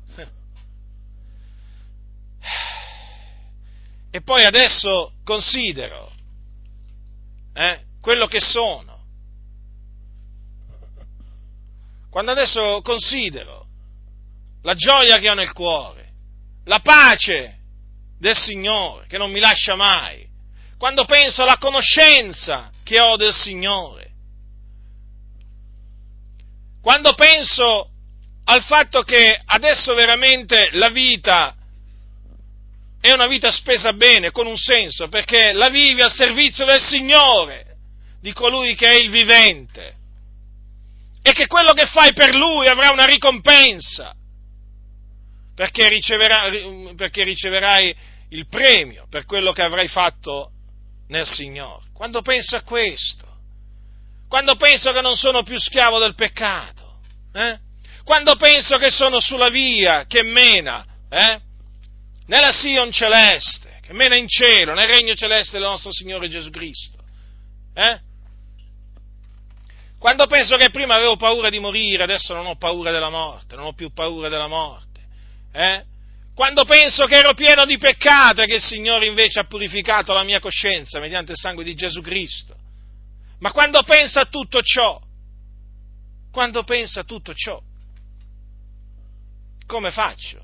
E 4.14 4.22
poi 4.22 4.44
adesso 4.44 5.14
considero 5.24 6.08
eh, 7.52 7.80
quello 8.00 8.28
che 8.28 8.38
sono. 8.38 9.02
Quando 12.10 12.30
adesso 12.30 12.80
considero 12.82 13.66
la 14.62 14.74
gioia 14.74 15.18
che 15.18 15.28
ho 15.28 15.34
nel 15.34 15.50
cuore, 15.50 16.12
la 16.66 16.78
pace 16.78 17.58
del 18.16 18.36
Signore 18.36 19.08
che 19.08 19.18
non 19.18 19.32
mi 19.32 19.40
lascia 19.40 19.74
mai, 19.74 20.24
quando 20.84 21.06
penso 21.06 21.40
alla 21.40 21.56
conoscenza 21.56 22.70
che 22.82 23.00
ho 23.00 23.16
del 23.16 23.32
Signore, 23.32 24.10
quando 26.82 27.14
penso 27.14 27.88
al 28.44 28.62
fatto 28.64 29.00
che 29.02 29.40
adesso 29.46 29.94
veramente 29.94 30.68
la 30.72 30.90
vita 30.90 31.56
è 33.00 33.10
una 33.12 33.26
vita 33.28 33.50
spesa 33.50 33.94
bene, 33.94 34.30
con 34.30 34.46
un 34.46 34.58
senso, 34.58 35.08
perché 35.08 35.54
la 35.54 35.70
vivi 35.70 36.02
al 36.02 36.12
servizio 36.12 36.66
del 36.66 36.82
Signore, 36.82 37.76
di 38.20 38.34
colui 38.34 38.74
che 38.74 38.88
è 38.88 39.00
il 39.00 39.08
vivente, 39.08 39.96
e 41.22 41.32
che 41.32 41.46
quello 41.46 41.72
che 41.72 41.86
fai 41.86 42.12
per 42.12 42.34
Lui 42.34 42.66
avrà 42.66 42.90
una 42.90 43.06
ricompensa, 43.06 44.14
perché, 45.54 45.88
riceverai, 45.88 46.92
perché 46.94 47.24
riceverai 47.24 47.96
il 48.28 48.46
premio 48.48 49.06
per 49.08 49.24
quello 49.24 49.52
che 49.52 49.62
avrai 49.62 49.88
fatto 49.88 50.50
nel 51.14 51.26
Signore. 51.26 51.84
Quando 51.92 52.22
penso 52.22 52.56
a 52.56 52.62
questo, 52.62 53.24
quando 54.28 54.56
penso 54.56 54.92
che 54.92 55.00
non 55.00 55.16
sono 55.16 55.44
più 55.44 55.58
schiavo 55.58 55.98
del 55.98 56.14
peccato, 56.14 56.98
eh? 57.32 57.58
quando 58.02 58.34
penso 58.36 58.76
che 58.76 58.90
sono 58.90 59.20
sulla 59.20 59.48
via 59.48 60.04
che 60.06 60.22
mena 60.22 60.84
eh? 61.08 61.40
nella 62.26 62.50
Sion 62.50 62.90
celeste, 62.90 63.78
che 63.80 63.92
mena 63.92 64.16
in 64.16 64.26
cielo, 64.28 64.74
nel 64.74 64.88
regno 64.88 65.14
celeste 65.14 65.58
del 65.58 65.68
nostro 65.68 65.92
Signore 65.92 66.28
Gesù 66.28 66.50
Cristo. 66.50 66.98
Eh? 67.74 68.00
Quando 69.98 70.26
penso 70.26 70.56
che 70.56 70.70
prima 70.70 70.96
avevo 70.96 71.16
paura 71.16 71.48
di 71.48 71.60
morire, 71.60 72.02
adesso 72.02 72.34
non 72.34 72.46
ho 72.46 72.56
paura 72.56 72.90
della 72.90 73.08
morte, 73.08 73.54
non 73.54 73.66
ho 73.66 73.72
più 73.72 73.92
paura 73.92 74.28
della 74.28 74.48
morte. 74.48 75.00
Eh? 75.52 75.84
Quando 76.34 76.64
penso 76.64 77.06
che 77.06 77.16
ero 77.16 77.32
pieno 77.32 77.64
di 77.64 77.78
peccato 77.78 78.42
e 78.42 78.46
che 78.46 78.56
il 78.56 78.62
Signore 78.62 79.06
invece 79.06 79.38
ha 79.38 79.44
purificato 79.44 80.12
la 80.12 80.24
mia 80.24 80.40
coscienza 80.40 80.98
mediante 80.98 81.32
il 81.32 81.38
sangue 81.38 81.62
di 81.62 81.74
Gesù 81.74 82.00
Cristo. 82.00 82.56
Ma 83.38 83.52
quando 83.52 83.82
penso 83.84 84.18
a 84.18 84.24
tutto 84.24 84.60
ciò, 84.60 85.00
quando 86.32 86.64
penso 86.64 86.98
a 86.98 87.04
tutto 87.04 87.32
ciò, 87.34 87.60
come 89.66 89.92
faccio? 89.92 90.42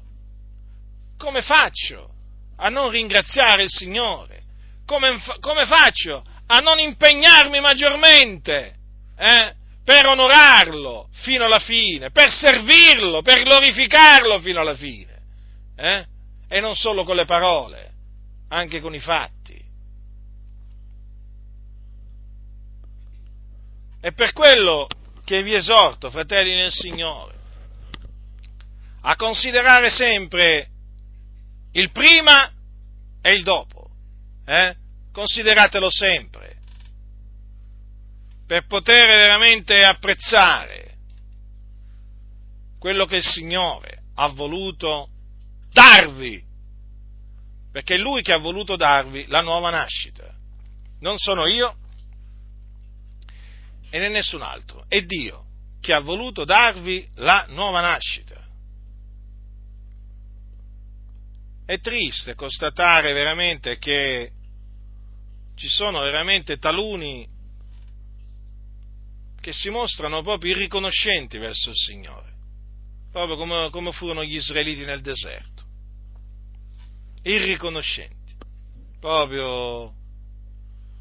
Come 1.18 1.42
faccio 1.42 2.08
a 2.56 2.68
non 2.68 2.90
ringraziare 2.90 3.64
il 3.64 3.70
Signore? 3.70 4.42
Come, 4.86 5.20
come 5.40 5.66
faccio 5.66 6.24
a 6.46 6.58
non 6.60 6.78
impegnarmi 6.78 7.58
maggiormente 7.60 8.76
eh, 9.18 9.54
per 9.84 10.06
onorarlo 10.06 11.08
fino 11.10 11.46
alla 11.46 11.58
fine, 11.58 12.12
per 12.12 12.30
servirlo, 12.30 13.22
per 13.22 13.42
glorificarlo 13.42 14.40
fino 14.40 14.60
alla 14.60 14.76
fine? 14.76 15.09
Eh? 15.80 16.06
E 16.46 16.60
non 16.60 16.74
solo 16.74 17.04
con 17.04 17.16
le 17.16 17.24
parole, 17.24 17.92
anche 18.48 18.80
con 18.80 18.94
i 18.94 19.00
fatti. 19.00 19.58
È 23.98 24.12
per 24.12 24.32
quello 24.34 24.86
che 25.24 25.42
vi 25.42 25.54
esorto, 25.54 26.10
fratelli 26.10 26.54
nel 26.54 26.70
Signore, 26.70 27.34
a 29.02 29.16
considerare 29.16 29.88
sempre 29.88 30.68
il 31.72 31.90
prima 31.92 32.52
e 33.22 33.32
il 33.32 33.42
dopo. 33.42 33.88
Eh? 34.44 34.76
Consideratelo 35.12 35.90
sempre, 35.90 36.58
per 38.46 38.66
poter 38.66 39.06
veramente 39.06 39.82
apprezzare 39.82 40.96
quello 42.78 43.06
che 43.06 43.16
il 43.16 43.24
Signore 43.24 44.02
ha 44.16 44.28
voluto 44.28 45.08
darvi, 45.72 46.42
perché 47.72 47.94
è 47.94 47.98
Lui 47.98 48.22
che 48.22 48.32
ha 48.32 48.38
voluto 48.38 48.76
darvi 48.76 49.26
la 49.28 49.40
nuova 49.40 49.70
nascita. 49.70 50.34
Non 51.00 51.16
sono 51.18 51.46
io 51.46 51.76
e 53.90 53.98
né 53.98 54.08
nessun 54.08 54.42
altro, 54.42 54.84
è 54.88 55.02
Dio 55.02 55.46
che 55.80 55.92
ha 55.92 56.00
voluto 56.00 56.44
darvi 56.44 57.08
la 57.16 57.46
nuova 57.48 57.80
nascita. 57.80 58.38
È 61.64 61.78
triste 61.80 62.34
constatare 62.34 63.12
veramente 63.12 63.78
che 63.78 64.32
ci 65.54 65.68
sono 65.68 66.00
veramente 66.00 66.58
taluni 66.58 67.28
che 69.40 69.52
si 69.52 69.70
mostrano 69.70 70.22
proprio 70.22 70.52
irriconoscenti 70.52 71.38
verso 71.38 71.70
il 71.70 71.76
Signore, 71.76 72.32
proprio 73.10 73.36
come, 73.36 73.70
come 73.70 73.92
furono 73.92 74.22
gli 74.22 74.34
israeliti 74.34 74.84
nel 74.84 75.00
deserto, 75.00 75.59
irriconoscenti, 77.22 78.34
proprio 78.98 79.94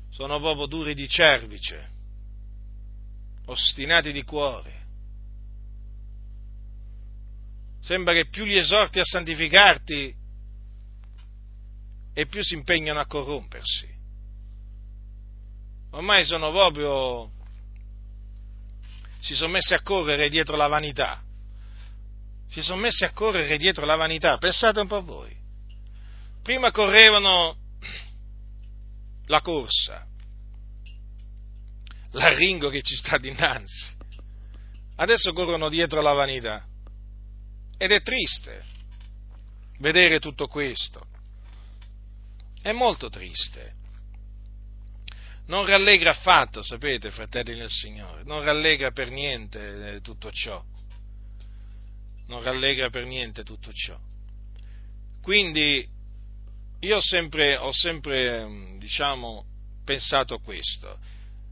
sono 0.10 0.40
proprio 0.40 0.66
duri 0.66 0.94
di 0.94 1.08
cervice, 1.08 1.90
ostinati 3.46 4.12
di 4.12 4.24
cuore. 4.24 4.78
Sembra 7.82 8.14
che 8.14 8.28
più 8.28 8.44
li 8.44 8.58
esorti 8.58 9.00
a 9.00 9.04
santificarti 9.04 10.16
e 12.14 12.26
più 12.26 12.44
si 12.44 12.56
impegnano 12.56 13.00
a 13.00 13.06
corrompersi. 13.06 13.88
Ormai 15.92 16.26
sono 16.26 16.52
proprio, 16.52 17.32
si 19.22 19.34
sono 19.36 19.54
messi 19.54 19.74
a 19.74 19.82
correre 19.82 20.30
dietro 20.30 20.56
la 20.56 20.68
vanità. 20.68 21.24
Si 22.50 22.62
sono 22.62 22.82
messi 22.82 23.06
a 23.06 23.12
correre 23.12 23.58
dietro 23.58 23.86
la 23.86 23.96
vanità, 23.96 24.38
pensate 24.38 24.82
un 24.82 24.88
po' 24.88 25.02
voi. 25.02 25.39
Prima 26.42 26.72
correvano 26.72 27.58
la 29.26 29.42
corsa, 29.42 30.06
l'arringo 32.12 32.70
che 32.70 32.82
ci 32.82 32.96
sta 32.96 33.18
dinanzi. 33.18 33.98
Adesso 34.96 35.32
corrono 35.34 35.70
dietro 35.70 36.02
la 36.02 36.14
vanità. 36.14 36.66
Ed 37.78 37.92
è 37.92 38.02
triste 38.02 38.66
vedere 39.80 40.20
tutto 40.20 40.48
questo. 40.48 41.06
È 42.62 42.72
molto 42.72 43.10
triste. 43.10 43.78
Non 45.46 45.66
rallegra 45.66 46.12
affatto, 46.12 46.62
sapete, 46.62 47.10
fratelli 47.10 47.58
nel 47.58 47.70
Signore, 47.70 48.24
non 48.24 48.44
rallegra 48.44 48.92
per 48.92 49.10
niente 49.10 49.96
eh, 49.96 50.02
tutto 50.02 50.32
ciò. 50.32 50.64
Non 52.28 52.44
rallegra 52.44 52.90
per 52.90 53.06
niente 53.06 53.44
tutto 53.44 53.72
ciò. 53.72 53.98
Quindi 55.22 55.88
io 56.82 56.98
ho 56.98 57.02
sempre, 57.02 57.58
ho 57.58 57.72
sempre 57.72 58.46
mm, 58.46 58.78
diciamo, 58.80 59.46
pensato 59.84 60.40
questo. 60.40 60.98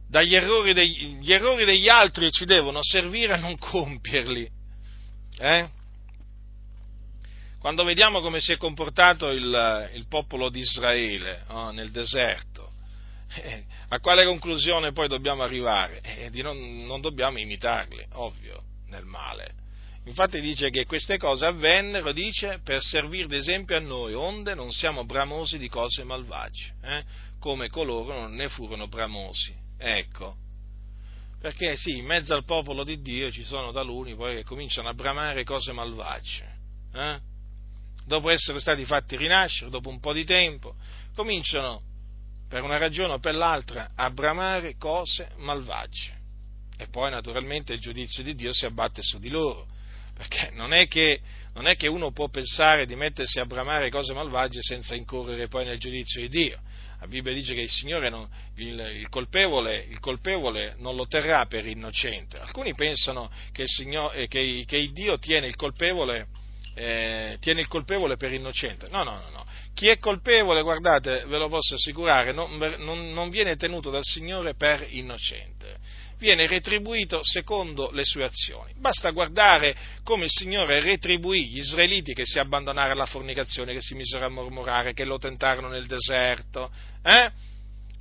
Dagli 0.08 0.36
errori 0.36 0.74
degli, 0.74 1.32
errori 1.32 1.66
degli 1.66 1.90
altri 1.90 2.32
ci 2.32 2.46
devono 2.46 2.82
servire 2.82 3.34
a 3.34 3.38
non 3.38 3.58
compierli. 3.58 4.50
Eh? 5.40 5.70
Quando 7.60 7.84
vediamo 7.84 8.22
come 8.22 8.40
si 8.40 8.54
è 8.54 8.58
comportato 8.58 9.30
il, 9.32 9.90
il 9.94 10.06
popolo 10.08 10.50
di 10.50 10.60
Israele 10.60 11.44
oh, 11.48 11.72
nel 11.72 11.92
deserto, 11.92 12.72
eh, 13.36 13.66
a 13.90 14.00
quale 14.00 14.26
conclusione 14.26 14.94
poi 14.94 15.10
dobbiamo 15.10 15.44
arrivare? 15.44 16.00
Eh, 16.02 16.30
non, 16.42 16.86
non 16.86 17.02
dobbiamo 17.02 17.40
imitarli, 17.40 18.06
ovvio, 18.14 18.62
nel 18.88 19.06
male. 19.06 19.66
Infatti 20.08 20.40
dice 20.40 20.70
che 20.70 20.86
queste 20.86 21.18
cose 21.18 21.46
avvennero, 21.46 22.12
dice, 22.12 22.60
per 22.64 22.82
servire 22.82 23.28
d'esempio 23.28 23.76
a 23.76 23.80
noi, 23.80 24.14
onde 24.14 24.56
non 24.56 24.72
siamo 24.72 25.06
bramosi 25.06 25.58
di 25.58 25.68
cose 25.68 26.04
malvagie, 26.04 26.74
eh? 26.82 27.04
come 27.40 27.70
coloro 27.70 28.14
non 28.14 28.34
ne 28.34 28.48
furono 28.48 28.88
bramosi. 28.88 29.54
Ecco. 29.78 30.36
Perché 31.40 31.76
sì, 31.76 31.98
in 31.98 32.06
mezzo 32.06 32.34
al 32.34 32.46
popolo 32.46 32.84
di 32.84 33.02
Dio 33.02 33.30
ci 33.30 33.44
sono 33.44 33.72
taluni 33.72 34.16
poi 34.16 34.36
che 34.38 34.44
cominciano 34.44 34.88
a 34.88 34.94
bramare 34.94 35.44
cose 35.44 35.72
malvagie. 35.72 36.56
Eh? 36.94 37.36
dopo 38.08 38.30
essere 38.30 38.60
stati 38.60 38.86
fatti 38.86 39.18
rinascere, 39.18 39.70
dopo 39.70 39.90
un 39.90 40.00
po' 40.00 40.14
di 40.14 40.24
tempo, 40.24 40.76
cominciano, 41.14 41.82
per 42.48 42.64
una 42.64 42.78
ragione 42.78 43.14
o 43.14 43.20
per 43.20 43.36
l'altra, 43.36 43.92
a 43.94 44.10
bramare 44.10 44.78
cose 44.78 45.32
malvagie. 45.36 46.16
E 46.78 46.88
poi 46.88 47.12
naturalmente 47.12 47.74
il 47.74 47.80
giudizio 47.80 48.24
di 48.24 48.34
Dio 48.34 48.54
si 48.54 48.66
abbatte 48.66 49.02
su 49.02 49.20
di 49.20 49.30
loro, 49.30 49.68
perché 50.18 50.50
non 50.54 50.74
è 50.74 50.88
che, 50.88 51.22
non 51.54 51.68
è 51.68 51.76
che 51.76 51.88
uno 51.88 52.12
può 52.12 52.28
pensare 52.28 52.86
di 52.86 52.96
mettersi 52.96 53.40
a 53.40 53.46
bramare 53.46 53.90
cose 53.90 54.14
malvagie 54.14 54.62
senza 54.62 54.96
incorrere 54.96 55.48
poi 55.48 55.64
nel 55.64 55.78
giudizio 55.78 56.22
di 56.22 56.30
Dio. 56.30 56.60
La 57.00 57.08
Bibbia 57.08 57.32
dice 57.32 57.54
che 57.54 57.62
il 57.62 57.70
Signore, 57.70 58.10
non, 58.10 58.28
il, 58.56 58.80
il, 58.80 59.08
colpevole, 59.10 59.86
il, 59.88 60.00
colpevole, 60.00 60.74
non 60.80 60.96
lo 60.96 61.06
terrà 61.06 61.46
per 61.46 61.68
innocente. 61.68 62.40
Alcuni 62.40 62.74
pensano 62.74 63.32
che 63.52 63.62
il, 63.62 63.68
Signore, 63.68 64.28
che, 64.28 64.64
che 64.66 64.90
Dio 64.92 65.20
tiene 65.20 65.46
il 65.46 65.56
colpevole 65.56 66.28
eh, 66.78 67.38
tiene 67.40 67.62
il 67.62 67.68
colpevole 67.68 68.18
per 68.18 68.32
innocente. 68.32 68.88
No, 68.92 69.02
no, 69.02 69.20
no, 69.20 69.30
no. 69.32 69.46
Chi 69.74 69.88
è 69.88 69.98
colpevole, 69.98 70.62
guardate, 70.62 71.26
ve 71.26 71.38
lo 71.40 71.50
posso 71.50 71.74
assicurare, 71.74 72.32
non, 72.32 72.56
non, 72.78 73.12
non 73.14 73.30
viene 73.30 73.56
tenuto 73.56 73.90
dal 73.90 74.04
Signore 74.04 74.54
per 74.54 74.86
innocente. 74.90 75.78
Viene 76.20 76.46
retribuito 76.46 77.20
secondo 77.24 77.90
le 77.92 78.04
sue 78.04 78.24
azioni. 78.24 78.74
Basta 78.78 79.10
guardare 79.10 79.76
come 80.04 80.26
il 80.26 80.32
Signore 80.32 80.80
retribuì 80.80 81.48
gli 81.48 81.58
israeliti 81.58 82.14
che 82.14 82.26
si 82.26 82.38
abbandonarono 82.38 82.94
alla 82.94 83.06
fornicazione, 83.06 83.74
che 83.74 83.82
si 83.82 83.96
misero 83.96 84.26
a 84.26 84.30
mormorare, 84.30 84.94
che 84.94 85.06
lo 85.06 85.18
tentarono 85.18 85.70
nel 85.70 85.88
deserto, 85.88 86.72
eh? 87.04 87.32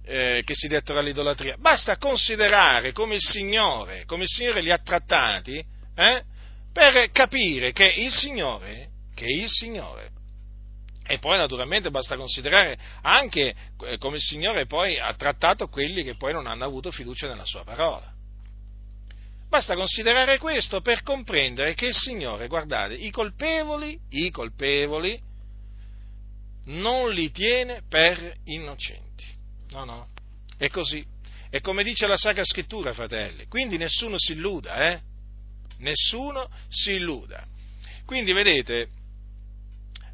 Eh, 0.08 0.42
che 0.44 0.54
si 0.54 0.68
dettero 0.68 0.98
all'idolatria. 0.98 1.56
Basta 1.58 1.96
considerare 1.96 2.92
come 2.92 3.16
il 3.16 3.22
Signore, 3.22 4.04
come 4.04 4.22
il 4.22 4.28
Signore 4.28 4.60
li 4.60 4.70
ha 4.70 4.78
trattati, 4.78 5.64
eh? 5.94 6.22
Per 6.76 7.10
capire 7.10 7.72
che 7.72 7.86
il 7.86 8.12
Signore, 8.12 8.90
che 9.14 9.24
il 9.24 9.48
Signore, 9.48 10.10
e 11.06 11.18
poi 11.18 11.38
naturalmente 11.38 11.90
basta 11.90 12.18
considerare 12.18 12.76
anche 13.00 13.54
eh, 13.86 13.96
come 13.96 14.16
il 14.16 14.22
Signore 14.22 14.66
poi 14.66 14.98
ha 14.98 15.14
trattato 15.14 15.68
quelli 15.68 16.02
che 16.02 16.16
poi 16.16 16.34
non 16.34 16.46
hanno 16.46 16.66
avuto 16.66 16.90
fiducia 16.90 17.28
nella 17.28 17.46
sua 17.46 17.64
parola. 17.64 18.12
Basta 19.48 19.74
considerare 19.74 20.36
questo 20.36 20.82
per 20.82 21.02
comprendere 21.02 21.72
che 21.72 21.86
il 21.86 21.94
Signore, 21.94 22.46
guardate, 22.46 22.92
i 22.92 23.10
colpevoli, 23.10 23.98
i 24.10 24.30
colpevoli, 24.30 25.18
non 26.66 27.10
li 27.10 27.30
tiene 27.30 27.84
per 27.88 28.34
innocenti. 28.44 29.24
No, 29.70 29.84
no, 29.84 30.08
è 30.58 30.68
così. 30.68 31.02
E 31.48 31.62
come 31.62 31.82
dice 31.82 32.06
la 32.06 32.18
Sacra 32.18 32.44
Scrittura, 32.44 32.92
fratelli. 32.92 33.46
Quindi 33.46 33.78
nessuno 33.78 34.18
si 34.18 34.32
illuda, 34.32 34.90
eh? 34.90 35.14
Nessuno 35.78 36.48
si 36.68 36.92
illuda. 36.92 37.44
Quindi 38.04 38.32
vedete, 38.32 38.88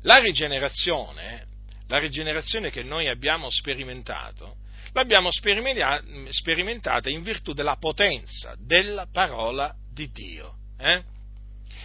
la 0.03 0.19
rigenerazione, 0.19 1.47
la 1.89 1.99
rigenerazione 1.99 2.71
che 2.71 2.83
noi 2.83 3.09
abbiamo 3.09 3.51
sperimentato, 3.51 4.57
l'abbiamo 4.93 5.31
sperimentata 5.31 7.09
in 7.09 7.23
virtù 7.23 7.53
della 7.53 7.77
potenza 7.77 8.55
della 8.59 9.07
parola 9.11 9.75
di 9.93 10.11
Dio. 10.11 10.55
Eh? 10.79 11.03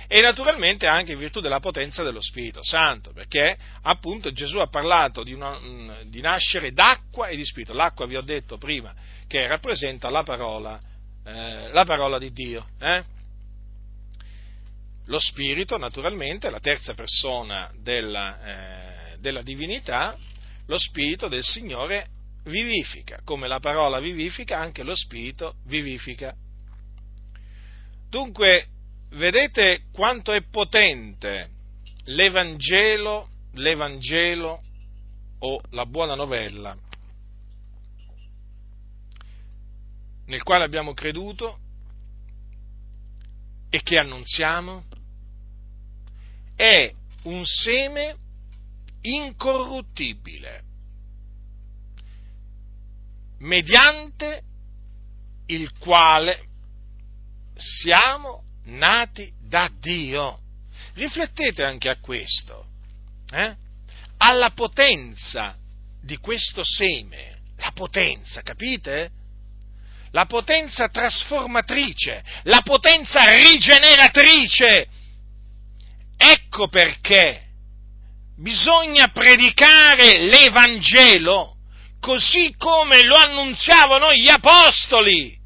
E 0.09 0.21
naturalmente 0.21 0.87
anche 0.87 1.11
in 1.11 1.17
virtù 1.17 1.41
della 1.41 1.59
potenza 1.59 2.01
dello 2.01 2.21
Spirito 2.21 2.63
Santo, 2.63 3.11
perché 3.11 3.57
appunto 3.81 4.31
Gesù 4.31 4.59
ha 4.59 4.67
parlato 4.67 5.21
di, 5.21 5.33
una, 5.33 5.59
di 6.05 6.21
nascere 6.21 6.71
d'acqua 6.71 7.27
e 7.27 7.35
di 7.35 7.43
Spirito. 7.43 7.73
L'acqua, 7.73 8.05
vi 8.05 8.15
ho 8.15 8.21
detto 8.21 8.57
prima, 8.57 8.93
che 9.27 9.47
rappresenta 9.47 10.09
la 10.09 10.23
parola, 10.23 10.79
eh, 11.25 11.69
la 11.73 11.83
parola 11.83 12.17
di 12.17 12.31
Dio. 12.31 12.69
Eh? 12.79 13.03
Lo 15.07 15.19
Spirito, 15.19 15.77
naturalmente, 15.77 16.49
la 16.49 16.59
terza 16.59 16.93
persona 16.93 17.71
della, 17.81 19.13
eh, 19.13 19.17
della 19.19 19.41
divinità, 19.41 20.17
lo 20.67 20.77
Spirito 20.77 21.27
del 21.27 21.43
Signore 21.43 22.09
vivifica, 22.43 23.21
come 23.23 23.47
la 23.47 23.59
parola 23.59 23.99
vivifica, 23.99 24.59
anche 24.59 24.83
lo 24.83 24.95
Spirito 24.95 25.55
vivifica. 25.65 26.33
Dunque, 28.09 28.67
vedete 29.11 29.83
quanto 29.91 30.31
è 30.31 30.41
potente 30.43 31.49
l'Evangelo, 32.05 33.29
l'Evangelo 33.53 34.61
o 35.39 35.61
la 35.71 35.85
buona 35.85 36.15
novella 36.15 36.77
nel 40.27 40.43
quale 40.43 40.63
abbiamo 40.63 40.93
creduto 40.93 41.59
e 43.69 43.81
che 43.81 43.97
annunziamo? 43.97 44.83
È 46.57 46.91
un 47.23 47.45
seme 47.45 48.15
incorruttibile, 49.01 50.63
mediante 53.39 54.41
il 55.45 55.71
quale 55.77 56.45
siamo 57.55 58.43
nati 58.65 59.31
da 59.39 59.69
Dio. 59.79 60.39
Riflettete 60.95 61.63
anche 61.63 61.89
a 61.89 61.99
questo, 61.99 62.65
eh? 63.31 63.55
alla 64.17 64.49
potenza 64.49 65.55
di 66.01 66.17
questo 66.17 66.63
seme, 66.63 67.37
la 67.57 67.71
potenza, 67.71 68.41
capite? 68.41 69.11
La 70.11 70.25
potenza 70.25 70.89
trasformatrice, 70.89 72.23
la 72.43 72.61
potenza 72.63 73.27
rigeneratrice 73.27 74.87
Ecco 76.29 76.67
perché 76.67 77.41
bisogna 78.35 79.07
predicare 79.07 80.25
l'Evangelo 80.25 81.55
così 82.01 82.53
come 82.57 83.03
lo 83.03 83.15
annunziavano 83.15 84.13
gli 84.13 84.27
apostoli, 84.27 85.37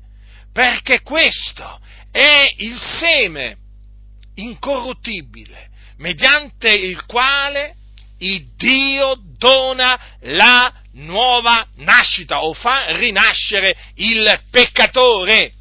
perché 0.51 1.01
questo 1.01 1.79
è 2.11 2.51
il 2.57 2.79
seme 2.79 3.57
incorruttibile 4.35 5.69
mediante 5.97 6.71
il 6.71 7.05
quale 7.05 7.75
il 8.17 8.47
Dio 8.55 9.19
dona 9.37 10.17
la 10.21 10.73
nuova 10.93 11.67
nascita 11.75 12.41
o 12.43 12.53
fa 12.53 12.95
rinascere 12.97 13.75
il 13.97 14.41
peccatore. 14.49 15.53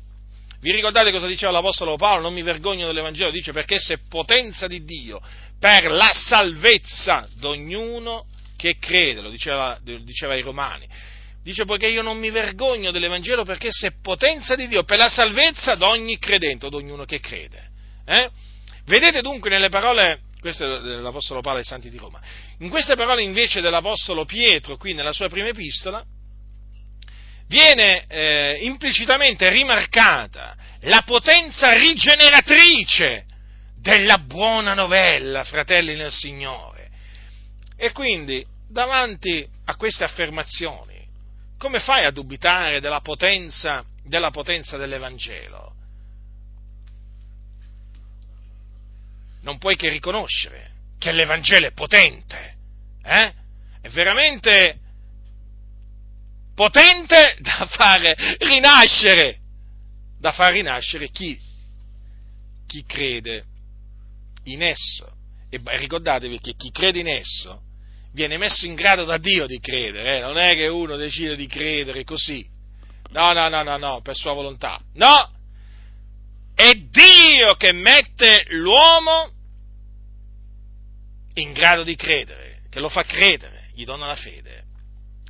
Vi 0.60 0.70
ricordate 0.72 1.10
cosa 1.10 1.26
diceva 1.26 1.52
l'Apostolo 1.52 1.96
Paolo? 1.96 2.20
Non 2.20 2.34
mi 2.34 2.42
vergogno 2.42 2.86
dell'Evangelo, 2.86 3.30
dice 3.30 3.50
perché 3.52 3.78
se 3.78 4.00
potenza 4.08 4.66
di 4.66 4.84
Dio 4.84 5.18
per 5.58 5.90
la 5.90 6.10
salvezza 6.12 7.26
d'ognuno 7.36 8.26
che 8.56 8.76
crede, 8.78 9.22
lo 9.22 9.30
diceva, 9.30 9.78
diceva 9.82 10.34
ai 10.34 10.42
Romani. 10.42 10.86
Dice 11.42 11.64
poiché 11.64 11.86
io 11.86 12.02
non 12.02 12.18
mi 12.18 12.28
vergogno 12.30 12.90
dell'Evangelo 12.90 13.42
perché 13.44 13.68
se 13.70 13.92
potenza 14.02 14.54
di 14.54 14.68
Dio 14.68 14.84
per 14.84 14.98
la 14.98 15.08
salvezza 15.08 15.76
d'ogni 15.76 16.18
credente 16.18 16.66
o 16.66 16.68
d'ognuno 16.68 17.06
che 17.06 17.20
crede. 17.20 17.68
Eh? 18.04 18.30
Vedete 18.84 19.22
dunque 19.22 19.48
nelle 19.48 19.70
parole, 19.70 20.20
queste 20.40 20.66
dell'Apostolo 20.66 21.40
Paolo 21.40 21.58
ai 21.58 21.64
Santi 21.64 21.88
di 21.88 21.96
Roma, 21.96 22.20
in 22.58 22.68
queste 22.68 22.96
parole 22.96 23.22
invece 23.22 23.62
dell'Apostolo 23.62 24.26
Pietro, 24.26 24.76
qui 24.76 24.92
nella 24.92 25.12
sua 25.12 25.28
prima 25.28 25.48
epistola, 25.48 26.04
viene 27.50 28.04
eh, 28.06 28.58
implicitamente 28.62 29.50
rimarcata 29.50 30.56
la 30.82 31.02
potenza 31.04 31.72
rigeneratrice 31.72 33.26
della 33.74 34.18
buona 34.18 34.72
novella, 34.72 35.42
fratelli 35.42 35.96
nel 35.96 36.12
Signore. 36.12 36.88
E 37.76 37.90
quindi, 37.90 38.46
davanti 38.68 39.44
a 39.64 39.74
queste 39.74 40.04
affermazioni, 40.04 41.04
come 41.58 41.80
fai 41.80 42.04
a 42.04 42.12
dubitare 42.12 42.78
della 42.78 43.00
potenza, 43.00 43.84
della 44.04 44.30
potenza 44.30 44.76
dell'Evangelo? 44.76 45.74
Non 49.42 49.58
puoi 49.58 49.74
che 49.74 49.88
riconoscere 49.88 50.70
che 50.98 51.10
l'Evangelo 51.10 51.66
è 51.66 51.72
potente, 51.72 52.54
eh? 53.02 53.32
È 53.80 53.88
veramente 53.88 54.79
potente 56.60 57.38
da 57.40 57.66
fare 57.70 58.14
rinascere, 58.40 59.38
da 60.18 60.30
far 60.30 60.52
rinascere 60.52 61.08
chi, 61.08 61.40
chi 62.66 62.84
crede 62.84 63.44
in 64.44 64.62
esso. 64.62 65.10
E 65.48 65.58
ricordatevi 65.64 66.38
che 66.38 66.52
chi 66.56 66.70
crede 66.70 67.00
in 67.00 67.08
esso 67.08 67.62
viene 68.12 68.36
messo 68.36 68.66
in 68.66 68.74
grado 68.74 69.04
da 69.04 69.16
Dio 69.16 69.46
di 69.46 69.58
credere, 69.58 70.18
eh? 70.18 70.20
non 70.20 70.36
è 70.36 70.52
che 70.52 70.66
uno 70.66 70.96
decide 70.96 71.34
di 71.34 71.46
credere 71.46 72.04
così. 72.04 72.46
No, 73.12 73.32
no, 73.32 73.48
no, 73.48 73.62
no, 73.62 73.78
no, 73.78 74.00
per 74.02 74.14
sua 74.14 74.34
volontà. 74.34 74.78
No! 74.92 75.32
È 76.54 76.74
Dio 76.74 77.54
che 77.54 77.72
mette 77.72 78.44
l'uomo 78.50 79.32
in 81.36 81.52
grado 81.54 81.84
di 81.84 81.96
credere, 81.96 82.64
che 82.68 82.80
lo 82.80 82.90
fa 82.90 83.02
credere, 83.04 83.70
gli 83.72 83.84
dona 83.84 84.06
la 84.06 84.16
fede. 84.16 84.64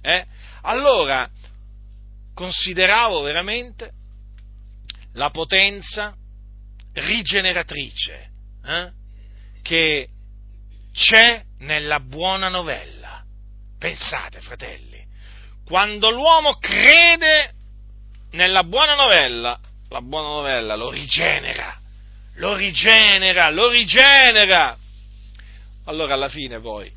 Eh? 0.03 0.27
Allora 0.63 1.29
consideravo 2.35 3.21
veramente 3.23 3.93
la 5.15 5.31
potenza 5.31 6.15
rigeneratrice 6.93 8.31
eh, 8.65 8.91
che 9.63 10.09
c'è 10.93 11.43
nella 11.59 12.01
buona 12.01 12.49
novella. 12.49 13.25
Pensate, 13.79 14.41
fratelli, 14.41 15.05
quando 15.65 16.11
l'uomo 16.11 16.57
crede 16.59 17.53
nella 18.33 18.65
buona 18.65 18.95
novella, 18.95 19.59
la 19.89 20.03
buona 20.03 20.29
novella 20.29 20.77
lo 20.77 20.91
rigenera, 20.91 21.79
lo 22.35 22.55
rigenera, 22.55 23.51
lo 23.51 23.69
rigenera. 23.71 24.77
Allora 25.85 26.15
alla 26.15 26.29
fine 26.29 26.61
poi 26.61 26.93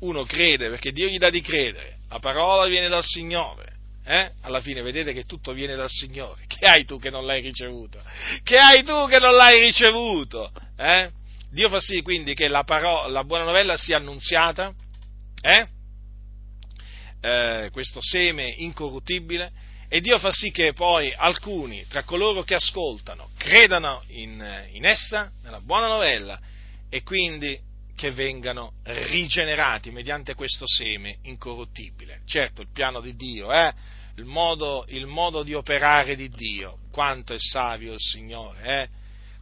uno 0.00 0.24
crede 0.24 0.68
perché 0.68 0.92
Dio 0.92 1.08
gli 1.08 1.18
dà 1.18 1.30
di 1.30 1.40
credere 1.40 1.95
la 2.08 2.18
parola 2.18 2.66
viene 2.66 2.88
dal 2.88 3.04
Signore. 3.04 3.74
Eh? 4.04 4.30
Alla 4.42 4.60
fine 4.60 4.82
vedete 4.82 5.12
che 5.12 5.24
tutto 5.24 5.52
viene 5.52 5.74
dal 5.74 5.90
Signore. 5.90 6.44
Che 6.46 6.64
hai 6.64 6.84
tu 6.84 6.98
che 6.98 7.10
non 7.10 7.26
l'hai 7.26 7.40
ricevuto? 7.42 8.00
Che 8.42 8.56
hai 8.56 8.84
tu 8.84 9.06
che 9.08 9.18
non 9.18 9.34
l'hai 9.34 9.60
ricevuto? 9.60 10.52
Eh? 10.76 11.10
Dio 11.50 11.68
fa 11.68 11.80
sì 11.80 12.02
quindi 12.02 12.34
che 12.34 12.48
la, 12.48 12.64
parola, 12.64 13.08
la 13.08 13.24
buona 13.24 13.44
novella 13.44 13.76
sia 13.76 13.96
annunziata, 13.96 14.72
eh? 15.40 15.68
Eh, 17.20 17.70
questo 17.72 18.00
seme 18.00 18.48
incorruttibile, 18.58 19.50
e 19.88 20.00
Dio 20.00 20.18
fa 20.18 20.30
sì 20.30 20.50
che 20.50 20.72
poi 20.72 21.12
alcuni 21.16 21.84
tra 21.88 22.02
coloro 22.02 22.42
che 22.42 22.54
ascoltano 22.54 23.30
credano 23.36 24.02
in, 24.08 24.66
in 24.72 24.84
essa, 24.84 25.32
nella 25.42 25.60
buona 25.60 25.86
novella, 25.86 26.38
e 26.90 27.02
quindi 27.02 27.58
che 27.96 28.12
vengano 28.12 28.74
rigenerati 28.84 29.90
mediante 29.90 30.34
questo 30.34 30.66
seme 30.66 31.16
incorruttibile. 31.22 32.20
Certo, 32.26 32.60
il 32.60 32.68
piano 32.72 33.00
di 33.00 33.16
Dio, 33.16 33.50
eh? 33.52 33.72
il, 34.16 34.24
modo, 34.24 34.84
il 34.88 35.06
modo 35.06 35.42
di 35.42 35.54
operare 35.54 36.14
di 36.14 36.28
Dio, 36.28 36.78
quanto 36.92 37.34
è 37.34 37.38
savio 37.38 37.94
il 37.94 38.00
Signore, 38.00 38.82
eh? 38.82 38.88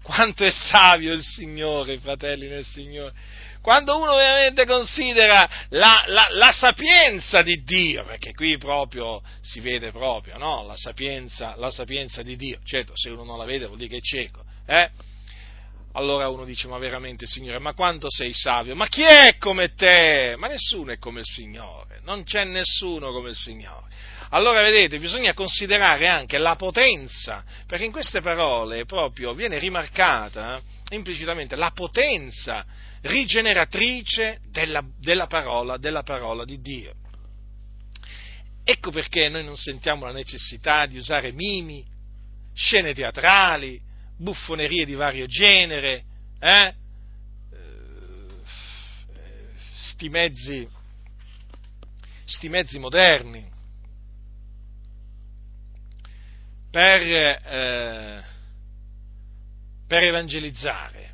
quanto 0.03 0.45
è 0.45 0.51
savio 0.51 1.13
il 1.13 1.23
Signore, 1.23 1.99
fratelli 1.99 2.49
nel 2.49 2.65
Signore. 2.65 3.13
Quando 3.61 3.99
uno 3.99 4.15
veramente 4.15 4.67
considera 4.67 5.49
la, 5.71 6.05
la, 6.07 6.29
la, 6.31 6.53
sapienza 6.53 7.41
di 7.41 7.63
Dio, 7.65 8.05
perché 8.05 8.35
qui 8.35 8.59
proprio 8.59 9.23
si 9.41 9.61
vede 9.61 9.91
proprio 9.91 10.37
no? 10.37 10.65
la, 10.67 10.77
sapienza, 10.77 11.55
la 11.57 11.71
sapienza 11.71 12.23
di 12.23 12.37
Dio, 12.37 12.61
certo 12.63 12.93
se 12.95 13.09
uno 13.09 13.25
non 13.25 13.39
la 13.39 13.47
vede 13.47 13.65
vuol 13.65 13.79
dire 13.79 13.91
che 13.91 13.97
è 13.97 14.01
cieco, 14.01 14.45
eh? 14.67 14.91
Allora 15.97 16.29
uno 16.29 16.45
dice 16.45 16.67
ma 16.67 16.79
veramente 16.79 17.27
Signore, 17.27 17.59
ma 17.59 17.73
quanto 17.73 18.11
sei 18.11 18.33
savio? 18.33 18.75
Ma 18.75 18.87
chi 18.89 19.03
è 19.03 19.37
come 19.39 19.75
te? 19.75 20.35
Ma 20.39 20.49
nessuno 20.49 20.91
è 20.91 20.99
come 20.99 21.21
il 21.21 21.27
Signore, 21.27 22.01
non 22.03 22.25
c'è 22.25 22.45
nessuno 22.45 23.13
come 23.13 23.31
il 23.31 23.37
Signore. 23.37 23.87
Allora 24.31 24.63
vedete, 24.63 24.99
bisogna 24.99 25.33
considerare 25.35 26.09
anche 26.09 26.39
la 26.39 26.57
potenza, 26.57 27.45
perché 27.67 27.85
in 27.85 27.93
queste 27.93 28.21
parole 28.21 28.85
proprio 28.85 29.35
viene 29.35 29.59
rimarcata 29.61 30.61
eh, 30.91 30.97
implicitamente 30.97 31.55
la 31.55 31.71
potenza 31.71 32.65
rigeneratrice 33.03 34.41
della, 34.51 34.83
della, 34.99 35.29
parola, 35.29 35.77
della 35.77 36.03
parola 36.03 36.45
di 36.45 36.61
Dio. 36.61 36.93
Ecco 38.65 38.91
perché 38.91 39.29
noi 39.29 39.45
non 39.45 39.57
sentiamo 39.57 40.07
la 40.07 40.13
necessità 40.13 40.87
di 40.87 40.97
usare 40.97 41.31
mimi, 41.31 41.85
scene 42.53 42.95
teatrali, 42.95 43.81
buffonerie 44.17 44.85
di 44.85 44.95
vario 44.95 45.27
genere, 45.27 46.05
eh? 46.39 46.75
sti 49.65 50.09
mezzi, 50.09 50.69
sti 52.25 52.49
mezzi 52.49 52.79
moderni. 52.79 53.53
per, 56.75 57.03
eh, 57.03 58.25
per 59.87 60.03
evangelizzare. 60.03 61.13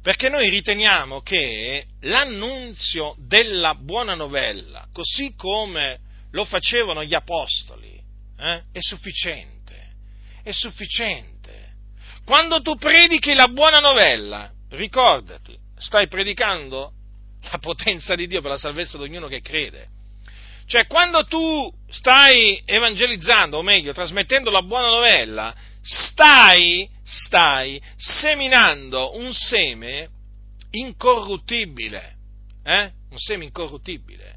Perché 0.00 0.30
noi 0.30 0.48
riteniamo 0.48 1.20
che 1.20 1.84
l'annunzio 2.00 3.14
della 3.18 3.74
buona 3.74 4.14
novella, 4.14 4.88
così 4.94 5.34
come 5.36 5.98
lo 6.30 6.46
facevano 6.46 7.04
gli 7.04 7.12
apostoli, 7.12 8.00
eh, 8.38 8.62
è 8.72 8.78
sufficiente. 8.80 9.92
È 10.42 10.50
sufficiente. 10.50 11.35
Quando 12.26 12.60
tu 12.60 12.74
predichi 12.74 13.34
la 13.34 13.46
buona 13.46 13.78
novella, 13.78 14.50
ricordati, 14.70 15.56
stai 15.78 16.08
predicando 16.08 16.90
la 17.52 17.58
potenza 17.58 18.16
di 18.16 18.26
Dio 18.26 18.40
per 18.40 18.50
la 18.50 18.58
salvezza 18.58 18.98
di 18.98 19.04
ognuno 19.04 19.28
che 19.28 19.40
crede. 19.40 19.86
Cioè, 20.66 20.88
quando 20.88 21.24
tu 21.26 21.72
stai 21.88 22.60
evangelizzando, 22.64 23.58
o 23.58 23.62
meglio, 23.62 23.92
trasmettendo 23.92 24.50
la 24.50 24.62
buona 24.62 24.88
novella, 24.88 25.54
stai, 25.80 26.90
stai 27.04 27.80
seminando 27.96 29.16
un 29.16 29.32
seme 29.32 30.08
incorruttibile, 30.72 32.16
eh? 32.64 32.90
un 33.08 33.18
seme 33.18 33.44
incorruttibile, 33.44 34.34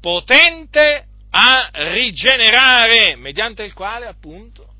potente 0.00 1.06
a 1.30 1.70
rigenerare, 1.72 3.14
mediante 3.14 3.62
il 3.62 3.72
quale, 3.72 4.06
appunto, 4.06 4.73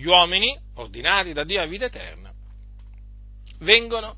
gli 0.00 0.06
uomini, 0.06 0.58
ordinati 0.76 1.34
da 1.34 1.44
Dio 1.44 1.60
a 1.60 1.66
vita 1.66 1.84
eterna, 1.84 2.32
vengono 3.58 4.16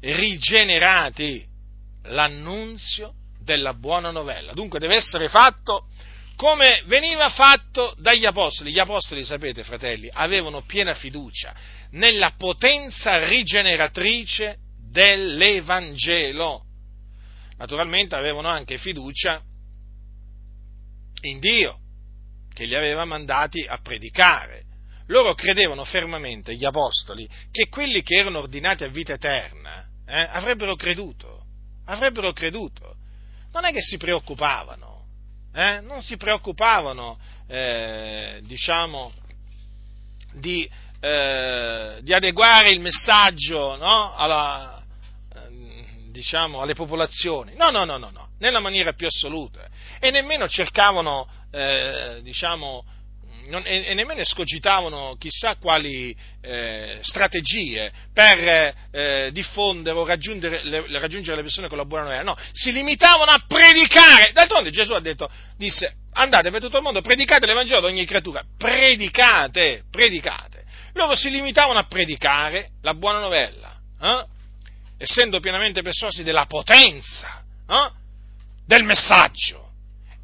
rigenerati 0.00 1.44
l'annunzio 2.04 3.14
della 3.40 3.74
buona 3.74 4.12
novella. 4.12 4.52
Dunque 4.52 4.78
deve 4.78 4.94
essere 4.94 5.28
fatto 5.28 5.88
come 6.36 6.84
veniva 6.86 7.28
fatto 7.30 7.96
dagli 7.98 8.26
apostoli. 8.26 8.70
Gli 8.70 8.78
apostoli, 8.78 9.24
sapete, 9.24 9.64
fratelli, 9.64 10.08
avevano 10.12 10.62
piena 10.62 10.94
fiducia 10.94 11.52
nella 11.90 12.34
potenza 12.38 13.26
rigeneratrice 13.26 14.58
dell'Evangelo. 14.88 16.62
Naturalmente 17.56 18.14
avevano 18.14 18.46
anche 18.46 18.78
fiducia 18.78 19.42
in 21.22 21.40
Dio, 21.40 21.80
che 22.54 22.66
li 22.66 22.76
aveva 22.76 23.04
mandati 23.04 23.66
a 23.66 23.80
predicare. 23.82 24.66
Loro 25.08 25.34
credevano 25.34 25.84
fermamente, 25.84 26.54
gli 26.54 26.64
apostoli, 26.64 27.28
che 27.50 27.68
quelli 27.68 28.02
che 28.02 28.16
erano 28.16 28.38
ordinati 28.38 28.84
a 28.84 28.88
vita 28.88 29.14
eterna 29.14 29.86
eh, 30.06 30.26
avrebbero 30.30 30.74
creduto, 30.74 31.44
avrebbero 31.86 32.32
creduto 32.32 32.96
non 33.52 33.64
è 33.64 33.72
che 33.72 33.80
si 33.80 33.96
preoccupavano, 33.96 35.06
eh? 35.54 35.80
non 35.80 36.02
si 36.02 36.16
preoccupavano, 36.16 37.18
eh, 37.46 38.40
diciamo, 38.42 39.12
di, 40.34 40.68
eh, 41.00 41.98
di, 42.02 42.12
adeguare 42.12 42.70
il 42.70 42.80
messaggio 42.80 43.76
no? 43.76 44.14
Alla, 44.14 44.82
ehm, 45.34 46.10
diciamo, 46.12 46.60
alle 46.60 46.74
popolazioni. 46.74 47.54
No, 47.56 47.70
no, 47.70 47.84
no, 47.84 47.96
no, 47.96 48.10
no, 48.10 48.28
nella 48.38 48.60
maniera 48.60 48.92
più 48.92 49.06
assoluta. 49.06 49.66
E 49.98 50.10
nemmeno 50.10 50.46
cercavano, 50.46 51.26
eh, 51.50 52.20
diciamo, 52.22 52.84
non, 53.48 53.62
e, 53.66 53.86
e, 53.86 53.94
nemmeno 53.94 54.20
escogitavano 54.20 55.16
chissà 55.18 55.56
quali 55.56 56.16
eh, 56.40 56.98
strategie 57.02 57.90
per 58.12 58.74
eh, 58.90 59.30
diffondere 59.32 59.96
o 59.96 60.06
raggiungere 60.06 60.62
le, 60.64 60.98
raggiungere 60.98 61.36
le, 61.36 61.42
persone 61.42 61.68
con 61.68 61.76
la 61.76 61.84
buona 61.84 62.04
novella, 62.04 62.22
no, 62.22 62.36
si 62.52 62.72
limitavano 62.72 63.30
a 63.30 63.42
predicare. 63.46 64.32
D'altronde 64.32 64.70
Gesù 64.70 64.92
ha 64.92 65.00
detto, 65.00 65.30
disse, 65.56 65.94
andate 66.12 66.50
per 66.50 66.60
tutto 66.60 66.76
il 66.76 66.82
mondo, 66.82 67.00
predicate 67.00 67.46
l'Evangelo 67.46 67.78
ad 67.78 67.84
ogni 67.84 68.04
creatura, 68.04 68.42
predicate, 68.56 69.84
predicate. 69.90 70.64
Loro 70.94 71.14
si 71.14 71.30
limitavano 71.30 71.78
a 71.78 71.84
predicare 71.84 72.70
la 72.82 72.94
buona 72.94 73.20
novella, 73.20 73.78
eh? 74.00 74.24
essendo 74.98 75.40
pienamente 75.40 75.82
persuasi 75.82 76.22
della 76.22 76.46
potenza 76.46 77.42
eh? 77.68 77.90
del 78.66 78.84
messaggio. 78.84 79.66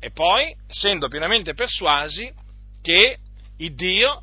E 0.00 0.10
poi, 0.10 0.54
essendo 0.68 1.08
pienamente 1.08 1.54
persuasi 1.54 2.30
che 2.84 3.16
il 3.56 3.74
Dio 3.74 4.22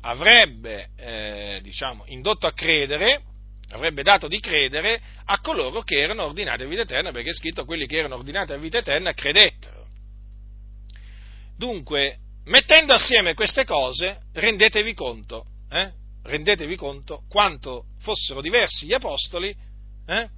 avrebbe 0.00 0.88
eh, 0.96 1.60
diciamo, 1.62 2.02
indotto 2.06 2.48
a 2.48 2.52
credere, 2.52 3.22
avrebbe 3.70 4.02
dato 4.02 4.26
di 4.26 4.40
credere 4.40 5.00
a 5.24 5.38
coloro 5.38 5.82
che 5.82 6.00
erano 6.00 6.24
ordinati 6.24 6.64
a 6.64 6.66
vita 6.66 6.82
eterna, 6.82 7.12
perché 7.12 7.30
è 7.30 7.34
scritto 7.34 7.64
quelli 7.64 7.86
che 7.86 7.98
erano 7.98 8.16
ordinati 8.16 8.52
a 8.52 8.56
vita 8.56 8.78
eterna 8.78 9.12
credettero. 9.12 9.86
Dunque, 11.56 12.18
mettendo 12.46 12.92
assieme 12.92 13.34
queste 13.34 13.64
cose, 13.64 14.22
rendetevi 14.32 14.94
conto, 14.94 15.46
eh, 15.70 15.92
rendetevi 16.24 16.74
conto 16.74 17.22
quanto 17.28 17.84
fossero 18.00 18.40
diversi 18.40 18.86
gli 18.86 18.94
apostoli 18.94 19.54
eh, 20.06 20.28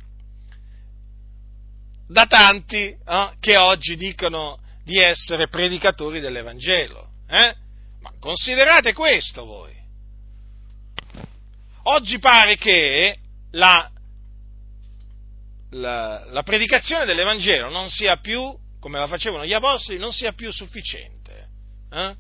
da 2.07 2.27
tanti 2.27 2.89
eh, 2.89 3.33
che 3.41 3.57
oggi 3.57 3.97
dicono 3.97 4.59
di 4.85 4.99
essere 4.99 5.49
predicatori 5.49 6.21
dell'Evangelo. 6.21 7.13
Eh? 7.35 7.57
Ma 8.01 8.13
considerate 8.21 8.93
questo 8.93 9.45
voi. 9.45 9.75
Oggi 11.87 12.21
pare 12.21 12.57
che 12.57 13.17
la, 13.51 13.91
la, 15.71 16.25
la 16.27 16.43
predicazione 16.45 17.05
dell'Evangelo 17.07 17.71
non 17.71 17.91
sia 17.91 18.19
più, 18.19 18.57
come 18.79 18.99
la 19.01 19.09
facevano 19.09 19.45
gli 19.45 19.53
apostoli, 19.53 19.99
non 19.99 20.13
sia 20.13 20.33
più 20.33 20.53
sufficiente. 20.53 21.49
Eh? 21.91 22.15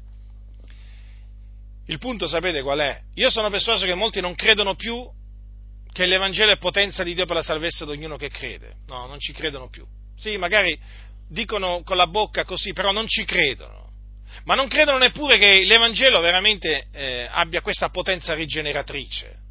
Il 1.86 1.98
punto 1.98 2.26
sapete 2.26 2.62
qual 2.62 2.80
è? 2.80 3.00
Io 3.14 3.30
sono 3.30 3.50
persuaso 3.50 3.86
che 3.86 3.94
molti 3.94 4.20
non 4.20 4.34
credono 4.34 4.74
più 4.74 5.08
che 5.92 6.06
l'Evangelo 6.06 6.50
è 6.50 6.58
potenza 6.58 7.04
di 7.04 7.14
Dio 7.14 7.24
per 7.24 7.36
la 7.36 7.42
salvezza 7.42 7.84
di 7.84 7.92
ognuno 7.92 8.16
che 8.16 8.30
crede. 8.30 8.78
No, 8.88 9.06
non 9.06 9.20
ci 9.20 9.32
credono 9.32 9.68
più. 9.68 9.86
Sì, 10.16 10.36
magari 10.38 10.76
dicono 11.28 11.82
con 11.84 11.96
la 11.96 12.08
bocca 12.08 12.44
così, 12.44 12.72
però 12.72 12.90
non 12.90 13.06
ci 13.06 13.24
credono 13.24 13.83
ma 14.44 14.54
non 14.54 14.68
credono 14.68 14.98
neppure 14.98 15.38
che 15.38 15.64
l'Evangelo 15.64 16.20
veramente 16.20 16.86
eh, 16.92 17.28
abbia 17.30 17.60
questa 17.60 17.88
potenza 17.88 18.34
rigeneratrice. 18.34 19.42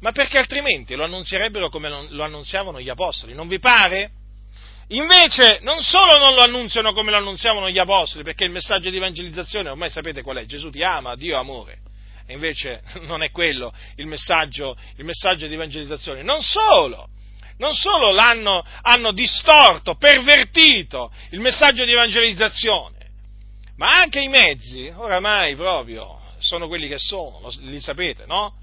Ma 0.00 0.12
perché 0.12 0.38
altrimenti 0.38 0.94
lo 0.94 1.04
annunzierebbero 1.04 1.68
come 1.68 1.88
lo 1.88 2.22
annunziavano 2.22 2.80
gli 2.80 2.88
apostoli, 2.88 3.34
non 3.34 3.48
vi 3.48 3.58
pare? 3.58 4.10
Invece 4.88 5.60
non 5.62 5.82
solo 5.82 6.18
non 6.18 6.34
lo 6.34 6.42
annunziano 6.42 6.92
come 6.92 7.10
lo 7.10 7.16
annunziavano 7.16 7.70
gli 7.70 7.78
apostoli, 7.78 8.24
perché 8.24 8.44
il 8.44 8.50
messaggio 8.50 8.90
di 8.90 8.96
evangelizzazione 8.96 9.70
ormai 9.70 9.88
sapete 9.88 10.22
qual 10.22 10.38
è, 10.38 10.46
Gesù 10.46 10.70
ti 10.70 10.82
ama, 10.82 11.14
Dio 11.14 11.38
amore. 11.38 11.78
E 12.26 12.34
invece 12.34 12.82
non 13.02 13.22
è 13.22 13.30
quello 13.30 13.72
il 13.96 14.06
messaggio, 14.06 14.76
il 14.96 15.04
messaggio 15.04 15.46
di 15.46 15.54
evangelizzazione. 15.54 16.22
Non 16.22 16.42
solo, 16.42 17.08
non 17.58 17.72
solo 17.74 18.10
l'hanno 18.10 18.64
hanno 18.82 19.12
distorto, 19.12 19.94
pervertito 19.94 21.12
il 21.30 21.40
messaggio 21.40 21.84
di 21.84 21.92
evangelizzazione, 21.92 22.99
ma 23.80 23.94
anche 23.94 24.20
i 24.20 24.28
mezzi, 24.28 24.92
oramai 24.94 25.56
proprio, 25.56 26.20
sono 26.38 26.68
quelli 26.68 26.86
che 26.86 26.98
sono, 26.98 27.48
li 27.60 27.80
sapete, 27.80 28.26
no? 28.26 28.54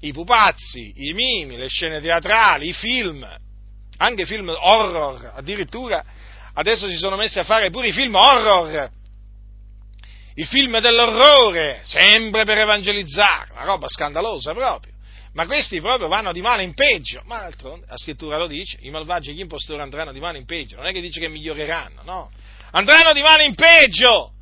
I 0.00 0.12
pupazzi, 0.12 0.92
i 0.96 1.12
mimi, 1.12 1.56
le 1.56 1.68
scene 1.68 2.00
teatrali, 2.00 2.68
i 2.68 2.72
film, 2.72 3.24
anche 3.98 4.26
film 4.26 4.48
horror, 4.48 5.34
addirittura 5.36 6.04
adesso 6.54 6.88
si 6.88 6.96
sono 6.96 7.14
messi 7.14 7.38
a 7.38 7.44
fare 7.44 7.70
pure 7.70 7.86
i 7.86 7.92
film 7.92 8.16
horror, 8.16 8.90
i 10.34 10.44
film 10.44 10.80
dell'orrore, 10.80 11.82
sempre 11.84 12.44
per 12.44 12.58
evangelizzare, 12.58 13.52
una 13.52 13.62
roba 13.62 13.86
scandalosa 13.86 14.52
proprio. 14.54 14.92
Ma 15.34 15.46
questi 15.46 15.80
proprio 15.80 16.08
vanno 16.08 16.32
di 16.32 16.40
male 16.40 16.64
in 16.64 16.74
peggio, 16.74 17.22
ma 17.26 17.38
d'altronde 17.38 17.86
la 17.88 17.96
scrittura 17.96 18.38
lo 18.38 18.48
dice, 18.48 18.78
i 18.80 18.90
malvagi 18.90 19.30
e 19.30 19.34
gli 19.34 19.40
impostori 19.40 19.80
andranno 19.80 20.12
di 20.12 20.20
male 20.20 20.38
in 20.38 20.46
peggio, 20.46 20.76
non 20.76 20.86
è 20.86 20.92
che 20.92 21.00
dice 21.00 21.20
che 21.20 21.28
miglioreranno, 21.28 22.02
no, 22.02 22.30
andranno 22.72 23.12
di 23.12 23.22
male 23.22 23.44
in 23.44 23.54
peggio, 23.54 24.32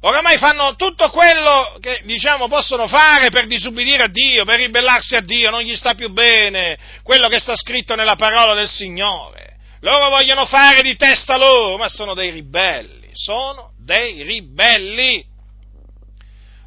oramai 0.00 0.38
fanno 0.38 0.74
tutto 0.76 1.10
quello 1.10 1.76
che 1.80 2.02
diciamo 2.04 2.48
possono 2.48 2.86
fare 2.88 3.30
per 3.30 3.46
disubbidire 3.46 4.04
a 4.04 4.08
Dio, 4.08 4.44
per 4.44 4.58
ribellarsi 4.58 5.14
a 5.16 5.20
Dio, 5.20 5.50
non 5.50 5.60
gli 5.60 5.76
sta 5.76 5.94
più 5.94 6.10
bene 6.10 6.78
quello 7.02 7.28
che 7.28 7.40
sta 7.40 7.56
scritto 7.56 7.94
nella 7.94 8.16
parola 8.16 8.54
del 8.54 8.68
Signore. 8.68 9.56
Loro 9.80 10.08
vogliono 10.08 10.46
fare 10.46 10.80
di 10.80 10.96
testa 10.96 11.36
loro, 11.36 11.76
ma 11.76 11.88
sono 11.88 12.14
dei 12.14 12.30
ribelli, 12.30 13.10
sono 13.12 13.72
dei 13.78 14.22
ribelli. 14.22 15.32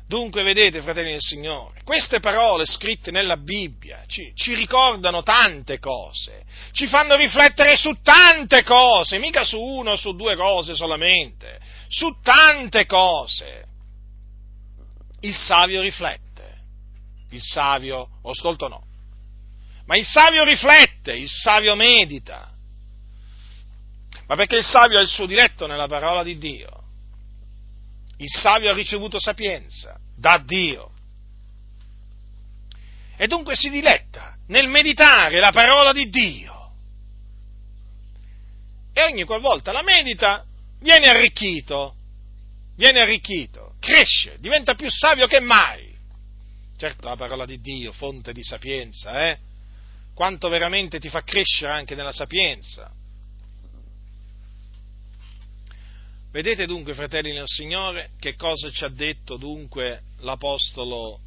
Dunque, 0.08 0.42
vedete, 0.42 0.82
fratelli 0.82 1.12
del 1.12 1.22
Signore, 1.22 1.82
queste 1.84 2.22
parole 2.22 2.66
scritte 2.66 3.12
nella 3.12 3.36
Bibbia 3.36 4.06
ci, 4.08 4.32
ci, 4.36 4.54
ricordano 4.56 5.22
tante 5.22 5.80
cose, 5.80 6.46
ci 6.72 6.88
fanno 6.88 7.18
riflettere 7.18 7.76
su 7.76 7.92
tante 8.02 8.64
cose, 8.64 9.20
mica 9.20 9.44
su 9.44 9.60
una 9.60 9.92
o 9.92 9.96
su 9.98 10.16
due 10.16 10.38
cose 10.38 10.76
solamente, 10.76 11.60
su 11.90 12.20
tante 12.24 12.86
cose. 12.86 13.66
Il 15.20 15.36
savio 15.36 15.82
riflette, 15.82 16.58
il 17.32 17.42
savio, 17.42 18.08
o 18.22 18.34
stolto 18.34 18.70
no, 18.70 18.86
ma 19.88 19.98
il 19.98 20.06
savio 20.06 20.46
riflette, 20.46 21.18
il 21.18 21.30
savio 21.30 21.76
medita, 21.76 22.50
ma 24.26 24.36
perché 24.38 24.56
il 24.56 24.66
savio 24.66 25.00
ha 25.00 25.02
il 25.02 25.10
suo 25.10 25.26
diletto 25.26 25.68
nella 25.68 25.88
parola 25.88 26.24
di 26.24 26.38
Dio 26.38 26.77
il 28.18 28.30
savio 28.30 28.70
ha 28.70 28.74
ricevuto 28.74 29.20
sapienza 29.20 29.98
da 30.16 30.42
Dio. 30.44 30.92
E 33.16 33.28
dunque 33.28 33.56
si 33.56 33.70
diletta 33.70 34.36
nel 34.48 34.68
meditare 34.68 35.40
la 35.40 35.52
parola 35.52 35.92
di 35.92 36.10
Dio. 36.10 36.72
E 38.94 39.04
ogni 39.04 39.24
qualvolta 39.24 39.72
la 39.72 39.84
medita 39.84 40.44
viene 40.80 41.08
arricchito, 41.08 41.96
viene 42.76 43.02
arricchito, 43.02 43.76
cresce, 43.80 44.38
diventa 44.40 44.76
più 44.76 44.90
savio 44.90 45.28
che 45.28 45.40
mai. 45.40 45.96
Certo 46.78 47.08
la 47.08 47.16
parola 47.16 47.46
di 47.46 47.60
Dio, 47.60 47.92
fonte 47.92 48.34
di 48.34 48.44
sapienza, 48.44 49.30
eh? 49.30 49.38
Quanto 50.14 50.50
veramente 50.50 51.00
ti 51.00 51.10
fa 51.10 51.24
crescere 51.24 51.72
anche 51.72 51.96
nella 51.96 52.12
sapienza. 52.12 52.92
Vedete 56.38 56.68
dunque, 56.68 56.94
fratelli 56.94 57.34
nel 57.34 57.48
Signore, 57.48 58.12
che 58.20 58.36
cosa 58.36 58.70
ci 58.70 58.84
ha 58.84 58.90
detto 58.90 59.38
dunque 59.38 60.02
l'Apostolo, 60.20 61.20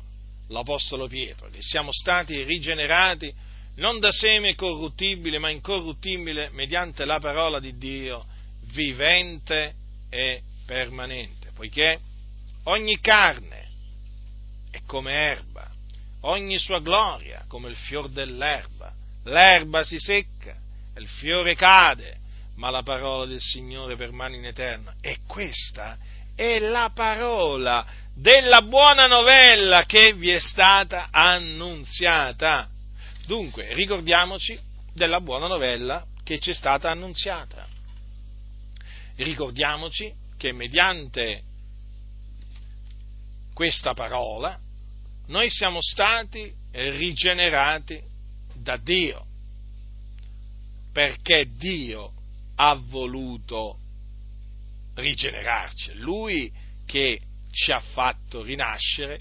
l'Apostolo 0.50 1.08
Pietro? 1.08 1.50
Che 1.50 1.58
siamo 1.60 1.90
stati 1.90 2.44
rigenerati 2.44 3.34
non 3.78 3.98
da 3.98 4.12
seme 4.12 4.54
corruttibile, 4.54 5.40
ma 5.40 5.50
incorruttibile 5.50 6.50
mediante 6.52 7.04
la 7.06 7.18
parola 7.18 7.58
di 7.58 7.76
Dio, 7.76 8.24
vivente 8.72 9.74
e 10.10 10.42
permanente, 10.64 11.50
poiché 11.56 11.98
ogni 12.66 13.00
carne 13.00 13.66
è 14.70 14.80
come 14.86 15.12
erba, 15.12 15.68
ogni 16.20 16.56
sua 16.60 16.78
gloria 16.78 17.46
come 17.48 17.68
il 17.68 17.76
fior 17.76 18.08
dell'erba. 18.10 18.94
L'erba 19.24 19.82
si 19.82 19.98
secca, 19.98 20.56
il 20.96 21.08
fiore 21.08 21.56
cade, 21.56 22.16
ma 22.60 22.68
la 22.68 22.82
parola 22.82 23.24
del 23.24 23.40
Signore 23.40 23.96
permane 23.96 24.36
in 24.36 24.44
eterno. 24.44 24.92
E 25.00 25.20
questa 25.26 25.96
è 26.36 26.58
la 26.58 26.90
parola 26.94 27.86
della 28.14 28.60
buona 28.60 29.06
novella 29.06 29.86
che 29.86 30.12
vi 30.12 30.28
è 30.28 30.38
stata 30.38 31.08
annunziata. 31.10 32.68
Dunque, 33.24 33.72
ricordiamoci 33.72 34.60
della 34.92 35.22
buona 35.22 35.46
novella 35.46 36.04
che 36.22 36.38
ci 36.38 36.50
è 36.50 36.54
stata 36.54 36.90
annunziata. 36.90 37.66
Ricordiamoci 39.16 40.12
che 40.36 40.52
mediante 40.52 41.42
questa 43.54 43.94
parola 43.94 44.58
noi 45.28 45.48
siamo 45.48 45.78
stati 45.80 46.52
rigenerati 46.72 47.98
da 48.52 48.76
Dio, 48.76 49.24
perché 50.92 51.48
Dio 51.56 52.18
ha 52.62 52.74
voluto 52.74 53.78
rigenerarci, 54.94 55.94
lui 55.94 56.52
che 56.84 57.18
ci 57.50 57.72
ha 57.72 57.80
fatto 57.80 58.42
rinascere 58.42 59.18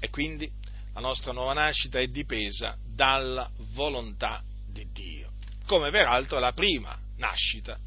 e 0.00 0.10
quindi 0.10 0.50
la 0.92 1.00
nostra 1.00 1.30
nuova 1.30 1.52
nascita 1.52 2.00
è 2.00 2.08
dipesa 2.08 2.76
dalla 2.84 3.48
volontà 3.74 4.42
di 4.66 4.84
Dio, 4.92 5.30
come 5.66 5.92
peraltro 5.92 6.40
la 6.40 6.52
prima 6.52 6.98
nascita 7.18 7.78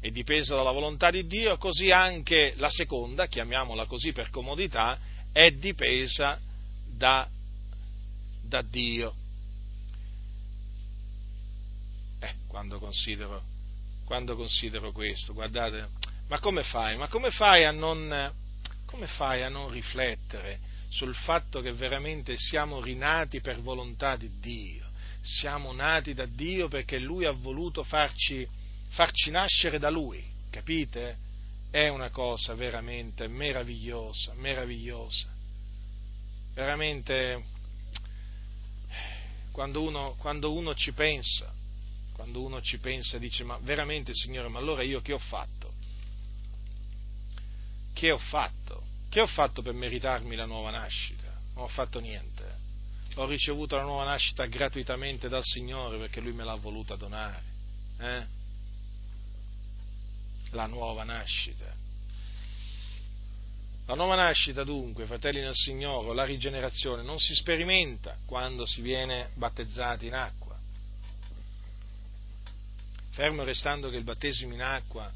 è 0.00 0.10
dipesa 0.10 0.54
dalla 0.54 0.72
volontà 0.72 1.10
di 1.10 1.26
Dio, 1.26 1.58
così 1.58 1.90
anche 1.90 2.54
la 2.56 2.70
seconda, 2.70 3.26
chiamiamola 3.26 3.84
così 3.84 4.12
per 4.12 4.30
comodità, 4.30 4.98
è 5.30 5.50
dipesa 5.50 6.40
da, 6.86 7.28
da 8.40 8.62
Dio. 8.62 9.14
Eh, 12.20 12.34
quando 12.46 12.78
considero 12.78 13.49
quando 14.10 14.34
considero 14.34 14.90
questo, 14.90 15.32
guardate, 15.32 15.88
ma 16.26 16.40
come 16.40 16.64
fai? 16.64 16.96
Ma 16.96 17.06
come 17.06 17.30
fai 17.30 17.64
a 17.64 17.70
non, 17.70 18.32
fai 19.06 19.44
a 19.44 19.48
non 19.48 19.70
riflettere 19.70 20.58
sul 20.88 21.14
fatto 21.14 21.60
che 21.60 21.70
veramente 21.70 22.34
siamo 22.36 22.80
rinati 22.80 23.40
per 23.40 23.60
volontà 23.60 24.16
di 24.16 24.28
Dio? 24.40 24.84
Siamo 25.20 25.70
nati 25.70 26.12
da 26.12 26.26
Dio 26.26 26.66
perché 26.66 26.98
Lui 26.98 27.24
ha 27.24 27.30
voluto 27.30 27.84
farci, 27.84 28.44
farci 28.88 29.30
nascere 29.30 29.78
da 29.78 29.90
Lui, 29.90 30.20
capite? 30.50 31.16
È 31.70 31.86
una 31.86 32.10
cosa 32.10 32.54
veramente 32.54 33.28
meravigliosa, 33.28 34.32
meravigliosa. 34.34 35.28
Veramente, 36.52 37.44
quando 39.52 39.82
uno, 39.82 40.16
quando 40.18 40.52
uno 40.52 40.74
ci 40.74 40.90
pensa, 40.90 41.58
quando 42.20 42.42
uno 42.42 42.60
ci 42.60 42.76
pensa 42.76 43.16
e 43.16 43.18
dice 43.18 43.44
ma 43.44 43.58
veramente 43.62 44.12
Signore, 44.12 44.48
ma 44.48 44.58
allora 44.58 44.82
io 44.82 45.00
che 45.00 45.14
ho 45.14 45.18
fatto? 45.18 45.72
Che 47.94 48.10
ho 48.10 48.18
fatto? 48.18 48.82
Che 49.08 49.20
ho 49.22 49.26
fatto 49.26 49.62
per 49.62 49.72
meritarmi 49.72 50.36
la 50.36 50.44
nuova 50.44 50.70
nascita? 50.70 51.32
Non 51.54 51.64
ho 51.64 51.68
fatto 51.68 51.98
niente. 51.98 52.58
Ho 53.14 53.26
ricevuto 53.26 53.76
la 53.76 53.84
nuova 53.84 54.04
nascita 54.04 54.44
gratuitamente 54.44 55.30
dal 55.30 55.42
Signore 55.42 55.96
perché 55.96 56.20
Lui 56.20 56.34
me 56.34 56.44
l'ha 56.44 56.56
voluta 56.56 56.94
donare. 56.94 57.42
Eh? 57.98 58.26
La 60.50 60.66
nuova 60.66 61.04
nascita. 61.04 61.74
La 63.86 63.94
nuova 63.94 64.14
nascita 64.14 64.62
dunque, 64.62 65.06
fratelli 65.06 65.40
nel 65.40 65.54
Signore, 65.54 66.14
la 66.14 66.24
rigenerazione 66.24 67.02
non 67.02 67.18
si 67.18 67.34
sperimenta 67.34 68.18
quando 68.26 68.66
si 68.66 68.82
viene 68.82 69.30
battezzati 69.36 70.06
in 70.06 70.14
acqua 70.14 70.39
fermo 73.10 73.44
restando 73.44 73.90
che 73.90 73.96
il 73.96 74.04
battesimo 74.04 74.54
in 74.54 74.62
acqua 74.62 75.10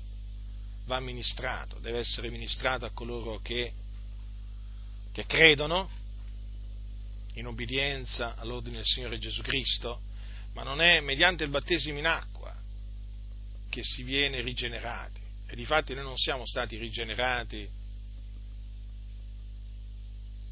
va 0.86 1.00
ministrato, 1.00 1.78
deve 1.78 1.98
essere 1.98 2.30
ministrato 2.30 2.84
a 2.84 2.90
coloro 2.90 3.38
che, 3.38 3.72
che 5.12 5.26
credono 5.26 5.88
in 7.34 7.46
obbedienza 7.46 8.34
all'ordine 8.36 8.76
del 8.76 8.84
Signore 8.84 9.18
Gesù 9.18 9.42
Cristo, 9.42 10.00
ma 10.52 10.62
non 10.62 10.80
è 10.80 11.00
mediante 11.00 11.44
il 11.44 11.50
battesimo 11.50 11.98
in 11.98 12.06
acqua 12.06 12.54
che 13.70 13.82
si 13.82 14.02
viene 14.02 14.40
rigenerati. 14.40 15.20
E 15.46 15.56
difatti 15.56 15.94
noi 15.94 16.04
non 16.04 16.16
siamo 16.16 16.46
stati 16.46 16.76
rigenerati 16.76 17.68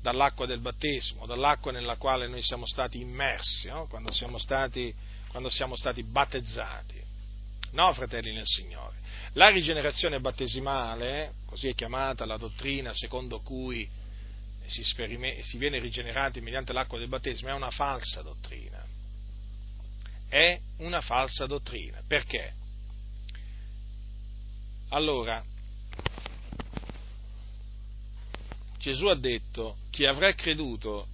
dall'acqua 0.01 0.47
del 0.47 0.59
battesimo, 0.59 1.27
dall'acqua 1.27 1.71
nella 1.71 1.97
quale 1.97 2.27
noi 2.27 2.43
siamo 2.43 2.67
stati 2.67 3.01
immersi, 3.01 3.69
no? 3.69 3.87
quando, 3.87 4.11
siamo 4.13 4.39
stati, 4.39 4.93
quando 5.29 5.49
siamo 5.49 5.77
stati 5.77 6.03
battezzati. 6.03 7.02
No, 7.73 7.93
fratelli 7.93 8.33
nel 8.33 8.47
Signore. 8.47 8.97
La 9.35 9.49
rigenerazione 9.49 10.21
battesimale, 10.21 11.35
così 11.47 11.69
è 11.69 11.75
chiamata 11.75 12.27
la 12.27 12.37
dottrina 12.37 12.93
secondo 12.93 13.41
cui 13.41 13.89
si, 14.67 14.83
si 14.85 15.57
viene 15.57 15.79
rigenerati 15.79 16.41
mediante 16.41 16.73
l'acqua 16.73 16.99
del 16.99 17.09
battesimo 17.09 17.51
è 17.51 17.55
una 17.55 17.71
falsa 17.71 18.23
dottrina. 18.23 18.85
È 20.29 20.61
una 20.79 21.01
falsa 21.01 21.47
dottrina. 21.47 22.03
Perché? 22.07 22.55
Allora, 24.91 25.43
Gesù 28.79 29.07
ha 29.07 29.17
detto, 29.17 29.79
chi 29.91 30.05
avrà 30.05 30.35
creduto, 30.35 31.07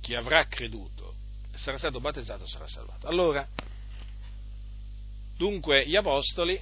chi 0.00 0.14
avrà 0.14 0.46
creduto, 0.46 1.14
sarà 1.54 1.76
stato 1.76 2.00
battezzato, 2.00 2.46
sarà 2.46 2.66
salvato. 2.68 3.08
Allora, 3.08 3.46
dunque 5.38 5.86
gli 5.86 5.96
apostoli 5.96 6.60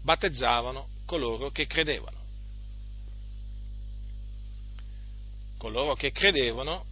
battezzavano 0.00 0.88
coloro 1.04 1.50
che 1.50 1.66
credevano. 1.66 2.22
Coloro 5.58 5.94
che 5.94 6.12
credevano 6.12 6.86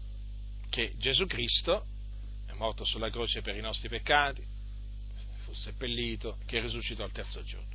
che 0.69 0.93
Gesù 0.99 1.27
Cristo 1.27 1.85
è 2.47 2.53
morto 2.55 2.85
sulla 2.85 3.11
croce 3.11 3.43
per 3.43 3.57
i 3.57 3.61
nostri 3.61 3.89
peccati, 3.89 4.43
fu 5.45 5.55
seppellito, 5.55 6.39
che 6.47 6.61
risuscitò 6.61 7.05
al 7.05 7.13
terzo 7.13 7.43
giorno, 7.43 7.69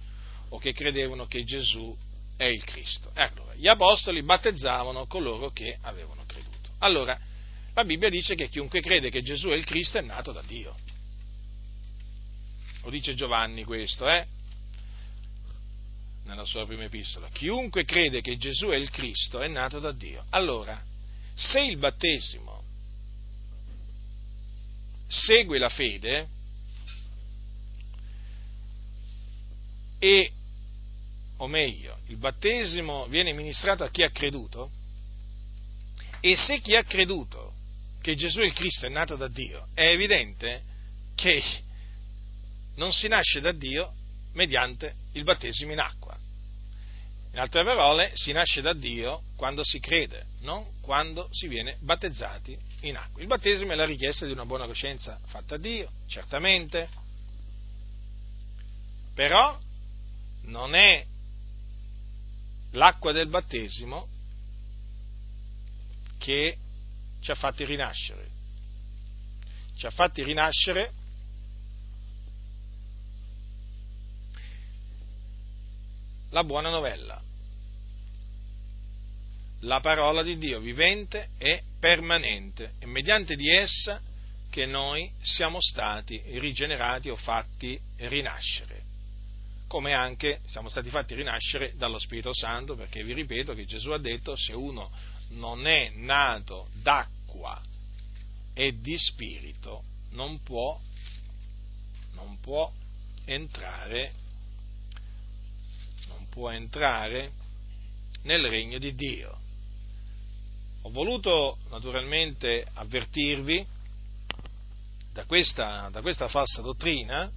o 0.49 0.57
che 0.57 0.73
credevano 0.73 1.27
che 1.27 1.43
Gesù 1.43 1.95
è 2.35 2.45
il 2.45 2.63
Cristo. 2.63 3.11
Allora, 3.13 3.53
gli 3.55 3.67
apostoli 3.67 4.21
battezzavano 4.23 5.05
coloro 5.07 5.51
che 5.51 5.77
avevano 5.81 6.23
creduto. 6.25 6.71
Allora, 6.79 7.17
la 7.73 7.85
Bibbia 7.85 8.09
dice 8.09 8.35
che 8.35 8.49
chiunque 8.49 8.81
crede 8.81 9.09
che 9.09 9.21
Gesù 9.21 9.49
è 9.49 9.55
il 9.55 9.65
Cristo 9.65 9.99
è 9.99 10.01
nato 10.01 10.31
da 10.31 10.41
Dio. 10.41 10.75
Lo 12.83 12.89
dice 12.89 13.13
Giovanni 13.13 13.63
questo, 13.63 14.07
eh? 14.09 14.25
Nella 16.25 16.45
sua 16.45 16.65
prima 16.65 16.83
epistola. 16.83 17.29
Chiunque 17.29 17.85
crede 17.85 18.21
che 18.21 18.37
Gesù 18.37 18.67
è 18.67 18.75
il 18.75 18.89
Cristo 18.89 19.41
è 19.41 19.47
nato 19.47 19.79
da 19.79 19.91
Dio. 19.91 20.25
Allora, 20.29 20.81
se 21.33 21.61
il 21.61 21.77
battesimo 21.77 22.63
segue 25.07 25.57
la 25.57 25.69
fede 25.69 26.27
e 29.99 30.31
o 31.37 31.47
meglio, 31.47 31.99
il 32.07 32.17
battesimo 32.17 33.05
viene 33.07 33.31
ministrato 33.31 33.83
a 33.83 33.89
chi 33.89 34.03
ha 34.03 34.09
creduto, 34.09 34.71
e 36.19 36.35
se 36.35 36.59
chi 36.61 36.75
ha 36.75 36.83
creduto 36.83 37.53
che 38.01 38.15
Gesù 38.15 38.39
è 38.39 38.45
il 38.45 38.53
Cristo 38.53 38.85
è 38.85 38.89
nato 38.89 39.15
da 39.15 39.27
Dio, 39.27 39.67
è 39.73 39.87
evidente 39.87 40.63
che 41.15 41.43
non 42.77 42.93
si 42.93 43.07
nasce 43.07 43.39
da 43.39 43.51
Dio 43.51 43.93
mediante 44.33 44.95
il 45.13 45.23
battesimo 45.23 45.71
in 45.71 45.79
acqua. 45.79 46.17
In 47.33 47.39
altre 47.39 47.63
parole, 47.63 48.11
si 48.13 48.31
nasce 48.31 48.61
da 48.61 48.73
Dio 48.73 49.21
quando 49.35 49.63
si 49.63 49.79
crede, 49.79 50.25
non 50.41 50.79
quando 50.81 51.27
si 51.31 51.47
viene 51.47 51.77
battezzati 51.81 52.57
in 52.81 52.95
acqua. 52.95 53.21
Il 53.21 53.27
battesimo 53.27 53.73
è 53.73 53.75
la 53.75 53.85
richiesta 53.85 54.25
di 54.25 54.31
una 54.31 54.45
buona 54.45 54.65
coscienza 54.65 55.19
fatta 55.25 55.55
a 55.55 55.57
Dio, 55.57 55.91
certamente, 56.07 56.89
però 59.13 59.59
non 60.43 60.73
è 60.73 61.05
l'acqua 62.71 63.11
del 63.11 63.27
battesimo 63.27 64.07
che 66.17 66.57
ci 67.21 67.31
ha 67.31 67.35
fatti 67.35 67.65
rinascere. 67.65 68.29
Ci 69.75 69.85
ha 69.85 69.91
fatti 69.91 70.23
rinascere 70.23 70.91
la 76.29 76.43
buona 76.43 76.69
novella, 76.69 77.21
la 79.61 79.79
parola 79.79 80.23
di 80.23 80.37
Dio 80.37 80.59
vivente 80.59 81.29
e 81.37 81.63
permanente, 81.79 82.73
e 82.79 82.85
mediante 82.85 83.35
di 83.35 83.49
essa 83.49 84.01
che 84.49 84.65
noi 84.65 85.11
siamo 85.21 85.59
stati 85.61 86.21
rigenerati 86.39 87.09
o 87.09 87.15
fatti 87.15 87.79
rinascere. 87.97 88.83
Come 89.67 89.93
anche 89.93 90.41
siamo 90.45 90.69
stati 90.69 90.89
fatti 90.89 91.13
rinascere 91.13 91.73
dallo 91.75 91.99
Spirito 91.99 92.33
Santo, 92.33 92.75
perché 92.75 93.03
vi 93.03 93.13
ripeto 93.13 93.53
che 93.53 93.65
Gesù 93.65 93.91
ha 93.91 93.97
detto 93.97 94.35
se 94.35 94.53
uno 94.53 94.89
non 95.29 95.67
è 95.67 95.91
nato 95.95 96.69
d'acqua 96.81 97.61
e 98.53 98.79
di 98.79 98.97
Spirito 98.97 99.83
non 100.11 100.41
può, 100.41 100.79
non 102.13 102.39
può 102.39 102.71
entrare, 103.25 104.13
può 106.37 106.51
entrare 106.51 107.31
nel 108.25 108.47
regno 108.47 108.77
di 108.77 108.93
Dio. 108.93 109.35
Ho 110.83 110.91
voluto 110.91 111.57
naturalmente 111.71 112.63
avvertirvi 112.75 113.65
da 115.13 115.25
questa, 115.25 115.89
da 115.91 116.01
questa 116.01 116.27
falsa 116.27 116.61
dottrina, 116.61 117.27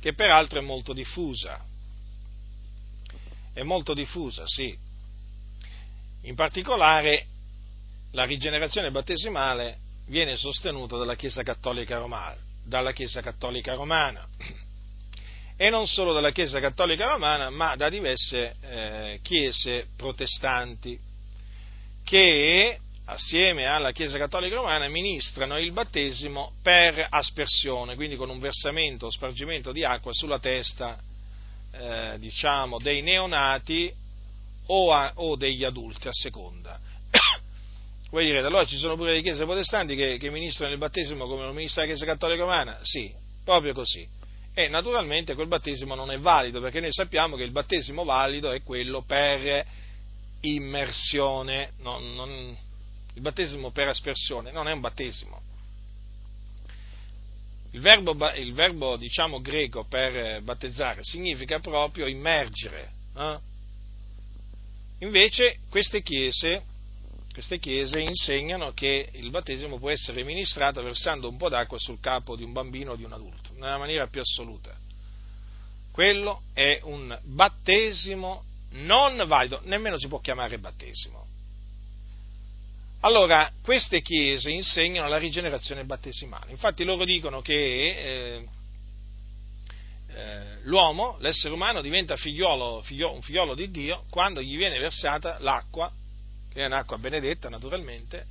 che 0.00 0.14
peraltro 0.14 0.58
è 0.58 0.62
molto 0.62 0.94
diffusa. 0.94 1.62
È 3.52 3.62
molto 3.62 3.92
diffusa, 3.92 4.44
sì. 4.46 4.74
In 6.22 6.34
particolare 6.34 7.26
la 8.12 8.24
rigenerazione 8.24 8.90
battesimale 8.90 9.80
viene 10.06 10.36
sostenuta 10.36 10.96
dalla 10.96 11.14
Chiesa 11.14 11.42
Cattolica 11.42 11.98
Romana, 11.98 12.38
dalla 12.64 12.92
Chiesa 12.92 13.20
Cattolica 13.20 13.74
Romana 13.74 14.26
e 15.62 15.70
non 15.70 15.86
solo 15.86 16.12
dalla 16.12 16.32
Chiesa 16.32 16.58
Cattolica 16.58 17.06
Romana, 17.06 17.48
ma 17.48 17.76
da 17.76 17.88
diverse 17.88 18.56
eh, 18.62 19.20
chiese 19.22 19.86
protestanti 19.96 20.98
che 22.02 22.80
assieme 23.04 23.66
alla 23.66 23.92
Chiesa 23.92 24.18
Cattolica 24.18 24.56
Romana, 24.56 24.88
ministrano 24.88 25.60
il 25.60 25.70
battesimo 25.70 26.54
per 26.64 27.06
aspersione, 27.08 27.94
quindi 27.94 28.16
con 28.16 28.28
un 28.28 28.40
versamento 28.40 29.06
o 29.06 29.10
spargimento 29.12 29.70
di 29.70 29.84
acqua 29.84 30.12
sulla 30.12 30.40
testa, 30.40 30.98
eh, 31.70 32.16
diciamo, 32.18 32.80
dei 32.80 33.00
neonati 33.02 33.94
o, 34.66 34.92
a, 34.92 35.12
o, 35.14 35.36
degli 35.36 35.62
adulti, 35.62 36.08
a 36.08 36.12
seconda. 36.12 36.76
Voi 38.10 38.24
direte, 38.24 38.48
allora 38.48 38.66
ci 38.66 38.76
sono 38.76 38.96
pure 38.96 39.12
le 39.12 39.22
chiese 39.22 39.44
protestanti 39.44 39.94
che, 39.94 40.16
che 40.18 40.28
ministrano 40.28 40.72
il 40.72 40.78
battesimo 40.80 41.28
come 41.28 41.44
lo 41.44 41.52
ministra 41.52 41.82
la 41.82 41.86
Chiesa 41.86 42.04
Cattolica 42.04 42.42
Romana? 42.42 42.80
Sì, 42.82 43.14
proprio 43.44 43.72
così. 43.72 44.21
E 44.54 44.68
naturalmente 44.68 45.34
quel 45.34 45.48
battesimo 45.48 45.94
non 45.94 46.10
è 46.10 46.18
valido, 46.18 46.60
perché 46.60 46.80
noi 46.80 46.92
sappiamo 46.92 47.36
che 47.36 47.44
il 47.44 47.52
battesimo 47.52 48.04
valido 48.04 48.50
è 48.50 48.62
quello 48.62 49.02
per 49.02 49.64
immersione, 50.42 51.72
non, 51.78 52.14
non, 52.14 52.56
il 53.14 53.20
battesimo 53.20 53.70
per 53.70 53.88
aspersione 53.88 54.50
non 54.50 54.68
è 54.68 54.72
un 54.72 54.80
battesimo. 54.80 55.40
Il 57.72 57.80
verbo, 57.80 58.14
il 58.34 58.52
verbo 58.52 58.96
diciamo, 58.96 59.40
greco 59.40 59.84
per 59.84 60.42
battezzare 60.42 61.02
significa 61.02 61.58
proprio 61.58 62.06
immergere. 62.06 62.92
Eh? 63.16 63.38
Invece 64.98 65.60
queste 65.70 66.02
chiese, 66.02 66.62
queste 67.32 67.58
chiese 67.58 67.98
insegnano 68.00 68.72
che 68.72 69.08
il 69.12 69.30
battesimo 69.30 69.78
può 69.78 69.90
essere 69.90 70.22
ministrato 70.22 70.82
versando 70.82 71.28
un 71.28 71.36
po' 71.38 71.48
d'acqua 71.48 71.78
sul 71.78 71.98
capo 71.98 72.36
di 72.36 72.44
un 72.44 72.52
bambino 72.52 72.92
o 72.92 72.96
di 72.96 73.04
un 73.04 73.12
adulto, 73.12 73.52
nella 73.54 73.78
maniera 73.78 74.06
più 74.06 74.20
assoluta. 74.20 74.76
Quello 75.90 76.42
è 76.52 76.80
un 76.82 77.18
battesimo 77.22 78.44
non 78.72 79.22
valido, 79.26 79.60
nemmeno 79.64 79.98
si 79.98 80.08
può 80.08 80.20
chiamare 80.20 80.58
battesimo. 80.58 81.26
Allora, 83.00 83.50
queste 83.62 84.00
chiese 84.00 84.50
insegnano 84.50 85.08
la 85.08 85.18
rigenerazione 85.18 85.84
battesimale. 85.84 86.50
Infatti 86.52 86.84
loro 86.84 87.04
dicono 87.04 87.42
che 87.42 87.54
eh, 87.54 88.46
eh, 90.14 90.58
l'uomo, 90.62 91.16
l'essere 91.18 91.52
umano, 91.52 91.80
diventa 91.80 92.14
figliolo, 92.14 92.80
figliolo, 92.82 93.14
un 93.14 93.22
figliolo 93.22 93.54
di 93.54 93.70
Dio 93.70 94.04
quando 94.08 94.40
gli 94.40 94.56
viene 94.56 94.78
versata 94.78 95.38
l'acqua, 95.40 95.90
che 96.52 96.62
è 96.62 96.66
un'acqua 96.66 96.98
benedetta 96.98 97.48
naturalmente, 97.48 98.26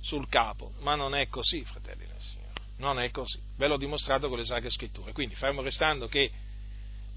sul 0.00 0.28
capo. 0.28 0.72
Ma 0.80 0.94
non 0.94 1.14
è 1.14 1.28
così, 1.28 1.62
fratelli 1.64 2.06
del 2.06 2.20
Signore. 2.20 2.52
Non 2.78 2.98
è 2.98 3.10
così. 3.10 3.38
Ve 3.56 3.66
l'ho 3.66 3.76
dimostrato 3.76 4.28
con 4.28 4.38
le 4.38 4.44
sacre 4.44 4.70
scritture. 4.70 5.12
Quindi, 5.12 5.34
fermo 5.34 5.62
restando 5.62 6.06
che 6.06 6.30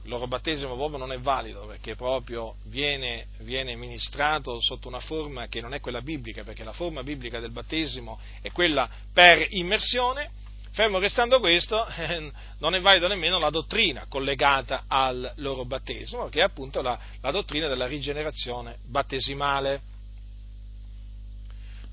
il 0.03 0.09
loro 0.09 0.27
battesimo 0.27 0.75
proprio 0.75 0.97
non 0.97 1.11
è 1.11 1.19
valido 1.19 1.67
perché 1.67 1.95
proprio 1.95 2.55
viene, 2.63 3.27
viene, 3.39 3.75
ministrato 3.75 4.59
sotto 4.59 4.87
una 4.87 4.99
forma 4.99 5.47
che 5.47 5.61
non 5.61 5.73
è 5.73 5.79
quella 5.79 6.01
biblica, 6.01 6.43
perché 6.43 6.63
la 6.63 6.73
forma 6.73 7.03
biblica 7.03 7.39
del 7.39 7.51
battesimo 7.51 8.19
è 8.41 8.51
quella 8.51 8.89
per 9.13 9.45
immersione. 9.51 10.31
Fermo 10.71 10.99
restando 10.99 11.39
questo, 11.39 11.85
non 12.59 12.73
è 12.73 12.79
valida 12.79 13.07
nemmeno 13.07 13.37
la 13.37 13.49
dottrina 13.49 14.05
collegata 14.07 14.85
al 14.87 15.33
loro 15.35 15.65
battesimo, 15.65 16.29
che 16.29 16.39
è 16.39 16.43
appunto 16.43 16.81
la, 16.81 16.97
la 17.19 17.31
dottrina 17.31 17.67
della 17.67 17.87
rigenerazione 17.87 18.77
battesimale. 18.85 19.89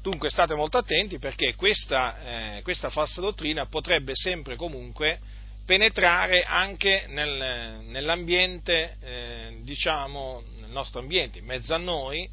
Dunque 0.01 0.30
state 0.30 0.55
molto 0.55 0.78
attenti 0.78 1.18
perché 1.18 1.55
questa, 1.55 2.57
eh, 2.57 2.62
questa 2.62 2.88
falsa 2.88 3.20
dottrina 3.20 3.66
potrebbe 3.66 4.12
sempre 4.14 4.57
comunque 4.57 5.18
penetrare 5.66 6.44
anche 6.44 7.05
nel, 7.09 7.80
nell'ambiente, 7.84 8.96
eh, 9.01 9.59
diciamo, 9.62 10.42
nel 10.61 10.70
nostro 10.70 11.01
ambiente, 11.01 11.40
in 11.40 11.44
mezzo 11.44 11.74
a 11.74 11.78
noi, 11.78 12.26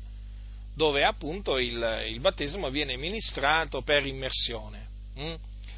dove 0.73 1.03
appunto 1.03 1.57
il, 1.57 2.05
il 2.07 2.19
battesimo 2.19 2.69
viene 2.69 2.95
ministrato 2.95 3.81
per 3.81 4.05
immersione. 4.05 4.87
Hm? 5.15 5.33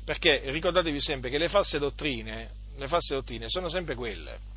Perché 0.06 0.42
ricordatevi 0.46 1.02
sempre 1.02 1.30
che 1.30 1.38
le 1.38 1.50
false 1.50 1.80
dottrine, 1.80 2.50
le 2.76 2.88
false 2.88 3.16
dottrine 3.16 3.50
sono 3.50 3.70
sempre 3.70 3.96
quelle 3.96 4.56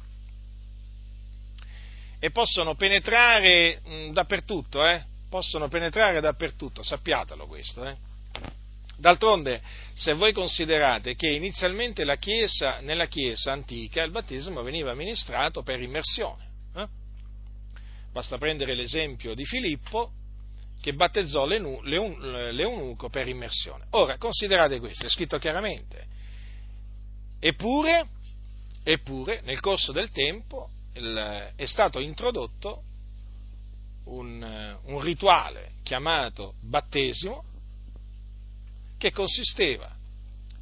e 2.19 2.31
possono 2.31 2.75
penetrare 2.75 3.81
mh, 3.83 4.11
dappertutto, 4.13 4.85
eh? 4.87 5.03
Possono 5.31 5.69
penetrare 5.69 6.21
dappertutto, 6.21 6.83
sappiatelo 6.83 7.47
questo. 7.47 7.87
Eh? 7.87 7.97
D'altronde, 8.97 9.63
se 9.95 10.13
voi 10.13 10.35
considerate 10.35 11.15
che 11.15 11.29
inizialmente 11.29 12.05
chiesa, 12.19 12.81
nella 12.81 13.07
Chiesa 13.07 13.53
antica 13.53 14.03
il 14.03 14.11
battesimo 14.11 14.63
veniva 14.63 14.91
amministrato 14.91 15.63
per 15.63 15.81
immersione, 15.81 16.49
eh? 16.75 16.87
basta 18.13 18.37
prendere 18.37 18.75
l'esempio 18.75 19.35
di 19.35 19.45
Filippo 19.47 20.13
che 20.83 20.93
battezzò 20.93 21.47
l'eunuco 21.47 23.09
per 23.09 23.29
immersione. 23.29 23.87
Ora, 23.91 24.19
considerate 24.19 24.81
questo, 24.81 25.07
è 25.07 25.09
scritto 25.09 25.39
chiaramente. 25.39 26.07
Eppure, 27.39 28.07
eppure 28.83 29.41
nel 29.45 29.61
corso 29.61 29.93
del 29.93 30.11
tempo 30.11 30.69
il, 30.95 31.53
è 31.55 31.65
stato 31.67 32.01
introdotto 32.01 32.83
un, 34.05 34.79
un 34.85 35.01
rituale 35.01 35.73
chiamato 35.83 36.55
battesimo 36.61 37.45
che 38.99 39.13
consisteva 39.13 39.91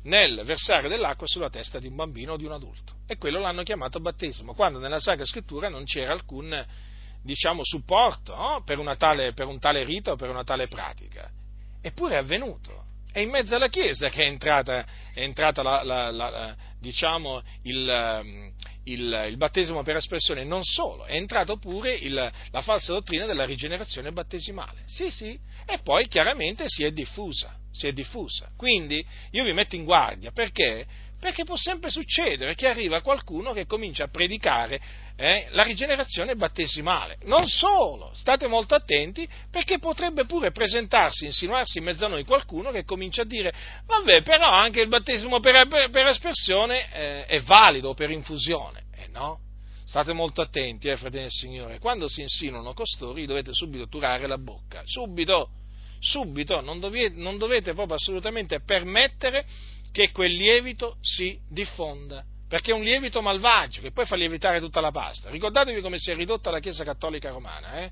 nel 0.02 0.42
versare 0.44 0.88
dell'acqua 0.88 1.26
sulla 1.26 1.50
testa 1.50 1.78
di 1.78 1.86
un 1.86 1.96
bambino 1.96 2.34
o 2.34 2.36
di 2.36 2.44
un 2.44 2.52
adulto. 2.52 2.94
E 3.06 3.16
quello 3.16 3.40
l'hanno 3.40 3.62
chiamato 3.62 4.00
battesimo, 4.00 4.54
quando 4.54 4.78
nella 4.78 5.00
Sacra 5.00 5.24
Scrittura 5.24 5.68
non 5.68 5.84
c'era 5.84 6.12
alcun 6.12 6.66
diciamo, 7.22 7.60
supporto 7.64 8.34
no? 8.34 8.62
per, 8.64 8.78
tale, 8.96 9.32
per, 9.32 9.46
un 9.46 9.58
tale 9.58 9.84
rito 9.84 10.12
o 10.12 10.16
per 10.16 10.30
una 10.30 10.44
tale 10.44 10.68
pratica. 10.68 11.30
Eppure 11.80 12.14
è 12.14 12.18
avvenuto. 12.18 12.84
È 13.18 13.22
in 13.22 13.30
mezzo 13.30 13.56
alla 13.56 13.66
Chiesa 13.66 14.10
che 14.10 14.22
è 14.22 14.26
entrata, 14.28 14.86
è 15.12 15.22
entrata 15.22 15.60
la, 15.64 15.82
la, 15.82 16.12
la, 16.12 16.54
diciamo, 16.78 17.42
il, 17.62 18.52
il, 18.84 19.24
il, 19.30 19.36
battesimo 19.36 19.82
per 19.82 19.96
espressione, 19.96 20.44
non 20.44 20.62
solo, 20.62 21.04
è 21.04 21.16
entrata 21.16 21.56
pure 21.56 21.94
il, 21.94 22.14
la 22.14 22.62
falsa 22.62 22.92
dottrina 22.92 23.26
della 23.26 23.44
rigenerazione 23.44 24.12
battesimale. 24.12 24.84
Sì, 24.86 25.10
sì, 25.10 25.36
e 25.66 25.80
poi 25.80 26.06
chiaramente 26.06 26.68
si 26.68 26.84
è 26.84 26.92
diffusa, 26.92 27.58
si 27.72 27.88
è 27.88 27.92
diffusa. 27.92 28.52
Quindi 28.56 29.04
io 29.32 29.42
vi 29.42 29.52
metto 29.52 29.74
in 29.74 29.82
guardia 29.82 30.30
perché 30.30 30.86
perché 31.20 31.44
può 31.44 31.56
sempre 31.56 31.90
succedere 31.90 32.54
che 32.54 32.68
arriva 32.68 33.00
qualcuno 33.00 33.52
che 33.52 33.66
comincia 33.66 34.04
a 34.04 34.08
predicare 34.08 34.80
eh, 35.16 35.48
la 35.50 35.64
rigenerazione 35.64 36.36
battesimale. 36.36 37.18
Non 37.24 37.48
solo, 37.48 38.12
state 38.14 38.46
molto 38.46 38.74
attenti 38.76 39.28
perché 39.50 39.78
potrebbe 39.78 40.26
pure 40.26 40.52
presentarsi, 40.52 41.24
insinuarsi 41.24 41.78
in 41.78 41.84
mezzo 41.84 42.04
a 42.04 42.08
noi 42.08 42.24
qualcuno 42.24 42.70
che 42.70 42.84
comincia 42.84 43.22
a 43.22 43.24
dire 43.24 43.52
vabbè 43.84 44.22
però 44.22 44.48
anche 44.48 44.80
il 44.80 44.88
battesimo 44.88 45.40
per, 45.40 45.66
per, 45.66 45.90
per 45.90 46.06
espressione 46.06 46.92
eh, 46.92 47.24
è 47.24 47.40
valido 47.40 47.94
per 47.94 48.10
infusione. 48.10 48.84
Eh 48.94 49.08
no? 49.08 49.40
State 49.84 50.12
molto 50.12 50.40
attenti, 50.40 50.88
eh, 50.88 50.96
fratelli 50.96 51.22
del 51.22 51.32
Signore, 51.32 51.78
quando 51.78 52.08
si 52.08 52.20
insinuano 52.20 52.74
costori 52.74 53.26
dovete 53.26 53.52
subito 53.52 53.88
turare 53.88 54.26
la 54.28 54.38
bocca, 54.38 54.82
subito, 54.84 55.48
subito, 55.98 56.60
non 56.60 56.78
dovete, 56.78 57.16
non 57.16 57.38
dovete 57.38 57.72
proprio 57.72 57.96
assolutamente 57.96 58.60
permettere 58.60 59.46
che 59.92 60.10
quel 60.10 60.32
lievito 60.32 60.96
si 61.00 61.38
diffonda, 61.48 62.24
perché 62.48 62.70
è 62.70 62.74
un 62.74 62.82
lievito 62.82 63.20
malvagio 63.22 63.80
che 63.80 63.92
poi 63.92 64.06
fa 64.06 64.16
lievitare 64.16 64.60
tutta 64.60 64.80
la 64.80 64.90
pasta. 64.90 65.30
Ricordatevi 65.30 65.80
come 65.80 65.98
si 65.98 66.10
è 66.10 66.14
ridotta 66.14 66.50
la 66.50 66.60
Chiesa 66.60 66.84
Cattolica 66.84 67.30
Romana. 67.30 67.80
Eh? 67.80 67.90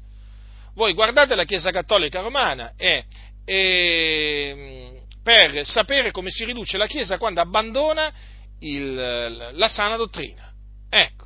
Voi 0.74 0.92
guardate 0.92 1.34
la 1.34 1.44
Chiesa 1.44 1.70
Cattolica 1.70 2.20
Romana 2.20 2.72
e, 2.76 3.04
e, 3.44 5.02
per 5.22 5.66
sapere 5.66 6.10
come 6.10 6.30
si 6.30 6.44
riduce 6.44 6.76
la 6.76 6.86
Chiesa 6.86 7.18
quando 7.18 7.40
abbandona 7.40 8.12
il, 8.60 9.50
la 9.52 9.68
sana 9.68 9.96
dottrina. 9.96 10.52
Ecco. 10.88 11.24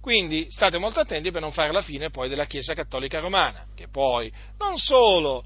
Quindi 0.00 0.46
state 0.50 0.78
molto 0.78 1.00
attenti 1.00 1.30
per 1.30 1.42
non 1.42 1.52
fare 1.52 1.72
la 1.72 1.82
fine 1.82 2.10
poi 2.10 2.28
della 2.28 2.46
Chiesa 2.46 2.74
Cattolica 2.74 3.20
Romana, 3.20 3.66
che 3.74 3.88
poi 3.88 4.32
non 4.58 4.78
solo 4.78 5.44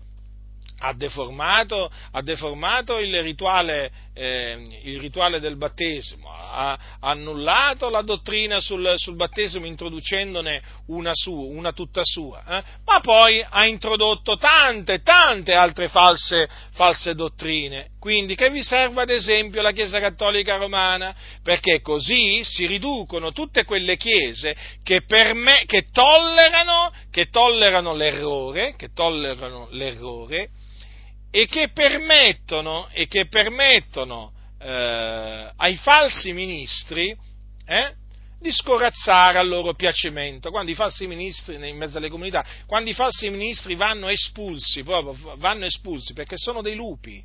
ha 0.78 0.92
deformato, 0.94 1.90
ha 2.12 2.22
deformato 2.22 2.98
il, 2.98 3.20
rituale, 3.22 3.90
eh, 4.14 4.80
il, 4.84 5.00
rituale, 5.00 5.40
del 5.40 5.56
battesimo, 5.56 6.30
ha, 6.30 6.78
annullato 7.00 7.90
la 7.90 8.02
dottrina 8.02 8.60
sul, 8.60 8.94
sul 8.96 9.16
battesimo 9.16 9.66
introducendone 9.66 10.62
una, 10.86 11.10
su, 11.12 11.32
una 11.32 11.72
tutta 11.72 12.02
sua, 12.04 12.42
eh? 12.46 12.62
ma 12.84 13.00
poi 13.00 13.44
ha 13.46 13.66
introdotto 13.66 14.36
tante, 14.36 15.02
tante 15.02 15.52
altre 15.52 15.88
false, 15.88 16.48
false 16.72 17.14
dottrine. 17.14 17.90
Quindi 17.98 18.36
che 18.36 18.50
vi 18.50 18.62
serve 18.62 19.02
ad 19.02 19.10
esempio 19.10 19.62
la 19.62 19.72
Chiesa 19.72 19.98
Cattolica 19.98 20.56
Romana? 20.56 21.14
Perché 21.42 21.80
così 21.80 22.40
si 22.44 22.66
riducono 22.66 23.32
tutte 23.32 23.64
quelle 23.64 23.96
chiese 23.96 24.54
che, 24.82 25.02
me, 25.34 25.64
che, 25.66 25.86
tollerano, 25.90 26.92
che 27.10 27.30
tollerano 27.30 27.94
l'errore, 27.94 28.74
che 28.76 28.92
tollerano 28.92 29.68
l'errore 29.70 30.50
e 31.37 31.47
che 31.47 31.70
permettono, 31.70 32.89
e 32.93 33.09
che 33.09 33.26
permettono 33.26 34.32
eh, 34.61 35.51
ai 35.57 35.76
falsi 35.78 36.32
ministri 36.32 37.12
eh, 37.66 37.93
di 38.39 38.53
scorazzare 38.53 39.39
al 39.39 39.49
loro 39.49 39.74
piacimento. 39.74 40.51
Quando 40.51 40.70
i 40.70 40.76
falsi 40.76 41.09
ministri, 41.09 41.57
in 41.57 41.76
mezzo 41.76 41.99
alle 41.99 42.09
comunità, 42.09 42.47
quando 42.66 42.89
i 42.89 42.95
falsi 42.95 43.30
ministri 43.30 43.74
vanno 43.74 44.07
espulsi, 44.07 44.85
proprio, 44.85 45.35
vanno 45.39 45.64
espulsi 45.64 46.12
perché 46.12 46.37
sono 46.37 46.62
dei 46.62 46.76
lupi, 46.76 47.20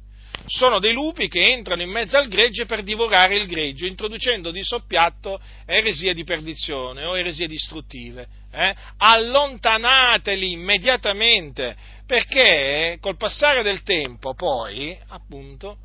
sono 0.48 0.80
dei 0.80 0.94
lupi 0.94 1.28
che 1.28 1.52
entrano 1.52 1.84
in 1.84 1.92
mezzo 1.92 2.18
al 2.18 2.30
gregge 2.30 2.66
per 2.66 2.82
divorare 2.82 3.36
il 3.36 3.46
greggio, 3.46 3.86
introducendo 3.86 4.50
di 4.50 4.64
soppiatto 4.64 5.40
eresie 5.68 6.16
di 6.16 6.24
perdizione 6.24 7.06
o 7.06 7.16
eresie 7.16 7.46
distruttive. 7.46 8.28
Eh? 8.52 8.76
Allontanateli 8.98 10.52
immediatamente, 10.52 11.78
perché 12.10 12.98
col 13.00 13.18
passare 13.18 13.62
del 13.62 13.84
tempo 13.84 14.34
poi, 14.34 14.98
appunto, 15.10 15.78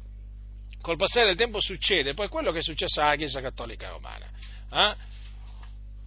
col 0.80 0.96
passare 0.96 1.26
del 1.26 1.36
tempo 1.36 1.60
succede 1.60 2.14
poi 2.14 2.28
quello 2.28 2.50
che 2.50 2.60
è 2.60 2.62
successo 2.62 3.02
alla 3.02 3.14
Chiesa 3.14 3.42
Cattolica 3.42 3.90
Romana. 3.90 4.26
Eh? 4.72 5.12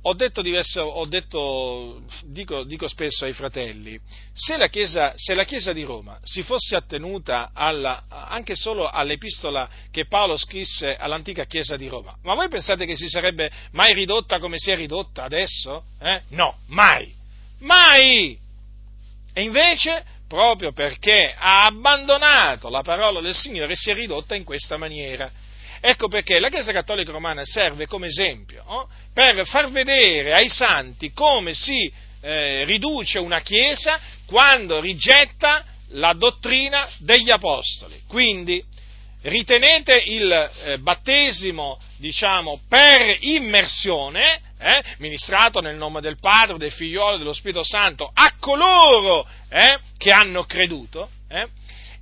ho 0.02 0.14
detto, 0.16 0.42
diverso, 0.42 0.82
ho 0.82 1.06
detto 1.06 2.02
dico, 2.24 2.64
dico, 2.64 2.88
spesso 2.88 3.26
ai 3.26 3.34
fratelli, 3.34 4.00
se 4.34 4.58
la, 4.58 4.70
Chiesa, 4.70 5.14
se 5.18 5.36
la, 5.36 5.44
Chiesa, 5.44 5.72
di 5.72 5.84
Roma 5.84 6.18
si 6.24 6.42
fosse 6.42 6.76
attenuta 6.76 7.52
alla, 7.54 8.06
anche 8.10 8.56
solo 8.56 8.90
all'epistola 8.90 9.70
che 9.92 10.08
Paolo 10.08 10.36
scrisse 10.36 10.96
all'antica 10.96 11.46
Chiesa 11.46 11.78
di 11.78 11.88
Roma, 11.88 12.18
ma 12.24 12.34
voi 12.34 12.48
pensate 12.48 12.88
che 12.88 12.96
si 12.96 13.08
sarebbe 13.08 13.52
mai 13.74 13.94
ridotta 13.94 14.40
come 14.40 14.58
si 14.58 14.72
è 14.72 14.76
ridotta 14.76 15.24
adesso? 15.24 15.84
Eh? 16.00 16.24
No, 16.30 16.58
mai, 16.70 17.14
mai! 17.60 18.46
E 19.38 19.44
invece, 19.44 20.04
proprio 20.28 20.74
perché 20.74 21.34
ha 21.36 21.66
abbandonato 21.66 22.70
la 22.70 22.82
parola 22.82 23.22
del 23.22 23.36
Signore, 23.36 23.76
si 23.76 23.90
è 23.90 23.94
ridotta 23.94 24.36
in 24.36 24.44
questa 24.44 24.78
maniera. 24.78 25.32
Ecco 25.80 26.08
perché 26.08 26.40
la 26.40 26.50
Chiesa 26.50 26.72
Cattolica 26.72 27.12
Romana 27.12 27.46
serve 27.46 27.86
come 27.86 28.08
esempio 28.08 28.64
oh, 28.66 28.90
per 29.14 29.46
far 29.46 29.70
vedere 29.72 30.34
ai 30.34 30.50
santi 30.50 31.12
come 31.14 31.54
si 31.54 31.92
eh, 32.22 32.64
riduce 32.66 33.20
una 33.20 33.42
Chiesa 33.42 34.00
quando 34.26 34.80
rigetta 34.80 35.64
la 35.92 36.14
dottrina 36.14 36.90
degli 36.98 37.30
Apostoli. 37.30 38.02
Quindi 38.08 38.64
ritenete 39.24 39.98
il 40.06 40.32
eh, 40.32 40.78
battesimo, 40.80 41.80
diciamo, 41.98 42.62
per 42.68 43.18
immersione, 43.22 44.42
eh, 44.60 44.84
ministrato 44.98 45.62
nel 45.62 45.76
nome 45.76 46.02
del 46.02 46.18
Padre, 46.20 46.58
del 46.58 46.72
Figliolo 46.72 47.16
e 47.16 47.18
dello 47.20 47.34
Spirito 47.34 47.64
Santo 47.64 48.10
a 48.12 48.34
coloro 48.40 49.28
eh, 49.50 49.80
che 49.98 50.12
hanno 50.12 50.46
creduto, 50.46 51.10
eh, 51.30 51.48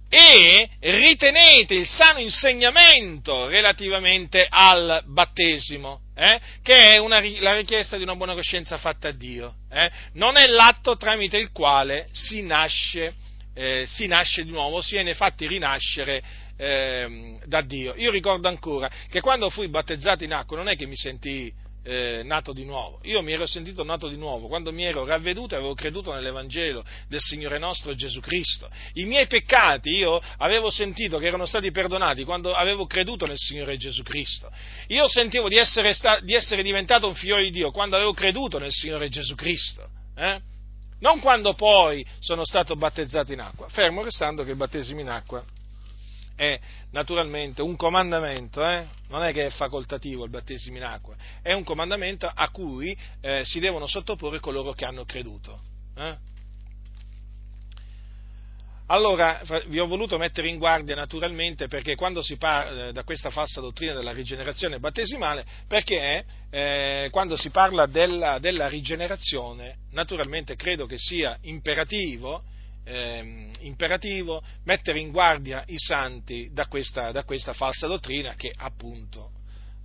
e 0.08 0.70
ritenete 0.80 1.74
il 1.74 1.88
sano 1.88 2.20
insegnamento 2.20 3.48
relativamente 3.48 4.46
al 4.50 5.02
battesimo, 5.06 6.02
eh, 6.16 6.40
che 6.62 6.92
è 6.92 6.98
una, 6.98 7.20
la 7.40 7.56
richiesta 7.56 7.98
di 7.98 8.04
una 8.04 8.16
buona 8.16 8.34
coscienza 8.34 8.78
fatta 8.78 9.10
a 9.10 9.12
Dio. 9.12 9.56
Eh? 9.70 9.92
Non 10.14 10.38
è 10.38 10.46
l'atto 10.48 10.96
tramite 10.96 11.38
il 11.38 11.52
quale 11.52 12.08
si 12.12 12.44
nasce, 12.44 13.24
si 13.86 14.06
nasce 14.08 14.44
di 14.44 14.52
nuovo, 14.52 14.82
si 14.82 14.96
viene 14.96 15.14
fatti 15.14 15.48
rinascere 15.48 16.22
ehm, 16.58 17.40
da 17.46 17.62
Dio. 17.62 17.94
Io 17.96 18.12
ricordo 18.12 18.48
ancora 18.48 18.90
che 19.10 19.22
quando 19.22 19.50
fui 19.50 19.68
battezzato 19.68 20.24
in 20.24 20.34
acqua 20.34 20.58
non 20.58 20.68
è 20.68 20.76
che 20.76 20.86
mi 20.86 20.96
sentii 20.96 21.64
eh, 21.86 22.22
nato 22.24 22.52
di 22.52 22.66
nuovo. 22.66 23.00
Io 23.04 23.22
mi 23.22 23.32
ero 23.32 23.46
sentito 23.46 23.84
nato 23.84 24.08
di 24.08 24.18
nuovo 24.18 24.48
quando 24.48 24.72
mi 24.72 24.84
ero 24.84 25.06
ravveduto 25.06 25.54
e 25.54 25.58
avevo 25.58 25.76
creduto 25.76 26.12
nell'Evangelo 26.12 26.84
del 27.08 27.20
Signore 27.20 27.60
nostro 27.60 27.94
Gesù 27.94 28.20
Cristo. 28.20 28.70
I 28.94 29.06
miei 29.06 29.28
peccati 29.28 29.92
io 29.92 30.20
avevo 30.38 30.70
sentito 30.72 31.20
che 31.20 31.28
erano 31.28 31.46
stati 31.46 31.70
perdonati 31.72 32.24
quando 32.24 32.54
avevo 32.54 32.88
creduto 32.88 33.28
nel 33.28 33.38
Signore 33.38 33.78
Gesù 33.78 34.02
Cristo. 34.02 34.52
Io 34.88 35.08
sentivo 35.08 35.48
di 35.48 35.58
essere, 35.58 35.94
sta- 35.94 36.20
di 36.20 36.34
essere 36.34 36.64
diventato 36.64 37.08
un 37.08 37.14
figlio 37.14 37.38
di 37.38 37.52
Dio 37.52 37.70
quando 37.72 37.96
avevo 37.96 38.14
creduto 38.14 38.58
nel 38.58 38.72
Signore 38.72 39.10
Gesù 39.10 39.36
Cristo. 39.36 39.88
Eh? 40.18 40.54
non 41.00 41.20
quando 41.20 41.54
poi 41.54 42.06
sono 42.20 42.46
stato 42.46 42.76
battezzato 42.76 43.34
in 43.34 43.42
acqua, 43.42 43.68
fermo 43.70 44.02
restando 44.02 44.44
che 44.44 44.52
il 44.52 44.56
battesimo 44.56 45.02
in 45.02 45.10
acqua 45.10 45.44
è 46.36 46.60
naturalmente 46.92 47.62
un 47.62 47.76
comandamento, 47.76 48.64
eh? 48.66 48.86
non 49.10 49.24
è 49.24 49.32
che 49.32 49.48
è 49.48 49.50
facoltativo 49.50 50.24
il 50.24 50.30
battesimo 50.30 50.78
in 50.78 50.84
acqua, 50.84 51.16
è 51.42 51.54
un 51.54 51.64
comandamento 51.64 52.30
a 52.34 52.50
cui 52.50 52.96
eh, 53.22 53.42
si 53.44 53.60
devono 53.60 53.88
sottoporre 53.88 54.40
coloro 54.40 54.74
che 54.74 54.86
hanno 54.86 55.06
creduto. 55.06 55.60
Eh? 55.98 56.34
Allora 58.88 59.42
vi 59.66 59.80
ho 59.80 59.88
voluto 59.88 60.20
mettere 60.20 60.48
in 60.48 60.60
guardia 60.60 60.94
naturalmente 60.94 61.68
perché 61.68 61.96
quando 61.96 62.22
si 62.22 62.38
parla 62.38 62.90
eh, 62.90 62.92
da 62.92 63.04
questa 63.04 63.32
falsa 63.32 63.60
dottrina 63.60 63.94
della 63.94 64.12
rigenerazione 64.12 64.78
battesimale, 64.78 65.44
perché 65.68 66.24
eh, 66.52 67.08
quando 67.10 67.36
si 67.36 67.50
parla 67.50 67.88
della, 67.88 68.38
della, 68.38 68.68
rigenerazione, 68.68 69.78
naturalmente 69.92 70.56
credo 70.56 70.86
che 70.86 70.98
sia 71.00 71.36
imperativo, 71.42 72.44
eh, 72.86 73.50
imperativo 73.60 74.42
mettere 74.64 75.00
in 75.00 75.12
guardia 75.12 75.64
i 75.68 75.78
santi 75.78 76.50
da 76.52 76.68
questa, 76.68 77.12
da 77.12 77.24
questa 77.24 77.54
falsa 77.54 77.88
dottrina 77.88 78.36
che 78.36 78.54
appunto, 78.56 79.32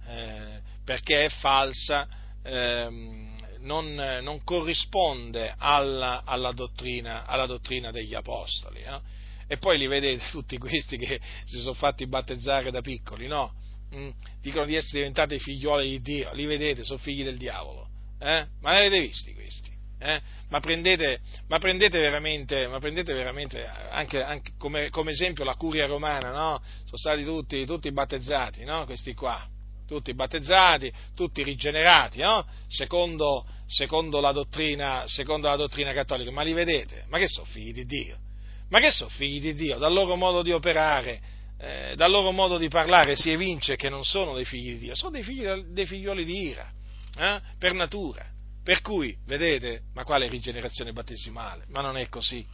eh, 0.06 0.60
perché 0.84 1.24
è 1.24 1.28
falsa, 1.28 2.08
ehm, 2.42 3.38
non, 3.60 3.94
non 3.94 4.42
corrisponde 4.44 5.54
alla, 5.56 6.22
alla, 6.24 6.52
dottrina, 6.52 7.26
alla, 7.26 7.46
dottrina, 7.46 7.90
degli 7.90 8.14
apostoli. 8.14 8.80
Eh? 8.82 9.00
E 9.46 9.56
poi 9.58 9.78
li 9.78 9.86
vedete 9.86 10.22
tutti 10.30 10.58
questi 10.58 10.96
che 10.96 11.20
si 11.44 11.58
sono 11.58 11.74
fatti 11.74 12.06
battezzare 12.06 12.70
da 12.70 12.80
piccoli, 12.80 13.26
no? 13.26 13.52
Mm, 13.94 14.10
dicono 14.40 14.64
di 14.64 14.76
essere 14.76 14.98
diventati 14.98 15.38
figlioli 15.38 15.88
di 15.88 16.00
Dio, 16.00 16.32
li 16.34 16.46
vedete, 16.46 16.84
sono 16.84 16.98
figli 16.98 17.24
del 17.24 17.36
diavolo. 17.36 17.88
Eh? 18.20 18.46
Ma 18.60 18.72
li 18.72 18.86
avete 18.86 19.00
visti 19.00 19.34
questi? 19.34 19.79
Eh? 20.02 20.20
Ma, 20.48 20.60
prendete, 20.60 21.20
ma, 21.48 21.58
prendete, 21.58 22.00
veramente, 22.00 22.66
ma 22.66 22.78
prendete 22.78 23.12
veramente 23.12 23.66
anche, 23.90 24.22
anche 24.22 24.52
come, 24.56 24.88
come, 24.88 25.10
esempio 25.10 25.44
la 25.44 25.54
curia 25.54 25.86
romana, 25.86 26.30
no? 26.30 26.60
Sono 26.84 26.96
stati 26.96 27.22
tutti, 27.22 27.66
tutti 27.66 27.92
battezzati, 27.92 28.64
no? 28.64 28.86
Questi 28.86 29.12
qua 29.12 29.46
tutti 29.86 30.14
battezzati, 30.14 30.92
tutti 31.16 31.42
rigenerati, 31.42 32.20
no? 32.20 32.46
secondo, 32.68 33.44
secondo, 33.66 34.20
la 34.20 34.30
dottrina, 34.30 35.02
secondo, 35.06 35.48
la 35.48 35.56
dottrina, 35.56 35.92
cattolica. 35.92 36.30
Ma 36.30 36.42
li 36.42 36.52
vedete? 36.52 37.06
Ma 37.08 37.18
che 37.18 37.26
sono 37.26 37.46
figli 37.46 37.72
di 37.72 37.84
Dio? 37.84 38.16
Ma 38.68 38.78
che 38.78 38.92
sono 38.92 39.10
figli 39.10 39.40
di 39.40 39.54
Dio? 39.54 39.78
Dal 39.78 39.92
loro 39.92 40.14
modo 40.14 40.42
di 40.42 40.52
operare, 40.52 41.20
eh, 41.58 41.94
dal 41.96 42.08
loro 42.08 42.30
modo 42.30 42.56
di 42.56 42.68
parlare 42.68 43.16
si 43.16 43.30
evince 43.30 43.74
che 43.74 43.88
non 43.88 44.04
sono 44.04 44.32
dei 44.32 44.44
figli 44.44 44.74
di 44.74 44.78
Dio, 44.78 44.94
sono 44.94 45.10
dei, 45.10 45.24
figli, 45.24 45.44
dei 45.72 45.86
figlioli 45.86 46.24
di 46.24 46.40
ira, 46.40 46.70
eh? 47.18 47.40
per 47.58 47.74
natura. 47.74 48.24
Per 48.70 48.82
cui, 48.82 49.16
vedete, 49.26 49.80
ma 49.94 50.04
quale 50.04 50.28
rigenerazione 50.28 50.92
battesimale? 50.92 51.64
Ma 51.70 51.80
non 51.80 51.96
è 51.96 52.08
così. 52.08 52.46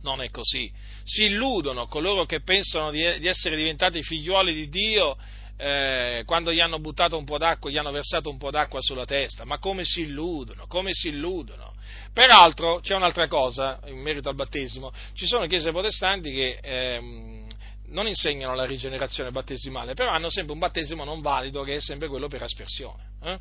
Non 0.00 0.22
è 0.22 0.30
così. 0.30 0.72
Si 1.04 1.24
illudono 1.24 1.86
coloro 1.86 2.24
che 2.24 2.40
pensano 2.40 2.90
di, 2.90 3.02
essere 3.02 3.54
diventati 3.54 4.02
figliuoli 4.02 4.54
di 4.54 4.70
Dio 4.70 5.18
eh, 5.58 6.22
quando 6.24 6.50
gli 6.50 6.60
hanno 6.60 6.78
buttato 6.78 7.18
un 7.18 7.26
po' 7.26 7.36
d'acqua, 7.36 7.70
gli 7.70 7.76
hanno 7.76 7.90
versato 7.90 8.30
un 8.30 8.38
po' 8.38 8.50
d'acqua 8.50 8.80
sulla 8.80 9.04
testa, 9.04 9.44
ma 9.44 9.58
come 9.58 9.84
si 9.84 10.00
illudono, 10.00 10.66
come 10.66 10.94
si 10.94 11.08
illudono. 11.08 11.74
Peraltro 12.14 12.80
c'è 12.80 12.94
un'altra 12.94 13.28
cosa 13.28 13.80
in 13.84 13.98
merito 13.98 14.30
al 14.30 14.34
battesimo, 14.34 14.94
ci 15.12 15.26
sono 15.26 15.46
chiese 15.46 15.72
protestanti 15.72 16.32
che 16.32 16.58
ehm, 16.62 17.46
non 17.88 18.06
insegnano 18.06 18.54
la 18.54 18.64
rigenerazione 18.64 19.30
battesimale, 19.30 19.92
però 19.92 20.10
hanno 20.10 20.30
sempre 20.30 20.54
un 20.54 20.58
battesimo 20.58 21.04
non 21.04 21.20
valido 21.20 21.64
che 21.64 21.76
è 21.76 21.80
sempre 21.80 22.08
quello 22.08 22.28
per 22.28 22.44
aspersione. 22.44 23.10
Eh? 23.24 23.38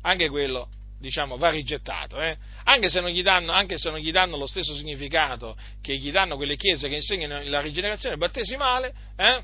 Anche 0.00 0.28
quello 0.28 0.68
diciamo, 0.98 1.36
va 1.36 1.50
rigettato, 1.50 2.20
eh? 2.20 2.36
anche, 2.64 2.88
se 2.88 3.00
danno, 3.22 3.52
anche, 3.52 3.78
se 3.78 3.90
non 3.90 3.98
gli 3.98 4.12
danno, 4.12 4.36
lo 4.36 4.46
stesso 4.46 4.74
significato 4.74 5.56
che 5.80 5.96
gli 5.96 6.10
danno 6.10 6.36
quelle 6.36 6.56
chiese 6.56 6.88
che 6.88 6.96
insegnano 6.96 7.42
la 7.44 7.60
rigenerazione 7.60 8.16
battesimale, 8.16 8.94
eh? 9.16 9.42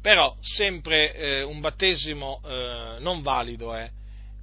però 0.00 0.34
sempre 0.40 1.14
eh, 1.14 1.42
un 1.42 1.60
battesimo 1.60 2.40
eh, 2.44 2.96
non 3.00 3.22
valido 3.22 3.74
è. 3.74 3.90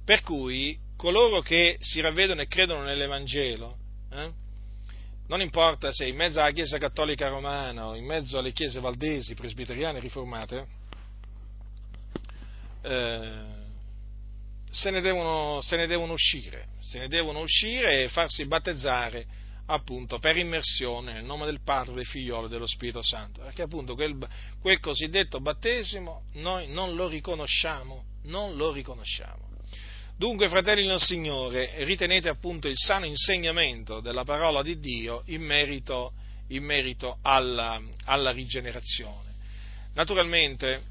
Per 0.04 0.22
cui 0.22 0.78
coloro 0.96 1.40
che 1.40 1.76
si 1.80 2.00
ravvedono 2.00 2.40
e 2.40 2.46
credono 2.46 2.82
nell'Evangelo, 2.82 3.76
eh, 4.12 4.30
non 5.26 5.40
importa 5.40 5.92
se 5.92 6.06
in 6.06 6.16
mezzo 6.16 6.40
alla 6.40 6.52
Chiesa 6.52 6.78
Cattolica 6.78 7.28
Romana 7.28 7.88
o 7.88 7.94
in 7.94 8.04
mezzo 8.04 8.38
alle 8.38 8.52
chiese 8.52 8.80
valdesi, 8.80 9.34
presbiteriane, 9.34 10.00
riformate, 10.00 10.66
eh, 12.82 13.57
se 14.78 14.90
ne, 14.90 15.00
devono, 15.00 15.60
se 15.60 15.76
ne 15.76 15.88
devono 15.88 16.12
uscire, 16.12 16.68
se 16.78 17.00
ne 17.00 17.08
devono 17.08 17.40
uscire 17.40 18.04
e 18.04 18.08
farsi 18.08 18.46
battezzare 18.46 19.26
appunto 19.66 20.20
per 20.20 20.36
immersione 20.36 21.14
nel 21.14 21.24
nome 21.24 21.46
del 21.46 21.60
Padre, 21.62 21.94
del 21.94 22.06
Figliolo 22.06 22.46
e 22.46 22.48
dello 22.48 22.66
Spirito 22.68 23.02
Santo, 23.02 23.42
perché 23.42 23.62
appunto 23.62 23.94
quel, 23.94 24.16
quel 24.60 24.78
cosiddetto 24.78 25.40
battesimo 25.40 26.26
noi 26.34 26.68
non 26.68 26.94
lo 26.94 27.08
riconosciamo, 27.08 28.04
non 28.24 28.56
lo 28.56 28.70
riconosciamo. 28.70 29.46
Dunque, 30.16 30.48
fratelli 30.48 30.86
del 30.86 31.00
Signore, 31.00 31.84
ritenete 31.84 32.28
appunto 32.28 32.68
il 32.68 32.76
sano 32.76 33.04
insegnamento 33.04 34.00
della 34.00 34.24
parola 34.24 34.62
di 34.62 34.78
Dio 34.78 35.22
in 35.26 35.42
merito, 35.42 36.12
in 36.48 36.62
merito 36.64 37.18
alla, 37.22 37.80
alla 38.04 38.30
rigenerazione. 38.30 39.34
Naturalmente, 39.94 40.82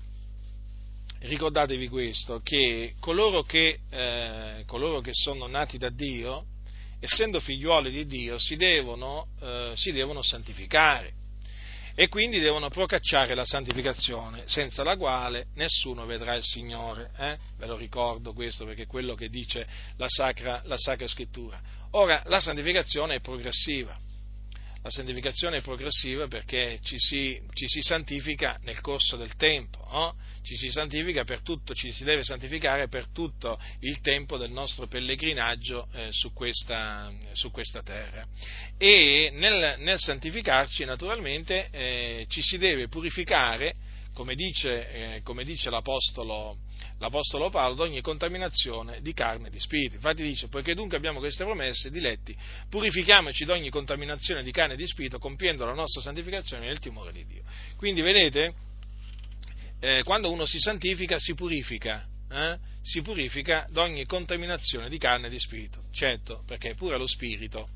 ricordatevi 1.19 1.88
questo, 1.88 2.39
che 2.44 2.94
coloro 2.99 3.44
che, 3.44 3.80
eh, 3.89 4.64
coloro 4.65 5.02
che 5.02 5.11
sono 5.14 5.48
nati 5.48 5.77
da 5.77 5.89
Dio, 5.89 6.45
essendo 6.99 7.39
figliuoli 7.39 7.91
di 7.91 8.06
Dio, 8.06 8.39
si 8.39 8.56
devono, 8.56 9.27
eh, 9.41 9.73
si 9.76 9.91
devono 9.91 10.22
santificare 10.22 11.14
e 11.99 12.10
quindi 12.10 12.39
devono 12.39 12.69
procacciare 12.69 13.34
la 13.34 13.44
santificazione, 13.44 14.44
senza 14.45 14.84
la 14.84 14.95
quale 14.98 15.48
nessuno 15.56 16.06
vedrà 16.06 16.35
il 16.35 16.44
Signore. 16.44 17.10
Eh? 17.18 17.38
Ve 17.57 17.65
lo 17.65 17.76
ricordo 17.76 18.34
questo 18.34 18.65
perché 18.65 18.84
è 18.84 18.88
quello 18.88 19.15
che 19.15 19.30
dice 19.30 19.68
la 19.98 20.07
Sacra, 20.07 20.61
la 20.65 20.77
Sacra 20.77 21.07
Scrittura. 21.07 21.60
Ora, 21.91 22.22
la 22.27 22.39
santificazione 22.39 23.15
è 23.15 23.19
progressiva, 23.19 23.98
la 24.81 24.89
santificazione 24.89 25.57
è 25.57 25.61
progressiva 25.61 26.27
perché 26.27 26.79
ci 26.81 26.97
si, 26.97 27.41
ci 27.53 27.67
si 27.67 27.81
santifica 27.81 28.59
nel 28.63 28.79
corso 28.81 29.17
del 29.17 29.35
tempo, 29.35 29.85
no? 29.91 30.15
ci 30.43 30.55
si 30.55 30.69
santifica 30.69 31.23
per 31.23 31.41
tutto, 31.41 31.73
ci 31.73 31.91
si 31.91 32.03
deve 32.03 32.23
santificare 32.23 32.87
per 32.87 33.07
tutto 33.09 33.59
il 33.81 33.99
tempo 34.01 34.37
del 34.37 34.51
nostro 34.51 34.87
pellegrinaggio 34.87 35.87
eh, 35.93 36.07
su, 36.11 36.31
questa, 36.31 37.11
su, 37.33 37.51
questa, 37.51 37.81
terra. 37.81 38.25
E 38.77 39.29
nel, 39.33 39.79
nel 39.79 39.99
santificarci 39.99 40.85
naturalmente 40.85 41.69
eh, 41.71 42.25
ci 42.29 42.41
si 42.41 42.57
deve 42.57 42.87
purificare, 42.87 43.75
come 44.13 44.35
dice, 44.35 45.15
eh, 45.15 45.21
come 45.21 45.43
dice 45.43 45.69
l'Apostolo, 45.69 46.57
l'Apostolo 46.99 47.49
Paolo 47.49 47.74
ad 47.74 47.80
ogni 47.80 48.02
contaminazione 48.02 49.02
di 49.02 49.14
carne 49.14 49.48
e 49.48 49.52
di 49.52 49.60
spirito. 49.60 49.95
Infatti 49.95 50.24
dice, 50.24 50.48
poiché 50.48 50.74
dunque 50.74 50.98
abbiamo 50.98 51.19
queste 51.19 51.44
promesse, 51.44 51.91
diletti, 51.91 52.36
purifichiamoci 52.69 53.45
da 53.45 53.53
ogni 53.53 53.69
contaminazione 53.69 54.44
di 54.44 54.52
carne 54.52 54.74
e 54.74 54.78
di 54.78 54.88
spirito, 54.88 55.19
compiendo 55.19 55.65
la 55.65 55.74
nostra 55.74 56.02
santificazione 56.02 56.65
nel 56.65 56.80
timore 56.80 57.11
di 57.11 57.26
Dio. 57.26 57.44
Quindi 57.76 58.02
vedete, 58.02 58.53
eh, 59.80 60.02
quando 60.03 60.32
uno 60.32 60.45
si 60.45 60.60
santifica 60.60 61.19
si 61.19 61.36
purifica, 61.36 62.06
eh? 62.30 62.57
si 62.82 63.02
purifica 63.02 63.68
da 63.69 63.82
ogni 63.82 64.06
contaminazione 64.06 64.90
di 64.90 64.98
carne 64.98 65.28
e 65.28 65.30
di 65.30 65.40
spirito. 65.40 65.84
Certo, 65.91 66.44
perché 66.48 66.74
pure 66.74 66.98
lo 66.98 67.07
spirito, 67.07 67.69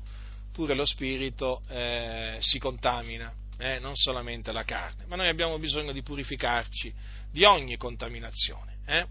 pure 0.52 0.74
lo 0.74 0.84
spirito 0.84 1.62
eh, 1.68 2.36
si 2.40 2.58
contamina. 2.58 3.32
Eh, 3.58 3.78
non 3.78 3.94
solamente 3.94 4.50
la 4.50 4.64
carne, 4.64 5.04
ma 5.06 5.14
noi 5.14 5.28
abbiamo 5.28 5.56
bisogno 5.56 5.92
di 5.92 6.02
purificarci 6.02 6.92
di 7.30 7.44
ogni 7.44 7.76
contaminazione 7.76 8.71
eh? 8.86 9.06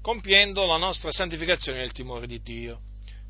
compiendo 0.00 0.66
la 0.66 0.76
nostra 0.76 1.12
santificazione 1.12 1.78
nel 1.78 1.92
timore 1.92 2.26
di 2.26 2.40
Dio. 2.42 2.80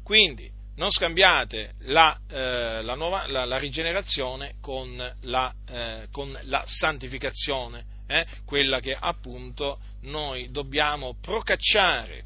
Quindi 0.03 0.51
non 0.77 0.91
scambiate 0.91 1.73
la, 1.81 2.19
eh, 2.29 2.83
la, 2.83 2.95
nuova, 2.95 3.27
la, 3.29 3.45
la 3.45 3.59
rigenerazione 3.59 4.55
con 4.61 4.97
la, 5.23 5.55
eh, 5.69 6.07
con 6.11 6.39
santificazione, 6.65 7.85
eh? 8.07 8.27
quella 8.45 8.81
che 8.81 8.97
appunto 8.99 9.79
noi 10.03 10.51
dobbiamo 10.51 11.17
procacciare. 11.21 12.25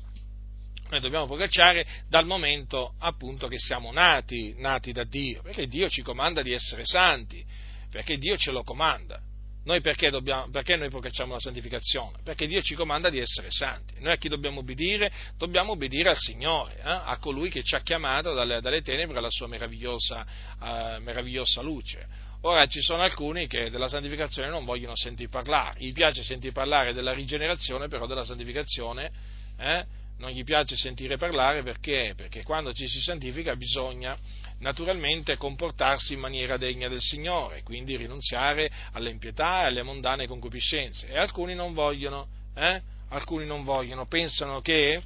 Noi 0.89 1.01
dobbiamo 1.01 1.27
procacciare 1.27 1.85
dal 2.09 2.27
momento 2.27 2.95
appunto 3.01 3.49
che 3.49 3.59
siamo 3.59 3.91
nati, 3.91 4.55
nati 4.59 4.93
da 4.93 5.03
Dio, 5.03 5.43
perché 5.43 5.67
Dio 5.67 5.89
ci 5.89 6.03
comanda 6.03 6.43
di 6.43 6.53
essere 6.53 6.83
santi, 6.85 7.45
perché 7.91 8.17
Dio 8.19 8.37
ce 8.37 8.53
lo 8.53 8.63
comanda. 8.63 9.21
Noi 9.67 9.81
perché, 9.81 10.11
dobbiamo, 10.11 10.49
perché 10.49 10.77
noi 10.77 10.89
procacciamo 10.91 11.33
la 11.33 11.41
santificazione? 11.41 12.19
Perché 12.23 12.47
Dio 12.47 12.63
ci 12.63 12.77
comanda 12.77 13.11
di 13.11 13.19
essere 13.19 13.49
santi. 13.51 13.95
Noi 13.99 14.13
a 14.13 14.17
chi 14.17 14.29
dobbiamo 14.29 14.61
obbedire? 14.61 15.11
Dobbiamo 15.37 15.73
obbedire 15.73 16.09
al 16.09 16.17
Signore, 16.17 16.77
eh? 16.77 16.83
a 16.85 17.17
colui 17.19 17.51
che 17.51 17.65
ci 17.65 17.75
ha 17.75 17.81
chiamato 17.81 18.33
dalle, 18.33 18.61
dalle 18.61 18.81
tenebre 18.81 19.19
alla 19.19 19.31
sua 19.31 19.49
meravigliosa, 19.49 20.25
uh, 20.61 21.03
meravigliosa 21.03 21.63
luce. 21.63 22.07
Ora 22.43 22.65
ci 22.67 22.81
sono 22.81 23.03
alcuni 23.03 23.49
che 23.49 23.69
della 23.69 23.89
santificazione 23.89 24.49
non 24.51 24.65
vogliono 24.65 24.95
sentir 24.95 25.29
parlare, 25.29 25.81
gli 25.81 25.93
piace 25.93 26.23
sentir 26.23 26.53
parlare 26.53 26.93
della 26.93 27.13
rigenerazione, 27.13 27.89
però 27.89 28.07
della 28.07 28.25
santificazione 28.25 29.11
eh, 29.59 29.85
non 30.19 30.31
gli 30.31 30.45
piace 30.45 30.77
sentire 30.77 31.17
parlare 31.17 31.65
perché? 31.65 32.15
Perché 32.17 32.45
quando 32.45 32.73
ci 32.73 32.87
si 32.87 33.01
santifica 33.01 33.57
bisogna 33.57 34.17
naturalmente 34.59 35.37
comportarsi 35.37 36.15
in 36.15 36.21
maniera 36.21 36.57
degna 36.57 36.89
del 36.89 37.01
Signore, 37.01 37.63
quindi 37.63 37.97
rinunziare 37.97 38.71
alle 38.93 39.11
impietà 39.11 39.63
e 39.63 39.67
alle 39.67 39.83
mondane 39.83 40.27
concupiscenze. 40.27 41.09
E 41.09 41.19
alcuni 41.19 41.55
non 41.55 41.75
vogliono, 41.75 42.27
eh? 42.55 42.81
alcuni 43.11 43.47
non 43.47 43.65
vogliono, 43.65 44.07
pensano 44.07 44.61
che 44.61 45.01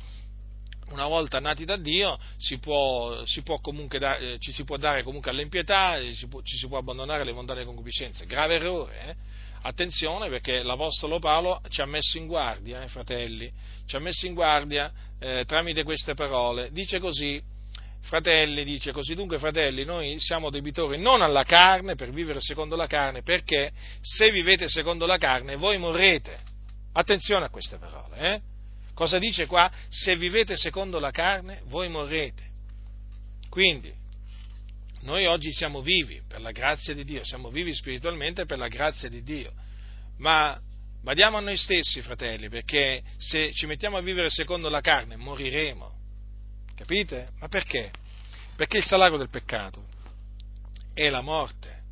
una 0.91 1.07
volta 1.07 1.39
nati 1.39 1.65
da 1.65 1.77
Dio 1.77 2.19
si 2.37 2.59
può, 2.59 3.25
si 3.25 3.43
può 3.43 3.61
da, 3.99 4.17
eh, 4.17 4.39
ci 4.39 4.53
si 4.53 4.65
può 4.65 4.77
dare 4.77 5.03
comunque 5.03 5.31
all'impietà, 5.31 6.01
ci, 6.13 6.29
ci 6.43 6.57
si 6.57 6.67
può 6.67 6.79
abbandonare 6.79 7.23
alle 7.23 7.33
mondane 7.33 7.65
concupiscenze. 7.65 8.27
Grave 8.27 8.55
errore, 8.55 9.09
eh? 9.09 9.17
Attenzione 9.63 10.31
perché 10.31 10.63
l'Apostolo 10.63 11.19
Paolo 11.19 11.61
ci 11.69 11.83
ha 11.83 11.87
messo 11.87 12.17
in 12.17 12.27
guardia, 12.27 12.83
eh, 12.83 12.89
fratelli, 12.89 13.53
ci 13.85 13.95
ha 13.95 13.99
messo 13.99 14.27
in 14.27 14.33
guardia 14.33 14.91
eh, 15.19 15.45
tramite 15.47 15.83
queste 15.85 16.15
parole. 16.15 16.71
Dice 16.73 16.99
così, 16.99 17.41
fratelli, 18.03 18.65
dice 18.65 18.93
così, 18.93 19.15
dunque 19.15 19.39
fratelli, 19.39 19.85
noi 19.85 20.19
siamo 20.19 20.51
debitori 20.51 20.99
non 20.99 21.23
alla 21.23 21.45
carne 21.45 21.95
per 21.95 22.11
vivere 22.11 22.41
secondo 22.41 22.77
la 22.77 22.87
carne, 22.87 23.23
perché 23.23 23.73
se 24.01 24.31
vivete 24.31 24.69
secondo 24.69 25.07
la 25.07 25.19
carne 25.19 25.57
voi 25.57 25.79
morrete. 25.79 26.39
Attenzione 26.93 27.45
a 27.45 27.51
queste 27.51 27.77
parole, 27.77 28.17
eh? 28.19 28.41
Cosa 28.95 29.19
dice 29.19 29.47
qua? 29.47 29.71
Se 29.89 30.17
vivete 30.17 30.57
secondo 30.57 30.99
la 30.99 31.11
carne, 31.11 31.63
voi 31.67 31.89
morrete. 31.89 32.49
Quindi, 33.49 33.93
noi 35.03 35.27
oggi 35.27 35.53
siamo 35.53 35.81
vivi 35.81 36.21
per 36.29 36.41
la 36.41 36.51
grazia 36.51 36.93
di 36.95 37.05
Dio, 37.05 37.25
siamo 37.25 37.49
vivi 37.49 37.73
spiritualmente 37.73 38.45
per 38.45 38.59
la 38.59 38.69
grazia 38.69 39.09
di 39.09 39.23
Dio, 39.23 39.53
ma 40.19 40.61
badiamo 41.03 41.39
a 41.39 41.41
noi 41.41 41.57
stessi, 41.57 42.03
fratelli, 42.03 42.49
perché 42.49 43.03
se 43.17 43.53
ci 43.53 43.67
mettiamo 43.67 43.97
a 43.97 44.03
vivere 44.03 44.29
secondo 44.29 44.69
la 44.69 44.81
carne 44.81 45.17
moriremo. 45.17 46.00
Capite? 46.81 47.29
Ma 47.41 47.49
perché? 47.49 47.91
Perché 48.57 48.79
il 48.79 48.85
salario 48.85 49.19
del 49.19 49.29
peccato 49.29 49.85
è 50.95 51.11
la 51.11 51.21
morte. 51.21 51.83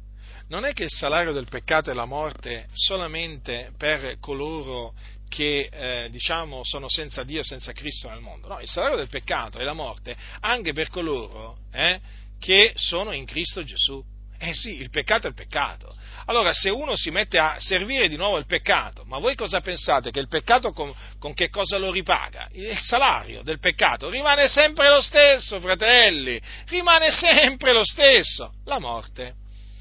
Non 0.49 0.65
è 0.65 0.73
che 0.73 0.85
il 0.85 0.91
salario 0.91 1.35
del 1.35 1.47
peccato 1.47 1.91
è 1.91 1.95
la 1.95 2.07
morte 2.07 2.69
solamente 2.73 3.71
per 3.77 4.17
coloro 4.19 4.95
che 5.29 5.69
eh, 5.71 6.09
diciamo 6.09 6.65
sono 6.65 6.89
senza 6.89 7.23
Dio, 7.23 7.43
senza 7.43 7.73
Cristo 7.73 8.09
nel 8.09 8.21
mondo. 8.21 8.49
No, 8.49 8.61
il 8.61 8.67
salario 8.67 8.97
del 8.97 9.11
peccato 9.11 9.59
è 9.59 9.63
la 9.63 9.75
morte 9.75 10.17
anche 10.41 10.73
per 10.73 10.89
coloro 10.89 11.59
eh, 11.71 12.01
che 12.39 12.73
sono 12.75 13.13
in 13.13 13.27
Cristo 13.27 13.63
Gesù. 13.63 14.03
Eh 14.39 14.55
sì, 14.55 14.81
il 14.81 14.91
peccato 14.91 15.27
è 15.27 15.31
il 15.31 15.35
peccato. 15.35 15.95
Allora, 16.27 16.53
se 16.53 16.71
uno 16.71 16.95
si 16.95 17.11
mette 17.11 17.39
a 17.39 17.57
servire 17.59 18.09
di 18.09 18.17
nuovo 18.17 18.37
il 18.37 18.47
peccato, 18.47 19.05
ma 19.05 19.19
voi 19.19 19.35
cosa 19.35 19.61
pensate? 19.61 20.11
Che 20.11 20.21
il 20.21 20.29
peccato 20.29 20.73
con, 20.73 20.95
con, 21.19 21.35
che 21.35 21.49
cosa 21.49 21.77
lo 21.79 21.91
ripaga? 21.91 22.49
Il 22.53 22.79
salario 22.79 23.43
del 23.43 23.59
peccato 23.59 24.09
rimane 24.09 24.47
sempre 24.47 24.91
lo 24.91 25.01
stesso, 25.01 25.59
fratelli, 25.59 26.41
rimane 26.67 27.11
sempre 27.11 27.73
lo 27.73 27.85
stesso, 27.85 28.53
la 28.67 28.79
morte. 28.79 29.35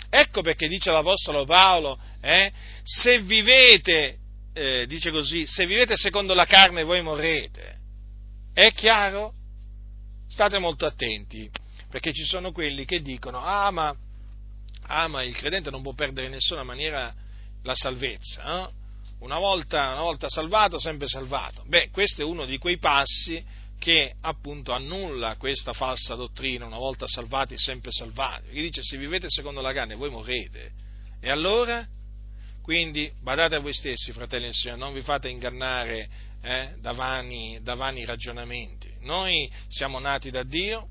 Ecco 0.10 0.42
perché 0.42 0.68
dice 0.68 0.90
l'Apostolo 0.90 1.46
Paolo, 1.46 2.00
eh, 2.22 2.52
se 2.82 3.20
vivete, 3.20 4.18
eh, 4.54 4.86
dice 4.88 5.12
così, 5.12 5.46
se 5.46 5.66
vivete 5.66 5.96
secondo 5.96 6.34
la 6.34 6.46
carne 6.46 6.84
voi 6.84 7.02
morrete. 7.02 7.76
È 8.54 8.72
chiaro? 8.72 9.34
State 10.30 10.58
molto 10.58 10.86
attenti 10.86 11.50
perché 11.90 12.12
ci 12.14 12.24
sono 12.24 12.52
quelli 12.52 12.86
che 12.86 13.02
dicono, 13.02 13.40
ah 13.40 13.72
ma, 13.72 13.96
ah, 14.88 15.07
ma 15.07 15.23
il 15.23 15.35
credente 15.35 15.69
non 15.69 15.81
può 15.81 15.93
perdere 15.93 16.27
in 16.27 16.34
nessuna 16.34 16.64
maniera 16.64 17.14
la 17.64 17.76
salvezza, 17.76 18.65
eh? 18.65 18.69
una, 19.19 19.38
volta, 19.38 19.91
una 19.91 20.01
volta 20.01 20.30
salvato, 20.30 20.80
sempre 20.80 21.07
salvato. 21.07 21.64
Beh, 21.68 21.89
questo 21.91 22.22
è 22.22 22.26
uno 22.26 22.45
di 22.45 22.57
quei 22.57 22.77
passi 22.77 23.43
che 23.80 24.15
appunto 24.22 24.72
annulla 24.72 25.35
questa 25.35 25.73
falsa 25.73 26.15
dottrina, 26.15 26.65
una 26.65 26.77
volta 26.77 27.07
salvati, 27.07 27.57
sempre 27.57 27.91
salvati, 27.91 28.49
che 28.51 28.61
dice 28.61 28.81
se 28.81 28.97
vivete 28.97 29.30
secondo 29.30 29.61
la 29.61 29.73
carne 29.73 29.95
voi 29.95 30.09
morrete. 30.09 30.72
E 31.19 31.30
allora? 31.30 31.85
Quindi 32.61 33.11
badate 33.22 33.55
a 33.55 33.59
voi 33.59 33.73
stessi, 33.73 34.11
fratelli 34.11 34.47
e 34.47 34.53
signori, 34.53 34.80
non 34.80 34.93
vi 34.93 35.01
fate 35.01 35.30
ingannare 35.30 36.09
eh, 36.41 36.73
da, 36.80 36.91
vani, 36.91 37.59
da 37.61 37.76
vani 37.76 38.03
ragionamenti. 38.03 38.91
Noi 39.01 39.49
siamo 39.68 39.99
nati 39.99 40.30
da 40.31 40.43
Dio, 40.43 40.88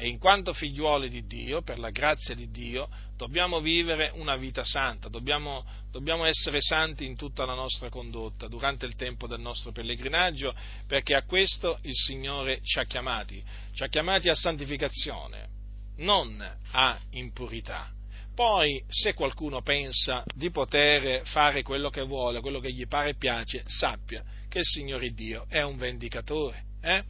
e 0.00 0.06
in 0.06 0.18
quanto 0.18 0.52
figliuoli 0.52 1.08
di 1.08 1.26
Dio, 1.26 1.60
per 1.62 1.80
la 1.80 1.90
grazia 1.90 2.32
di 2.32 2.52
Dio, 2.52 2.88
dobbiamo 3.16 3.60
vivere 3.60 4.12
una 4.14 4.36
vita 4.36 4.62
santa, 4.62 5.08
dobbiamo, 5.08 5.64
dobbiamo, 5.90 6.24
essere 6.24 6.60
santi 6.60 7.04
in 7.04 7.16
tutta 7.16 7.44
la 7.44 7.54
nostra 7.54 7.88
condotta 7.88 8.46
durante 8.46 8.86
il 8.86 8.94
tempo 8.94 9.26
del 9.26 9.40
nostro 9.40 9.72
pellegrinaggio, 9.72 10.54
perché 10.86 11.16
a 11.16 11.24
questo 11.24 11.80
il 11.82 11.96
Signore 11.96 12.60
ci 12.62 12.78
ha 12.78 12.84
chiamati, 12.84 13.42
ci 13.72 13.82
ha 13.82 13.88
chiamati 13.88 14.28
a 14.28 14.36
santificazione, 14.36 15.48
non 15.96 16.40
a 16.70 16.96
impurità. 17.10 17.90
Poi, 18.36 18.80
se 18.86 19.14
qualcuno 19.14 19.62
pensa 19.62 20.22
di 20.32 20.52
poter 20.52 21.26
fare 21.26 21.64
quello 21.64 21.90
che 21.90 22.02
vuole, 22.02 22.40
quello 22.40 22.60
che 22.60 22.72
gli 22.72 22.86
pare 22.86 23.10
e 23.10 23.14
piace, 23.16 23.64
sappia 23.66 24.22
che 24.48 24.60
il 24.60 24.64
Signore 24.64 25.10
Dio 25.10 25.46
è 25.48 25.62
un 25.62 25.76
vendicatore, 25.76 26.66
eh? 26.82 27.02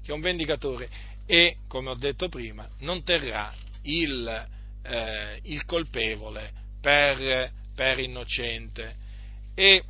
che 0.00 0.12
è 0.12 0.14
un 0.14 0.20
vendicatore 0.20 1.15
e, 1.26 1.56
come 1.68 1.90
ho 1.90 1.94
detto 1.96 2.28
prima, 2.28 2.68
non 2.80 3.02
terrà 3.02 3.52
il, 3.82 4.46
eh, 4.82 5.40
il 5.42 5.64
colpevole 5.64 6.52
per, 6.80 7.50
per, 7.74 7.98
innocente. 7.98 8.94
E 9.54 9.82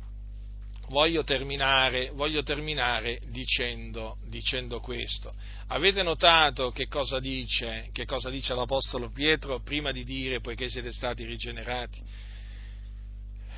voglio 0.89 1.23
terminare, 1.23 2.09
voglio 2.13 2.41
terminare 2.41 3.19
dicendo, 3.29 4.17
dicendo, 4.27 4.79
questo. 4.79 5.33
Avete 5.67 6.01
notato 6.01 6.71
che 6.71 6.87
cosa, 6.87 7.19
dice, 7.19 7.89
che 7.91 8.05
cosa 8.05 8.29
dice 8.29 8.55
l'Apostolo 8.55 9.11
Pietro 9.11 9.59
prima 9.59 9.91
di 9.91 10.03
dire 10.03 10.39
poiché 10.39 10.69
siete 10.69 10.91
stati 10.91 11.23
rigenerati? 11.25 12.01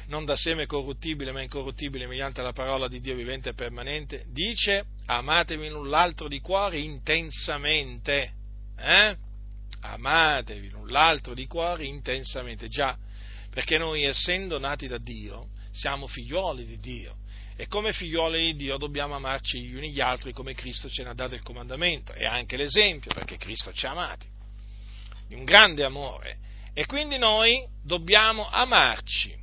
Non 0.09 0.25
da 0.25 0.35
seme 0.35 0.65
corruttibile 0.65 1.31
ma 1.31 1.41
incorruttibile 1.41 2.07
mediante 2.07 2.41
la 2.41 2.51
parola 2.51 2.87
di 2.87 2.99
Dio 2.99 3.15
vivente 3.15 3.49
e 3.49 3.53
permanente, 3.53 4.25
dice 4.27 4.85
amatevi 5.05 5.69
l'un 5.69 5.89
l'altro 5.89 6.27
di 6.27 6.39
cuore 6.39 6.79
intensamente. 6.79 8.31
Eh? 8.77 9.17
Amatevi 9.81 10.69
l'un 10.69 10.87
l'altro 10.87 11.33
di 11.33 11.45
cuore 11.45 11.85
intensamente, 11.85 12.67
già, 12.67 12.97
perché 13.51 13.77
noi 13.77 14.03
essendo 14.03 14.59
nati 14.59 14.87
da 14.87 14.97
Dio 14.97 15.49
siamo 15.71 16.07
figliuoli 16.07 16.65
di 16.65 16.77
Dio 16.77 17.17
e 17.55 17.67
come 17.67 17.91
figliuoli 17.91 18.45
di 18.45 18.55
Dio 18.55 18.77
dobbiamo 18.77 19.15
amarci 19.15 19.61
gli 19.61 19.75
uni 19.75 19.91
gli 19.91 20.01
altri 20.01 20.33
come 20.33 20.53
Cristo 20.53 20.89
ce 20.89 21.03
ne 21.03 21.09
ha 21.09 21.13
dato 21.13 21.35
il 21.35 21.43
comandamento 21.43 22.13
e 22.13 22.25
anche 22.25 22.57
l'esempio 22.57 23.13
perché 23.13 23.37
Cristo 23.37 23.71
ci 23.73 23.85
ha 23.85 23.91
amati, 23.91 24.27
di 25.27 25.35
un 25.35 25.43
grande 25.43 25.83
amore 25.83 26.37
e 26.73 26.85
quindi 26.87 27.17
noi 27.17 27.63
dobbiamo 27.83 28.47
amarci 28.49 29.38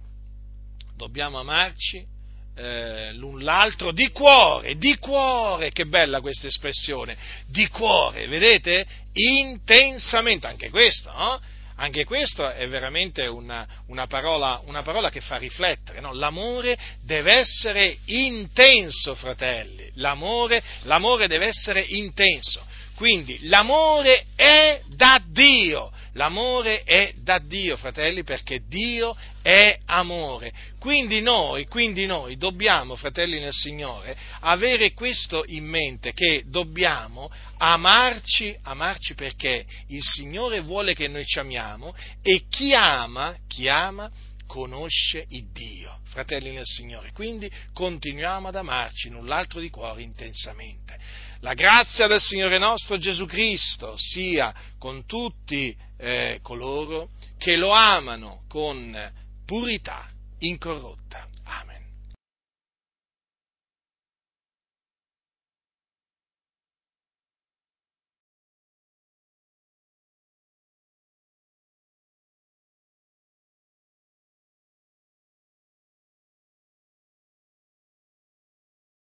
dobbiamo 0.96 1.38
amarci 1.38 2.14
eh, 2.56 3.12
l'un 3.12 3.42
l'altro 3.44 3.92
di 3.92 4.10
cuore, 4.10 4.76
di 4.76 4.96
cuore, 4.96 5.70
che 5.70 5.84
bella 5.84 6.20
questa 6.20 6.46
espressione, 6.46 7.16
di 7.46 7.68
cuore, 7.68 8.26
vedete? 8.26 8.86
Intensamente, 9.12 10.46
anche 10.46 10.70
questo, 10.70 11.12
no? 11.12 11.40
Anche 11.78 12.04
questo 12.04 12.48
è 12.50 12.66
veramente 12.68 13.26
una, 13.26 13.66
una, 13.88 14.06
parola, 14.06 14.62
una 14.64 14.82
parola, 14.82 15.10
che 15.10 15.20
fa 15.20 15.36
riflettere, 15.36 16.00
no? 16.00 16.14
L'amore 16.14 16.78
deve 17.02 17.34
essere 17.34 17.98
intenso, 18.06 19.14
fratelli, 19.14 19.90
l'amore, 19.96 20.62
l'amore 20.84 21.26
deve 21.26 21.48
essere 21.48 21.80
intenso. 21.80 22.64
Quindi 22.94 23.46
l'amore 23.48 24.24
è 24.34 24.80
da 24.88 25.22
Dio, 25.22 25.92
l'amore 26.16 26.82
è 26.82 27.12
da 27.16 27.38
Dio, 27.38 27.76
fratelli, 27.76 28.24
perché 28.24 28.62
Dio 28.66 29.16
è 29.42 29.78
amore. 29.86 30.52
Quindi 30.78 31.20
noi, 31.20 31.66
quindi 31.66 32.06
noi 32.06 32.36
dobbiamo, 32.36 32.96
fratelli 32.96 33.38
nel 33.38 33.52
Signore, 33.52 34.16
avere 34.40 34.92
questo 34.92 35.44
in 35.46 35.64
mente, 35.64 36.12
che 36.12 36.42
dobbiamo 36.46 37.30
amarci, 37.58 38.56
amarci 38.62 39.14
perché 39.14 39.64
il 39.88 40.02
Signore 40.02 40.60
vuole 40.60 40.94
che 40.94 41.08
noi 41.08 41.24
ci 41.24 41.38
amiamo 41.38 41.94
e 42.22 42.44
chi 42.48 42.74
ama, 42.74 43.36
chi 43.46 43.68
ama, 43.68 44.10
conosce 44.46 45.26
il 45.30 45.50
Dio, 45.52 45.98
fratelli 46.04 46.52
nel 46.52 46.64
Signore. 46.64 47.12
Quindi 47.12 47.50
continuiamo 47.72 48.48
ad 48.48 48.56
amarci 48.56 49.10
null'altro 49.10 49.60
di 49.60 49.70
cuore 49.70 50.02
intensamente. 50.02 50.98
La 51.40 51.54
grazia 51.54 52.06
del 52.06 52.20
Signore 52.20 52.58
nostro 52.58 52.98
Gesù 52.98 53.26
Cristo 53.26 53.94
sia 53.96 54.54
con 54.78 55.04
tutti 55.06 55.76
eh, 55.98 56.38
coloro 56.42 57.10
che 57.38 57.56
lo 57.56 57.70
amano 57.70 58.42
con 58.48 59.12
purità 59.44 60.08
incorrotta. 60.38 61.28